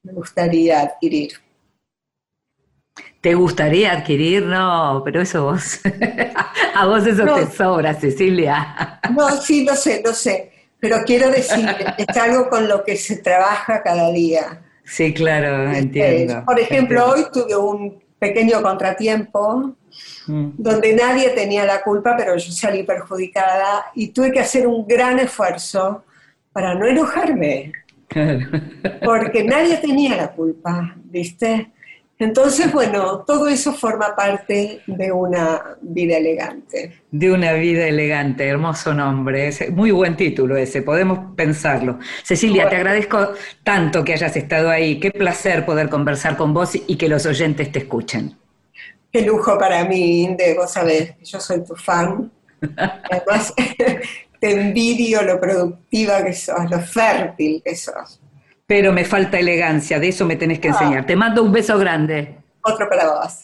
me 0.03 0.13
gustaría 0.13 0.81
adquirir. 0.81 1.33
¿Te 3.21 3.33
gustaría 3.35 3.91
adquirir? 3.93 4.43
No, 4.43 5.01
pero 5.05 5.21
eso 5.21 5.43
vos. 5.45 5.79
a 6.75 6.85
vos 6.85 7.05
eso 7.05 7.25
No. 7.25 7.35
te 7.35 7.45
sobra, 7.47 7.93
Cecilia. 7.93 8.99
No, 9.15 9.29
sí, 9.41 9.63
lo 9.65 9.75
sé, 9.75 10.01
lo 10.03 10.13
sé. 10.13 10.51
Pero 10.79 10.97
quiero 11.05 11.29
decir, 11.31 11.67
es 11.97 12.17
algo 12.17 12.49
con 12.49 12.67
lo 12.67 12.83
que 12.83 12.95
se 12.97 13.17
trabaja 13.17 13.81
cada 13.83 14.11
día. 14.11 14.61
sí, 14.83 15.13
claro, 15.13 15.71
Eh, 15.71 15.79
entiendo. 15.79 16.43
Por 16.45 16.59
ejemplo, 16.59 17.15
entiendo. 17.15 17.29
hoy 17.29 17.43
tuve 17.43 17.55
un 17.57 18.03
pequeño 18.19 18.61
contratiempo 18.61 19.75
Mm. 20.27 20.49
donde 20.57 20.93
nadie 20.93 21.29
tenía 21.29 21.65
la 21.65 21.81
culpa, 21.81 22.15
pero 22.17 22.35
yo 22.37 22.51
salí 22.51 22.83
perjudicada 22.83 23.85
y 23.95 24.09
tuve 24.09 24.31
que 24.31 24.39
hacer 24.41 24.67
un 24.67 24.85
gran 24.85 25.17
esfuerzo 25.19 26.03
para 26.51 26.75
no 26.75 26.85
enojarme, 26.85 27.71
Claro. 28.07 28.39
porque 29.03 29.43
nadie 29.43 29.77
tenía 29.77 30.15
la 30.15 30.31
culpa, 30.31 30.93
¿viste? 31.05 31.71
Entonces, 32.19 32.71
bueno, 32.73 33.23
todo 33.27 33.47
eso 33.47 33.73
forma 33.73 34.15
parte 34.15 34.81
de 34.87 35.11
una 35.11 35.77
vida 35.81 36.17
elegante. 36.17 37.01
De 37.11 37.31
una 37.31 37.53
vida 37.53 37.87
elegante, 37.87 38.47
hermoso 38.47 38.91
nombre, 38.91 39.49
es 39.49 39.69
muy 39.69 39.91
buen 39.91 40.17
título 40.17 40.57
ese, 40.57 40.81
podemos 40.81 41.35
pensarlo. 41.35 41.99
Cecilia, 42.23 42.67
te 42.69 42.77
agradezco 42.77 43.33
tanto 43.63 44.03
que 44.03 44.13
hayas 44.13 44.35
estado 44.35 44.69
ahí, 44.69 44.99
qué 44.99 45.11
placer 45.11 45.63
poder 45.63 45.89
conversar 45.89 46.35
con 46.37 46.55
vos 46.55 46.71
y 46.75 46.95
que 46.95 47.07
los 47.07 47.25
oyentes 47.27 47.71
te 47.71 47.79
escuchen. 47.79 48.35
Qué 49.11 49.21
lujo 49.21 49.55
para 49.57 49.85
mí, 49.85 50.23
Inde, 50.23 50.55
vos 50.55 50.71
sabés, 50.71 51.13
yo 51.23 51.39
soy 51.39 51.63
tu 51.63 51.75
fan. 51.75 52.31
Además, 53.11 53.53
te 54.39 54.51
envidio 54.59 55.21
lo 55.21 55.39
productiva 55.39 56.23
que 56.25 56.33
sos, 56.33 56.69
lo 56.69 56.79
fértil 56.79 57.61
que 57.63 57.75
sos. 57.75 58.19
Pero 58.67 58.91
me 58.91 59.05
falta 59.05 59.39
elegancia, 59.39 59.97
de 59.97 60.09
eso 60.09 60.25
me 60.25 60.35
tenés 60.35 60.59
que 60.59 60.67
Ah. 60.67 60.71
enseñar. 60.71 61.05
Te 61.05 61.15
mando 61.15 61.41
un 61.41 61.53
beso 61.53 61.77
grande. 61.79 62.35
Otro 62.61 62.89
para 62.89 63.07
vos. 63.07 63.43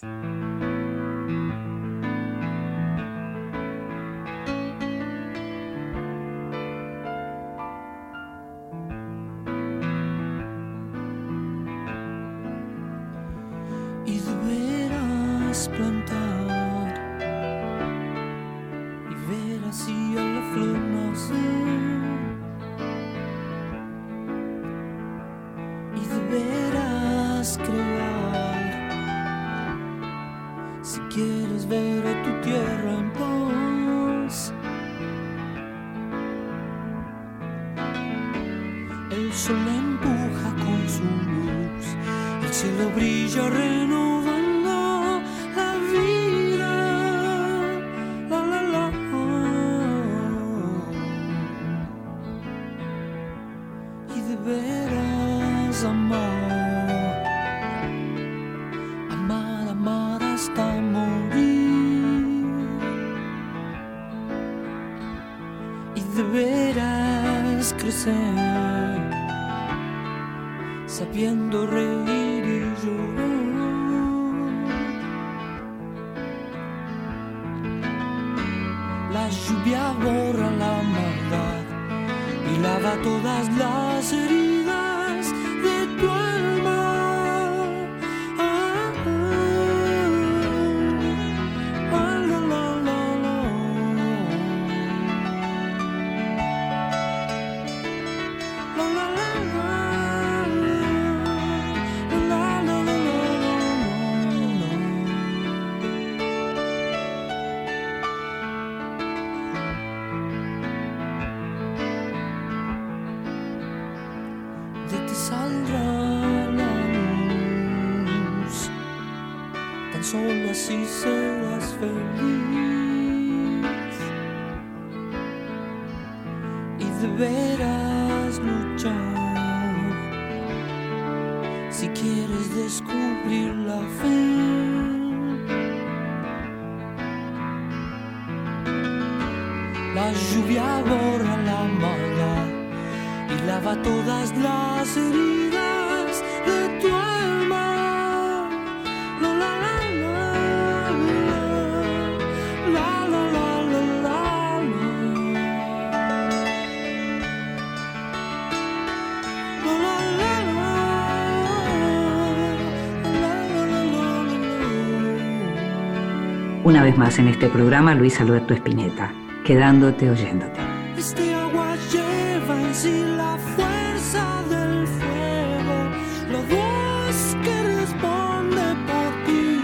Una 166.83 166.89
vez 166.91 166.99
más 166.99 167.17
en 167.17 167.29
este 167.29 167.47
programa, 167.47 167.95
Luis 167.95 168.19
Alberto 168.19 168.53
Espineta, 168.53 169.13
quedándote 169.45 170.09
oyéndote. 170.09 170.59
Este 170.97 171.33
agua 171.33 171.77
lleva 171.89 172.61
en 172.61 172.75
sí 172.75 173.05
la 173.15 173.37
fuerza 173.55 174.43
del 174.49 174.85
fuego, 174.85 175.89
la 176.29 176.39
voz 176.41 177.37
que 177.41 177.63
responde 177.79 178.75
por 178.85 179.11
ti, 179.23 179.61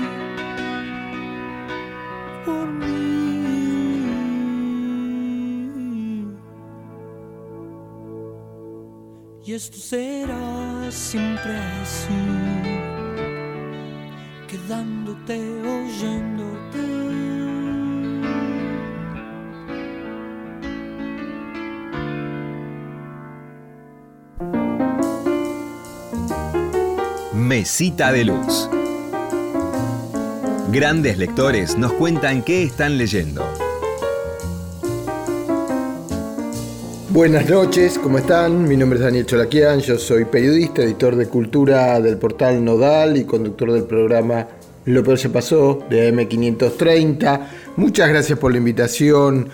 por 2.45 2.67
mí. 2.71 3.43
Y 9.43 9.51
esto 9.51 9.77
será 9.77 10.08
Mesita 27.59 28.13
de 28.13 28.23
Luz. 28.23 28.69
Grandes 30.71 31.17
lectores 31.17 31.77
nos 31.77 31.91
cuentan 31.91 32.41
qué 32.41 32.63
están 32.63 32.97
leyendo. 32.97 33.45
Buenas 37.09 37.49
noches, 37.49 37.99
¿cómo 37.99 38.17
están? 38.17 38.65
Mi 38.65 38.77
nombre 38.77 38.97
es 38.97 39.03
Daniel 39.03 39.25
Cholaquian, 39.25 39.81
yo 39.81 39.97
soy 39.97 40.23
periodista, 40.23 40.83
editor 40.83 41.17
de 41.17 41.25
cultura 41.25 41.99
del 41.99 42.17
portal 42.17 42.63
Nodal 42.63 43.17
y 43.17 43.25
conductor 43.25 43.73
del 43.73 43.83
programa 43.83 44.47
Lo 44.85 45.03
peor 45.03 45.19
se 45.19 45.27
pasó 45.27 45.83
de 45.89 46.13
AM530. 46.13 47.41
Muchas 47.75 48.07
gracias 48.07 48.39
por 48.39 48.53
la 48.53 48.59
invitación, 48.59 49.49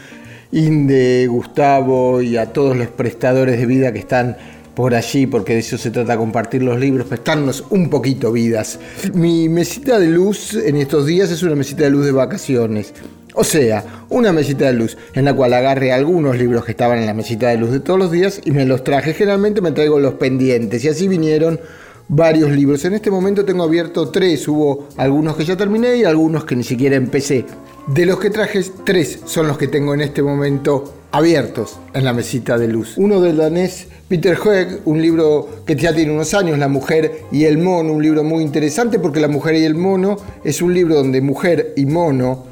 Inde, 0.52 1.26
Gustavo 1.26 2.22
y 2.22 2.38
a 2.38 2.54
todos 2.54 2.78
los 2.78 2.90
prestadores 2.90 3.60
de 3.60 3.66
vida 3.66 3.92
que 3.92 4.00
están 4.00 4.38
por 4.76 4.94
allí, 4.94 5.26
porque 5.26 5.54
de 5.54 5.60
eso 5.60 5.78
se 5.78 5.90
trata, 5.90 6.18
compartir 6.18 6.62
los 6.62 6.80
libros, 6.80 7.08
prestarnos 7.08 7.64
un 7.70 7.90
poquito 7.90 8.32
vidas. 8.32 8.80
Mi 9.14 9.50
mesita 9.50 9.98
de 9.98 10.08
luz 10.08 10.54
en 10.54 10.76
estos 10.76 11.06
días 11.06 11.32
es 11.32 11.42
una 11.44 11.56
mesita 11.56 11.86
de 11.86 11.90
luz 11.90 12.06
de 12.06 12.12
vacaciones. 12.12 12.94
O 13.34 13.44
sea, 13.44 13.84
una 14.10 14.32
mesita 14.32 14.66
de 14.66 14.74
luz 14.74 14.98
en 15.14 15.26
la 15.26 15.34
cual 15.34 15.54
agarré 15.54 15.92
algunos 15.92 16.38
libros 16.38 16.64
que 16.64 16.72
estaban 16.72 17.00
en 17.00 17.06
la 17.06 17.14
mesita 17.14 17.50
de 17.50 17.58
luz 17.58 17.72
de 17.72 17.80
todos 17.80 18.00
los 18.00 18.12
días 18.12 18.42
y 18.46 18.52
me 18.52 18.66
los 18.66 18.84
traje. 18.84 19.14
Generalmente 19.14 19.62
me 19.62 19.72
traigo 19.72 20.00
los 20.00 20.14
pendientes 20.14 20.84
y 20.86 20.90
así 20.90 21.08
vinieron 21.08 21.60
varios 22.08 22.52
libros. 22.52 22.86
En 22.86 22.94
este 22.94 23.12
momento 23.12 23.44
tengo 23.44 23.64
abierto 23.64 24.10
tres. 24.10 24.48
Hubo 24.48 24.88
algunos 24.98 25.36
que 25.36 25.44
ya 25.44 25.58
terminé 25.58 25.98
y 25.98 26.04
algunos 26.04 26.46
que 26.46 26.56
ni 26.56 26.64
siquiera 26.64 26.96
empecé. 26.96 27.46
De 27.88 28.06
los 28.06 28.20
que 28.20 28.30
traje, 28.30 28.62
tres 28.84 29.20
son 29.26 29.48
los 29.48 29.58
que 29.58 29.68
tengo 29.68 29.94
en 29.94 30.02
este 30.02 30.24
momento 30.24 31.05
abiertos 31.16 31.80
en 31.94 32.04
la 32.04 32.12
mesita 32.12 32.58
de 32.58 32.68
luz. 32.68 32.98
Uno 32.98 33.22
del 33.22 33.38
danés 33.38 33.88
Peter 34.10 34.38
Hoeg, 34.38 34.82
un 34.84 35.02
libro 35.02 35.64
que 35.66 35.76
ya 35.76 35.96
tiene 35.96 36.12
unos 36.12 36.34
años, 36.34 36.60
La 36.60 36.68
mujer 36.68 37.22
y 37.32 37.46
el 37.46 37.58
mono, 37.58 37.94
un 37.94 38.04
libro 38.04 38.24
muy 38.24 38.44
interesante 38.44 39.00
porque 39.00 39.22
La 39.22 39.30
mujer 39.30 39.56
y 39.56 39.64
el 39.64 39.76
mono 39.76 40.18
es 40.44 40.62
un 40.62 40.74
libro 40.74 40.96
donde 40.96 41.22
mujer 41.22 41.74
y 41.78 41.86
mono, 41.86 42.44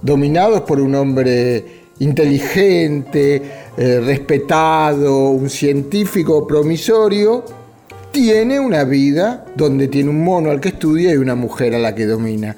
dominados 0.00 0.60
por 0.60 0.80
un 0.80 0.94
hombre 0.94 1.64
inteligente, 1.98 3.42
eh, 3.76 4.00
respetado, 4.00 5.30
un 5.30 5.50
científico 5.50 6.46
promisorio, 6.46 7.44
tiene 8.12 8.60
una 8.60 8.84
vida 8.84 9.46
donde 9.56 9.88
tiene 9.88 10.10
un 10.10 10.22
mono 10.22 10.52
al 10.52 10.60
que 10.60 10.68
estudia 10.68 11.12
y 11.12 11.16
una 11.16 11.34
mujer 11.34 11.74
a 11.74 11.78
la 11.80 11.92
que 11.92 12.06
domina. 12.06 12.56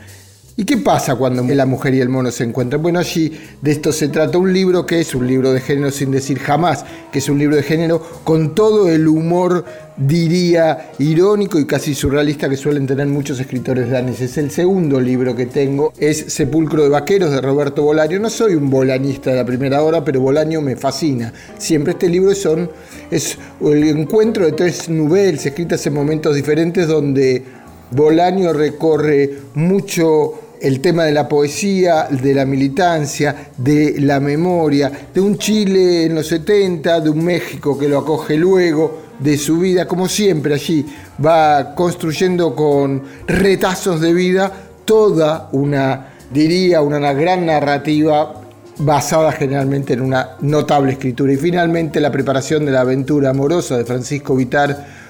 ¿Y 0.56 0.64
qué 0.64 0.76
pasa 0.76 1.16
cuando 1.16 1.42
la 1.42 1.66
mujer 1.66 1.94
y 1.94 2.00
el 2.00 2.08
mono 2.08 2.30
se 2.30 2.44
encuentran? 2.44 2.80
Bueno, 2.80 3.00
allí 3.00 3.32
de 3.60 3.72
esto 3.72 3.92
se 3.92 4.06
trata 4.06 4.38
un 4.38 4.52
libro 4.52 4.86
que 4.86 5.00
es 5.00 5.12
un 5.12 5.26
libro 5.26 5.52
de 5.52 5.60
género 5.60 5.90
sin 5.90 6.12
decir 6.12 6.38
jamás, 6.38 6.84
que 7.10 7.18
es 7.18 7.28
un 7.28 7.40
libro 7.40 7.56
de 7.56 7.64
género 7.64 8.00
con 8.22 8.54
todo 8.54 8.88
el 8.88 9.08
humor, 9.08 9.64
diría, 9.96 10.92
irónico 11.00 11.58
y 11.58 11.66
casi 11.66 11.92
surrealista 11.92 12.48
que 12.48 12.56
suelen 12.56 12.86
tener 12.86 13.08
muchos 13.08 13.40
escritores 13.40 13.90
daneses. 13.90 14.30
Es 14.30 14.38
el 14.38 14.52
segundo 14.52 15.00
libro 15.00 15.34
que 15.34 15.46
tengo, 15.46 15.92
es 15.98 16.32
Sepulcro 16.32 16.84
de 16.84 16.88
Vaqueros 16.90 17.32
de 17.32 17.40
Roberto 17.40 17.82
Bolaño. 17.82 18.20
No 18.20 18.30
soy 18.30 18.54
un 18.54 18.70
bolañista 18.70 19.30
de 19.30 19.36
la 19.38 19.44
primera 19.44 19.82
hora, 19.82 20.04
pero 20.04 20.20
Bolaño 20.20 20.60
me 20.60 20.76
fascina. 20.76 21.32
Siempre 21.58 21.94
este 21.94 22.08
libro 22.08 22.32
son, 22.32 22.70
es 23.10 23.36
el 23.60 23.82
encuentro 23.88 24.44
de 24.44 24.52
tres 24.52 24.88
novelas 24.88 25.44
escritas 25.44 25.84
en 25.84 25.94
momentos 25.94 26.36
diferentes 26.36 26.86
donde 26.86 27.42
Bolaño 27.90 28.52
recorre 28.52 29.38
mucho 29.54 30.43
el 30.64 30.80
tema 30.80 31.04
de 31.04 31.12
la 31.12 31.28
poesía, 31.28 32.08
de 32.10 32.32
la 32.32 32.46
militancia, 32.46 33.50
de 33.54 33.96
la 34.00 34.18
memoria, 34.18 34.90
de 35.12 35.20
un 35.20 35.36
Chile 35.36 36.06
en 36.06 36.14
los 36.14 36.26
70, 36.28 37.02
de 37.02 37.10
un 37.10 37.22
México 37.22 37.78
que 37.78 37.86
lo 37.86 37.98
acoge 37.98 38.38
luego, 38.38 39.02
de 39.18 39.36
su 39.36 39.58
vida, 39.58 39.86
como 39.86 40.08
siempre 40.08 40.54
allí, 40.54 40.86
va 41.24 41.74
construyendo 41.74 42.56
con 42.56 43.02
retazos 43.26 44.00
de 44.00 44.14
vida 44.14 44.50
toda 44.86 45.50
una, 45.52 46.14
diría, 46.32 46.80
una 46.80 47.12
gran 47.12 47.44
narrativa 47.44 48.40
basada 48.78 49.32
generalmente 49.32 49.92
en 49.92 50.00
una 50.00 50.30
notable 50.40 50.92
escritura. 50.92 51.34
Y 51.34 51.36
finalmente 51.36 52.00
la 52.00 52.10
preparación 52.10 52.64
de 52.64 52.72
la 52.72 52.80
aventura 52.80 53.30
amorosa 53.30 53.76
de 53.76 53.84
Francisco 53.84 54.34
Vitar, 54.34 55.03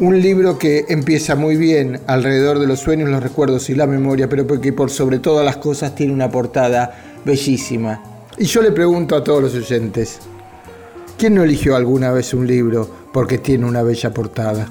un 0.00 0.18
libro 0.18 0.58
que 0.58 0.86
empieza 0.88 1.36
muy 1.36 1.56
bien 1.56 2.00
alrededor 2.06 2.58
de 2.58 2.66
los 2.66 2.80
sueños, 2.80 3.10
los 3.10 3.22
recuerdos 3.22 3.68
y 3.68 3.74
la 3.74 3.86
memoria, 3.86 4.28
pero 4.30 4.46
que 4.60 4.72
por 4.72 4.90
sobre 4.90 5.18
todas 5.18 5.44
las 5.44 5.58
cosas 5.58 5.94
tiene 5.94 6.12
una 6.14 6.30
portada 6.30 7.20
bellísima. 7.24 8.02
Y 8.38 8.46
yo 8.46 8.62
le 8.62 8.72
pregunto 8.72 9.14
a 9.14 9.22
todos 9.22 9.42
los 9.42 9.54
oyentes, 9.54 10.18
¿quién 11.18 11.34
no 11.34 11.42
eligió 11.42 11.76
alguna 11.76 12.10
vez 12.12 12.32
un 12.32 12.46
libro 12.46 12.88
porque 13.12 13.36
tiene 13.36 13.66
una 13.66 13.82
bella 13.82 14.12
portada? 14.14 14.66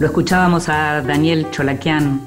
Lo 0.00 0.06
escuchábamos 0.06 0.68
a 0.68 1.00
Daniel 1.02 1.46
Cholaquian, 1.52 2.20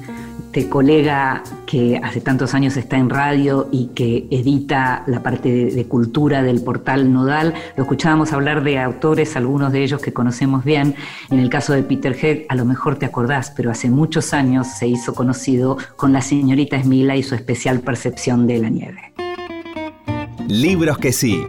este 0.50 0.68
colega 0.68 1.44
que 1.64 2.00
hace 2.02 2.20
tantos 2.20 2.54
años 2.54 2.76
está 2.76 2.96
en 2.96 3.08
radio 3.08 3.68
y 3.70 3.90
que 3.94 4.26
edita 4.32 5.04
la 5.06 5.22
parte 5.22 5.66
de, 5.66 5.84
cultura 5.84 6.42
del 6.42 6.60
portal 6.60 7.12
Nodal. 7.12 7.54
Lo 7.76 7.84
escuchábamos 7.84 8.32
hablar 8.32 8.64
de 8.64 8.80
autores, 8.80 9.36
algunos 9.36 9.72
de 9.72 9.84
ellos 9.84 10.02
que 10.02 10.12
conocemos 10.12 10.64
bien. 10.64 10.96
En 11.30 11.38
el 11.38 11.50
caso 11.50 11.72
de 11.72 11.84
Peter 11.84 12.16
Head, 12.20 12.46
a 12.48 12.56
lo 12.56 12.64
mejor 12.64 12.98
te 12.98 13.06
acordás, 13.06 13.52
pero 13.56 13.70
hace 13.70 13.90
muchos 13.90 14.34
años 14.34 14.66
se 14.76 14.88
hizo 14.88 15.14
conocido 15.14 15.78
con 15.94 16.12
la 16.12 16.20
señorita 16.20 16.74
Esmila 16.74 17.14
y 17.14 17.22
su 17.22 17.36
especial 17.36 17.78
percepción 17.78 18.48
de 18.48 18.58
la 18.58 18.70
nieve. 18.70 19.12
Libros 20.48 20.98
que 20.98 21.12
sí. 21.12 21.46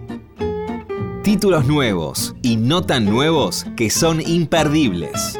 Títulos 1.23 1.65
nuevos 1.65 2.35
y 2.43 2.55
no 2.55 2.83
tan 2.83 3.05
nuevos 3.05 3.65
que 3.75 3.89
son 3.89 4.21
imperdibles. 4.21 5.39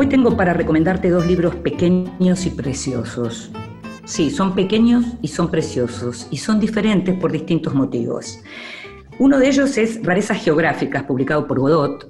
Hoy 0.00 0.06
tengo 0.06 0.36
para 0.36 0.54
recomendarte 0.54 1.10
dos 1.10 1.26
libros 1.26 1.56
pequeños 1.56 2.46
y 2.46 2.50
preciosos. 2.50 3.50
Sí, 4.04 4.30
son 4.30 4.54
pequeños 4.54 5.04
y 5.22 5.26
son 5.26 5.50
preciosos 5.50 6.28
y 6.30 6.36
son 6.36 6.60
diferentes 6.60 7.18
por 7.18 7.32
distintos 7.32 7.74
motivos. 7.74 8.38
Uno 9.18 9.40
de 9.40 9.48
ellos 9.48 9.76
es 9.76 10.00
Rarezas 10.04 10.38
Geográficas, 10.44 11.02
publicado 11.02 11.48
por 11.48 11.58
Godot 11.58 12.08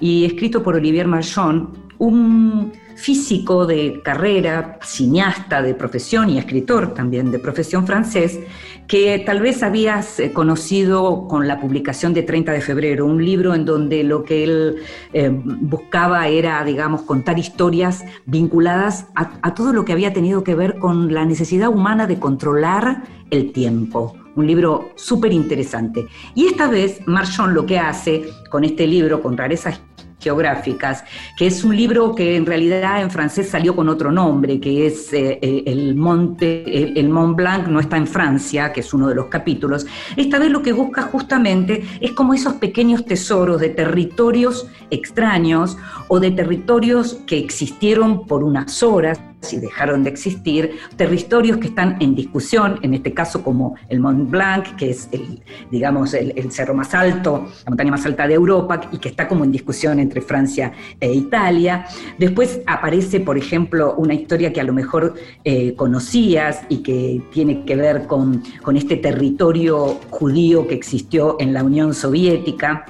y 0.00 0.24
escrito 0.24 0.62
por 0.62 0.76
Olivier 0.76 1.06
Marchand, 1.06 1.76
un 1.98 2.72
físico 2.98 3.64
de 3.64 4.00
carrera, 4.02 4.78
cineasta 4.82 5.62
de 5.62 5.72
profesión 5.72 6.28
y 6.28 6.38
escritor 6.38 6.94
también 6.94 7.30
de 7.30 7.38
profesión 7.38 7.86
francés, 7.86 8.40
que 8.88 9.22
tal 9.24 9.40
vez 9.40 9.62
habías 9.62 10.18
eh, 10.18 10.32
conocido 10.32 11.28
con 11.28 11.46
la 11.46 11.60
publicación 11.60 12.12
de 12.12 12.24
30 12.24 12.50
de 12.50 12.60
febrero, 12.60 13.06
un 13.06 13.24
libro 13.24 13.54
en 13.54 13.64
donde 13.64 14.02
lo 14.02 14.24
que 14.24 14.42
él 14.42 14.76
eh, 15.12 15.30
buscaba 15.30 16.26
era, 16.26 16.64
digamos, 16.64 17.02
contar 17.02 17.38
historias 17.38 18.04
vinculadas 18.26 19.06
a, 19.14 19.54
todo 19.54 19.72
lo 19.72 19.84
que 19.84 19.92
había 19.92 20.12
tenido 20.12 20.42
que 20.42 20.56
ver 20.56 20.78
con 20.78 21.14
la 21.14 21.24
necesidad 21.24 21.68
humana 21.68 22.08
de 22.08 22.18
controlar 22.18 23.04
el 23.30 23.52
tiempo. 23.52 24.16
Un 24.34 24.46
libro 24.46 24.90
súper 24.96 25.32
interesante. 25.32 26.06
Y 26.34 26.46
esta 26.46 26.68
vez 26.68 27.00
Marchand 27.06 27.54
lo 27.54 27.64
que 27.64 27.78
hace 27.78 28.28
con 28.50 28.64
este 28.64 28.86
libro, 28.86 29.22
con 29.22 29.36
rarezas 29.36 29.80
geográficas, 30.20 31.04
que 31.36 31.46
es 31.46 31.64
un 31.64 31.76
libro 31.76 32.14
que 32.14 32.36
en 32.36 32.46
realidad 32.46 33.00
en 33.00 33.10
francés 33.10 33.48
salió 33.48 33.74
con 33.74 33.88
otro 33.88 34.10
nombre, 34.10 34.60
que 34.60 34.86
es 34.86 35.12
eh, 35.12 35.38
eh, 35.40 35.62
el 35.66 35.94
Monte, 35.94 36.98
el, 36.98 37.08
Mont 37.08 37.36
Blanc 37.36 37.68
no 37.68 37.80
está 37.80 37.96
en 37.96 38.06
Francia, 38.06 38.72
que 38.72 38.80
es 38.80 38.92
uno 38.92 39.08
de 39.08 39.14
los 39.14 39.26
capítulos. 39.26 39.86
Esta 40.16 40.38
vez 40.38 40.50
lo 40.50 40.62
que 40.62 40.72
busca 40.72 41.02
justamente 41.02 41.84
es 42.00 42.12
como 42.12 42.34
esos 42.34 42.54
pequeños 42.54 43.04
tesoros 43.04 43.60
de 43.60 43.70
territorios 43.70 44.68
extraños 44.90 45.76
o 46.08 46.20
de 46.20 46.30
territorios 46.30 47.14
que 47.26 47.38
existieron 47.38 48.26
por 48.26 48.42
unas 48.42 48.82
horas 48.82 49.20
y 49.52 49.56
dejaron 49.56 50.02
de 50.02 50.10
existir, 50.10 50.78
territorios 50.96 51.58
que 51.58 51.68
están 51.68 51.96
en 52.00 52.14
discusión, 52.14 52.80
en 52.82 52.94
este 52.94 53.14
caso 53.14 53.42
como 53.42 53.76
el 53.88 54.00
Mont 54.00 54.28
Blanc, 54.28 54.76
que 54.76 54.90
es 54.90 55.08
el, 55.12 55.42
digamos, 55.70 56.12
el, 56.14 56.32
el, 56.36 56.50
cerro 56.50 56.74
más 56.74 56.92
alto, 56.92 57.46
la 57.64 57.70
montaña 57.70 57.92
más 57.92 58.04
alta 58.04 58.26
de 58.26 58.34
Europa, 58.34 58.80
y 58.90 58.98
que 58.98 59.08
está 59.08 59.28
como 59.28 59.44
en 59.44 59.52
discusión 59.52 60.00
entre 60.08 60.20
Francia 60.22 60.72
e 61.00 61.12
Italia. 61.12 61.84
Después 62.18 62.60
aparece, 62.66 63.20
por 63.20 63.36
ejemplo, 63.36 63.94
una 63.96 64.14
historia 64.14 64.52
que 64.52 64.60
a 64.60 64.64
lo 64.64 64.72
mejor 64.72 65.14
eh, 65.44 65.74
conocías 65.76 66.62
y 66.68 66.78
que 66.78 67.20
tiene 67.30 67.64
que 67.64 67.76
ver 67.76 68.06
con, 68.06 68.42
con 68.62 68.76
este 68.76 68.96
territorio 68.96 70.00
judío 70.10 70.66
que 70.66 70.74
existió 70.74 71.36
en 71.38 71.52
la 71.52 71.62
Unión 71.62 71.94
Soviética 71.94 72.86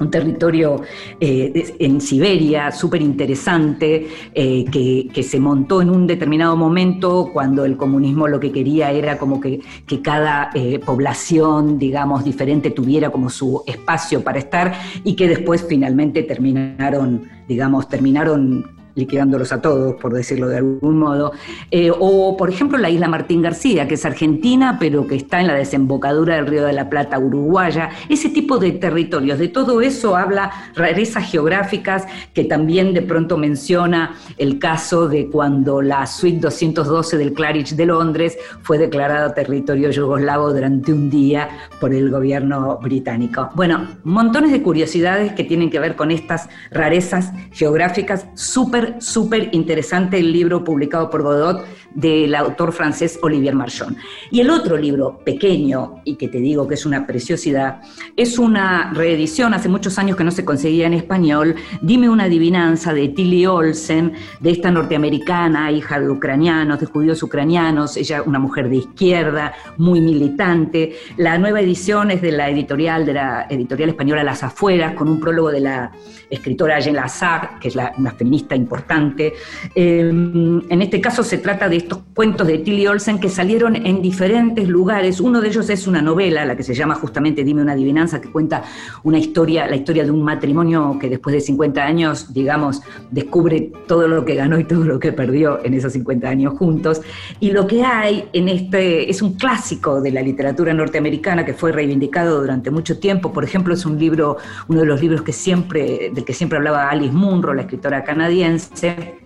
un 0.00 0.10
territorio 0.10 0.82
eh, 1.20 1.74
en 1.78 2.00
Siberia 2.00 2.70
súper 2.72 3.02
interesante, 3.02 4.08
eh, 4.34 4.64
que, 4.70 5.08
que, 5.12 5.22
se 5.22 5.40
montó 5.40 5.80
en 5.82 5.90
un 5.90 6.06
determinado 6.06 6.56
momento 6.56 7.30
cuando 7.32 7.64
el 7.64 7.76
comunismo 7.76 8.28
lo 8.28 8.40
que 8.40 8.52
quería 8.52 8.90
era 8.90 9.18
como 9.18 9.40
que, 9.40 9.60
que 9.86 10.02
cada 10.02 10.50
eh, 10.54 10.78
población, 10.78 11.78
digamos, 11.78 12.24
diferente 12.24 12.70
tuviera 12.70 13.10
como 13.10 13.30
su 13.30 13.62
espacio 13.66 14.22
para 14.22 14.38
estar 14.38 14.74
y 15.04 15.16
que 15.16 15.28
después 15.28 15.64
finalmente 15.68 16.22
terminaron, 16.22 17.28
digamos, 17.48 17.88
terminaron 17.88 18.83
liquidándolos 18.94 19.52
a 19.52 19.60
todos, 19.60 19.94
por 19.96 20.12
decirlo 20.12 20.48
de 20.48 20.58
algún 20.58 20.98
modo. 20.98 21.32
Eh, 21.70 21.90
o, 21.92 22.36
por 22.36 22.50
ejemplo, 22.50 22.78
la 22.78 22.90
isla 22.90 23.08
Martín 23.08 23.42
García, 23.42 23.88
que 23.88 23.94
es 23.94 24.04
argentina, 24.04 24.76
pero 24.78 25.06
que 25.06 25.16
está 25.16 25.40
en 25.40 25.48
la 25.48 25.54
desembocadura 25.54 26.36
del 26.36 26.46
Río 26.46 26.64
de 26.64 26.72
la 26.72 26.88
Plata 26.88 27.18
uruguaya. 27.18 27.90
Ese 28.08 28.28
tipo 28.28 28.58
de 28.58 28.72
territorios, 28.72 29.38
de 29.38 29.48
todo 29.48 29.80
eso 29.80 30.16
habla 30.16 30.50
rarezas 30.74 31.30
geográficas, 31.30 32.06
que 32.32 32.44
también 32.44 32.94
de 32.94 33.02
pronto 33.02 33.36
menciona 33.36 34.14
el 34.38 34.58
caso 34.58 35.08
de 35.08 35.28
cuando 35.28 35.82
la 35.82 36.06
suite 36.06 36.38
212 36.40 37.18
del 37.18 37.32
Claridge 37.32 37.74
de 37.74 37.86
Londres 37.86 38.38
fue 38.62 38.78
declarada 38.78 39.34
territorio 39.34 39.90
yugoslavo 39.90 40.52
durante 40.52 40.92
un 40.92 41.10
día 41.10 41.48
por 41.80 41.92
el 41.92 42.10
gobierno 42.10 42.78
británico. 42.82 43.50
Bueno, 43.54 43.88
montones 44.04 44.52
de 44.52 44.62
curiosidades 44.62 45.32
que 45.32 45.44
tienen 45.44 45.70
que 45.70 45.80
ver 45.80 45.96
con 45.96 46.10
estas 46.10 46.48
rarezas 46.70 47.32
geográficas 47.52 48.26
súper 48.34 48.83
súper, 48.98 49.50
interesante 49.52 50.18
el 50.18 50.32
libro 50.32 50.64
publicado 50.64 51.10
por 51.10 51.22
Godot 51.22 51.64
del 51.94 52.34
autor 52.34 52.72
francés 52.72 53.18
Olivier 53.22 53.54
Marchand. 53.54 53.96
Y 54.30 54.40
el 54.40 54.50
otro 54.50 54.76
libro, 54.76 55.20
pequeño, 55.24 56.00
y 56.04 56.16
que 56.16 56.28
te 56.28 56.38
digo 56.38 56.66
que 56.68 56.74
es 56.74 56.86
una 56.86 57.06
preciosidad, 57.06 57.82
es 58.16 58.38
una 58.38 58.92
reedición, 58.92 59.54
hace 59.54 59.68
muchos 59.68 59.98
años 59.98 60.16
que 60.16 60.24
no 60.24 60.30
se 60.30 60.44
conseguía 60.44 60.86
en 60.86 60.94
español, 60.94 61.54
Dime 61.80 62.08
una 62.08 62.24
adivinanza 62.24 62.92
de 62.92 63.08
Tilly 63.08 63.46
Olsen, 63.46 64.14
de 64.40 64.50
esta 64.50 64.70
norteamericana, 64.70 65.70
hija 65.70 66.00
de 66.00 66.08
ucranianos, 66.08 66.80
de 66.80 66.86
judíos 66.86 67.22
ucranianos, 67.22 67.96
ella 67.96 68.22
una 68.22 68.38
mujer 68.38 68.68
de 68.68 68.76
izquierda, 68.76 69.52
muy 69.76 70.00
militante. 70.00 70.96
La 71.16 71.38
nueva 71.38 71.60
edición 71.60 72.10
es 72.10 72.22
de 72.22 72.32
la 72.32 72.48
editorial, 72.48 73.06
de 73.06 73.14
la 73.14 73.46
editorial 73.48 73.90
española 73.90 74.24
Las 74.24 74.42
Afueras, 74.42 74.94
con 74.94 75.08
un 75.08 75.20
prólogo 75.20 75.50
de 75.50 75.60
la 75.60 75.92
escritora 76.30 76.80
Jen 76.80 76.96
Lazar, 76.96 77.58
que 77.60 77.68
es 77.68 77.76
una 77.96 78.12
feminista 78.12 78.56
importante. 78.56 79.34
Eh, 79.74 80.00
en 80.08 80.82
este 80.82 81.00
caso 81.00 81.22
se 81.22 81.38
trata 81.38 81.68
de 81.68 81.76
estos 81.84 82.00
cuentos 82.14 82.46
de 82.46 82.58
Tilly 82.58 82.86
Olsen 82.86 83.18
que 83.18 83.28
salieron 83.28 83.76
en 83.76 84.00
diferentes 84.00 84.68
lugares. 84.68 85.20
Uno 85.20 85.40
de 85.40 85.48
ellos 85.48 85.68
es 85.68 85.86
una 85.86 86.00
novela, 86.00 86.44
la 86.44 86.56
que 86.56 86.62
se 86.62 86.74
llama 86.74 86.94
justamente 86.94 87.44
Dime 87.44 87.62
una 87.62 87.72
adivinanza, 87.72 88.20
que 88.20 88.30
cuenta 88.30 88.62
una 89.02 89.18
historia, 89.18 89.66
la 89.66 89.76
historia 89.76 90.04
de 90.04 90.10
un 90.10 90.22
matrimonio 90.22 90.96
que 90.98 91.10
después 91.10 91.34
de 91.34 91.40
50 91.40 91.82
años, 91.82 92.32
digamos, 92.32 92.82
descubre 93.10 93.70
todo 93.86 94.08
lo 94.08 94.24
que 94.24 94.34
ganó 94.34 94.58
y 94.58 94.64
todo 94.64 94.84
lo 94.84 94.98
que 94.98 95.12
perdió 95.12 95.62
en 95.64 95.74
esos 95.74 95.92
50 95.92 96.26
años 96.28 96.54
juntos. 96.54 97.02
Y 97.38 97.50
lo 97.50 97.66
que 97.66 97.84
hay 97.84 98.28
en 98.32 98.48
este 98.48 99.10
es 99.10 99.20
un 99.20 99.34
clásico 99.34 100.00
de 100.00 100.10
la 100.10 100.22
literatura 100.22 100.72
norteamericana 100.72 101.44
que 101.44 101.52
fue 101.52 101.70
reivindicado 101.70 102.40
durante 102.40 102.70
mucho 102.70 102.98
tiempo. 102.98 103.32
Por 103.32 103.44
ejemplo, 103.44 103.74
es 103.74 103.84
un 103.84 103.98
libro, 103.98 104.38
uno 104.68 104.80
de 104.80 104.86
los 104.86 105.00
libros 105.00 105.22
que 105.22 105.32
siempre, 105.32 106.10
del 106.14 106.24
que 106.24 106.32
siempre 106.32 106.56
hablaba 106.56 106.88
Alice 106.88 107.12
Munro, 107.12 107.52
la 107.52 107.62
escritora 107.62 108.04
canadiense 108.04 109.23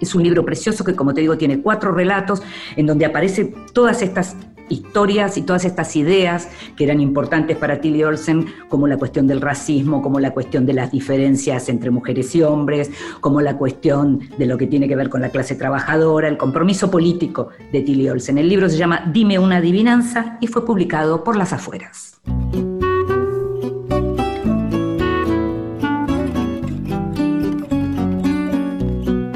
es 0.00 0.14
un 0.14 0.22
libro 0.22 0.44
precioso 0.44 0.84
que, 0.84 0.94
como 0.94 1.14
te 1.14 1.20
digo, 1.20 1.36
tiene 1.36 1.60
cuatro 1.60 1.92
relatos 1.92 2.42
en 2.76 2.86
donde 2.86 3.04
aparecen 3.04 3.54
todas 3.72 4.02
estas 4.02 4.36
historias 4.68 5.36
y 5.36 5.42
todas 5.42 5.64
estas 5.64 5.94
ideas 5.96 6.48
que 6.76 6.84
eran 6.84 7.00
importantes 7.00 7.56
para 7.56 7.80
Tilly 7.80 8.02
Olsen, 8.04 8.46
como 8.68 8.86
la 8.86 8.96
cuestión 8.96 9.26
del 9.26 9.40
racismo, 9.40 10.02
como 10.02 10.20
la 10.20 10.32
cuestión 10.32 10.66
de 10.66 10.72
las 10.72 10.90
diferencias 10.90 11.68
entre 11.68 11.90
mujeres 11.90 12.34
y 12.34 12.42
hombres, 12.42 12.90
como 13.20 13.40
la 13.40 13.56
cuestión 13.56 14.20
de 14.38 14.46
lo 14.46 14.56
que 14.56 14.66
tiene 14.66 14.88
que 14.88 14.96
ver 14.96 15.10
con 15.10 15.20
la 15.20 15.30
clase 15.30 15.54
trabajadora, 15.54 16.28
el 16.28 16.36
compromiso 16.36 16.90
político 16.90 17.48
de 17.72 17.82
Tilly 17.82 18.08
Olsen. 18.08 18.38
El 18.38 18.48
libro 18.48 18.68
se 18.68 18.76
llama 18.76 19.10
Dime 19.12 19.38
una 19.38 19.58
adivinanza 19.58 20.38
y 20.40 20.46
fue 20.46 20.64
publicado 20.64 21.24
por 21.24 21.36
Las 21.36 21.52
Afueras. 21.52 22.20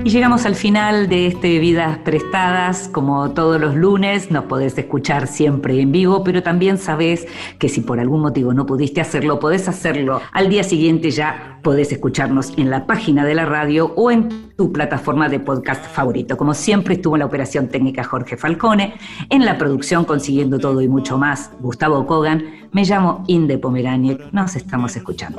Y 0.09 0.11
llegamos 0.11 0.47
al 0.47 0.55
final 0.55 1.07
de 1.11 1.27
este 1.27 1.59
Vidas 1.59 1.99
Prestadas. 1.99 2.89
Como 2.89 3.33
todos 3.33 3.61
los 3.61 3.75
lunes, 3.75 4.31
nos 4.31 4.45
podés 4.45 4.79
escuchar 4.79 5.27
siempre 5.27 5.79
en 5.83 5.93
vivo, 5.93 6.25
pero 6.25 6.43
también 6.43 6.79
sabés 6.79 7.27
que 7.59 7.69
si 7.69 7.83
por 7.83 8.01
algún 8.01 8.23
motivo 8.23 8.55
no 8.55 8.65
pudiste 8.65 9.03
hacerlo, 9.03 9.39
podés 9.39 9.69
hacerlo 9.69 10.23
al 10.33 10.49
día 10.49 10.65
siguiente 10.65 11.11
ya 11.11 11.59
podés 11.63 11.93
escucharnos 11.93 12.55
en 12.57 12.71
la 12.71 12.87
página 12.87 13.27
de 13.27 13.35
la 13.35 13.45
radio 13.45 13.93
o 13.97 14.11
en 14.11 14.51
tu 14.57 14.73
plataforma 14.73 15.29
de 15.29 15.41
podcast 15.41 15.85
favorito. 15.85 16.39
Como 16.39 16.55
siempre 16.55 16.95
estuvo 16.95 17.17
en 17.17 17.21
la 17.21 17.27
operación 17.27 17.69
técnica 17.69 18.03
Jorge 18.03 18.39
Falcone, 18.39 18.95
en 19.29 19.45
la 19.45 19.59
producción 19.59 20.07
consiguiendo 20.07 20.59
todo 20.59 20.81
y 20.81 20.89
mucho 20.89 21.19
más 21.19 21.51
Gustavo 21.61 22.07
Kogan. 22.07 22.45
Me 22.73 22.85
llamo 22.85 23.25
Inde 23.27 23.59
Pomeraniec. 23.59 24.33
Nos 24.33 24.57
estamos 24.57 24.97
escuchando. 24.97 25.39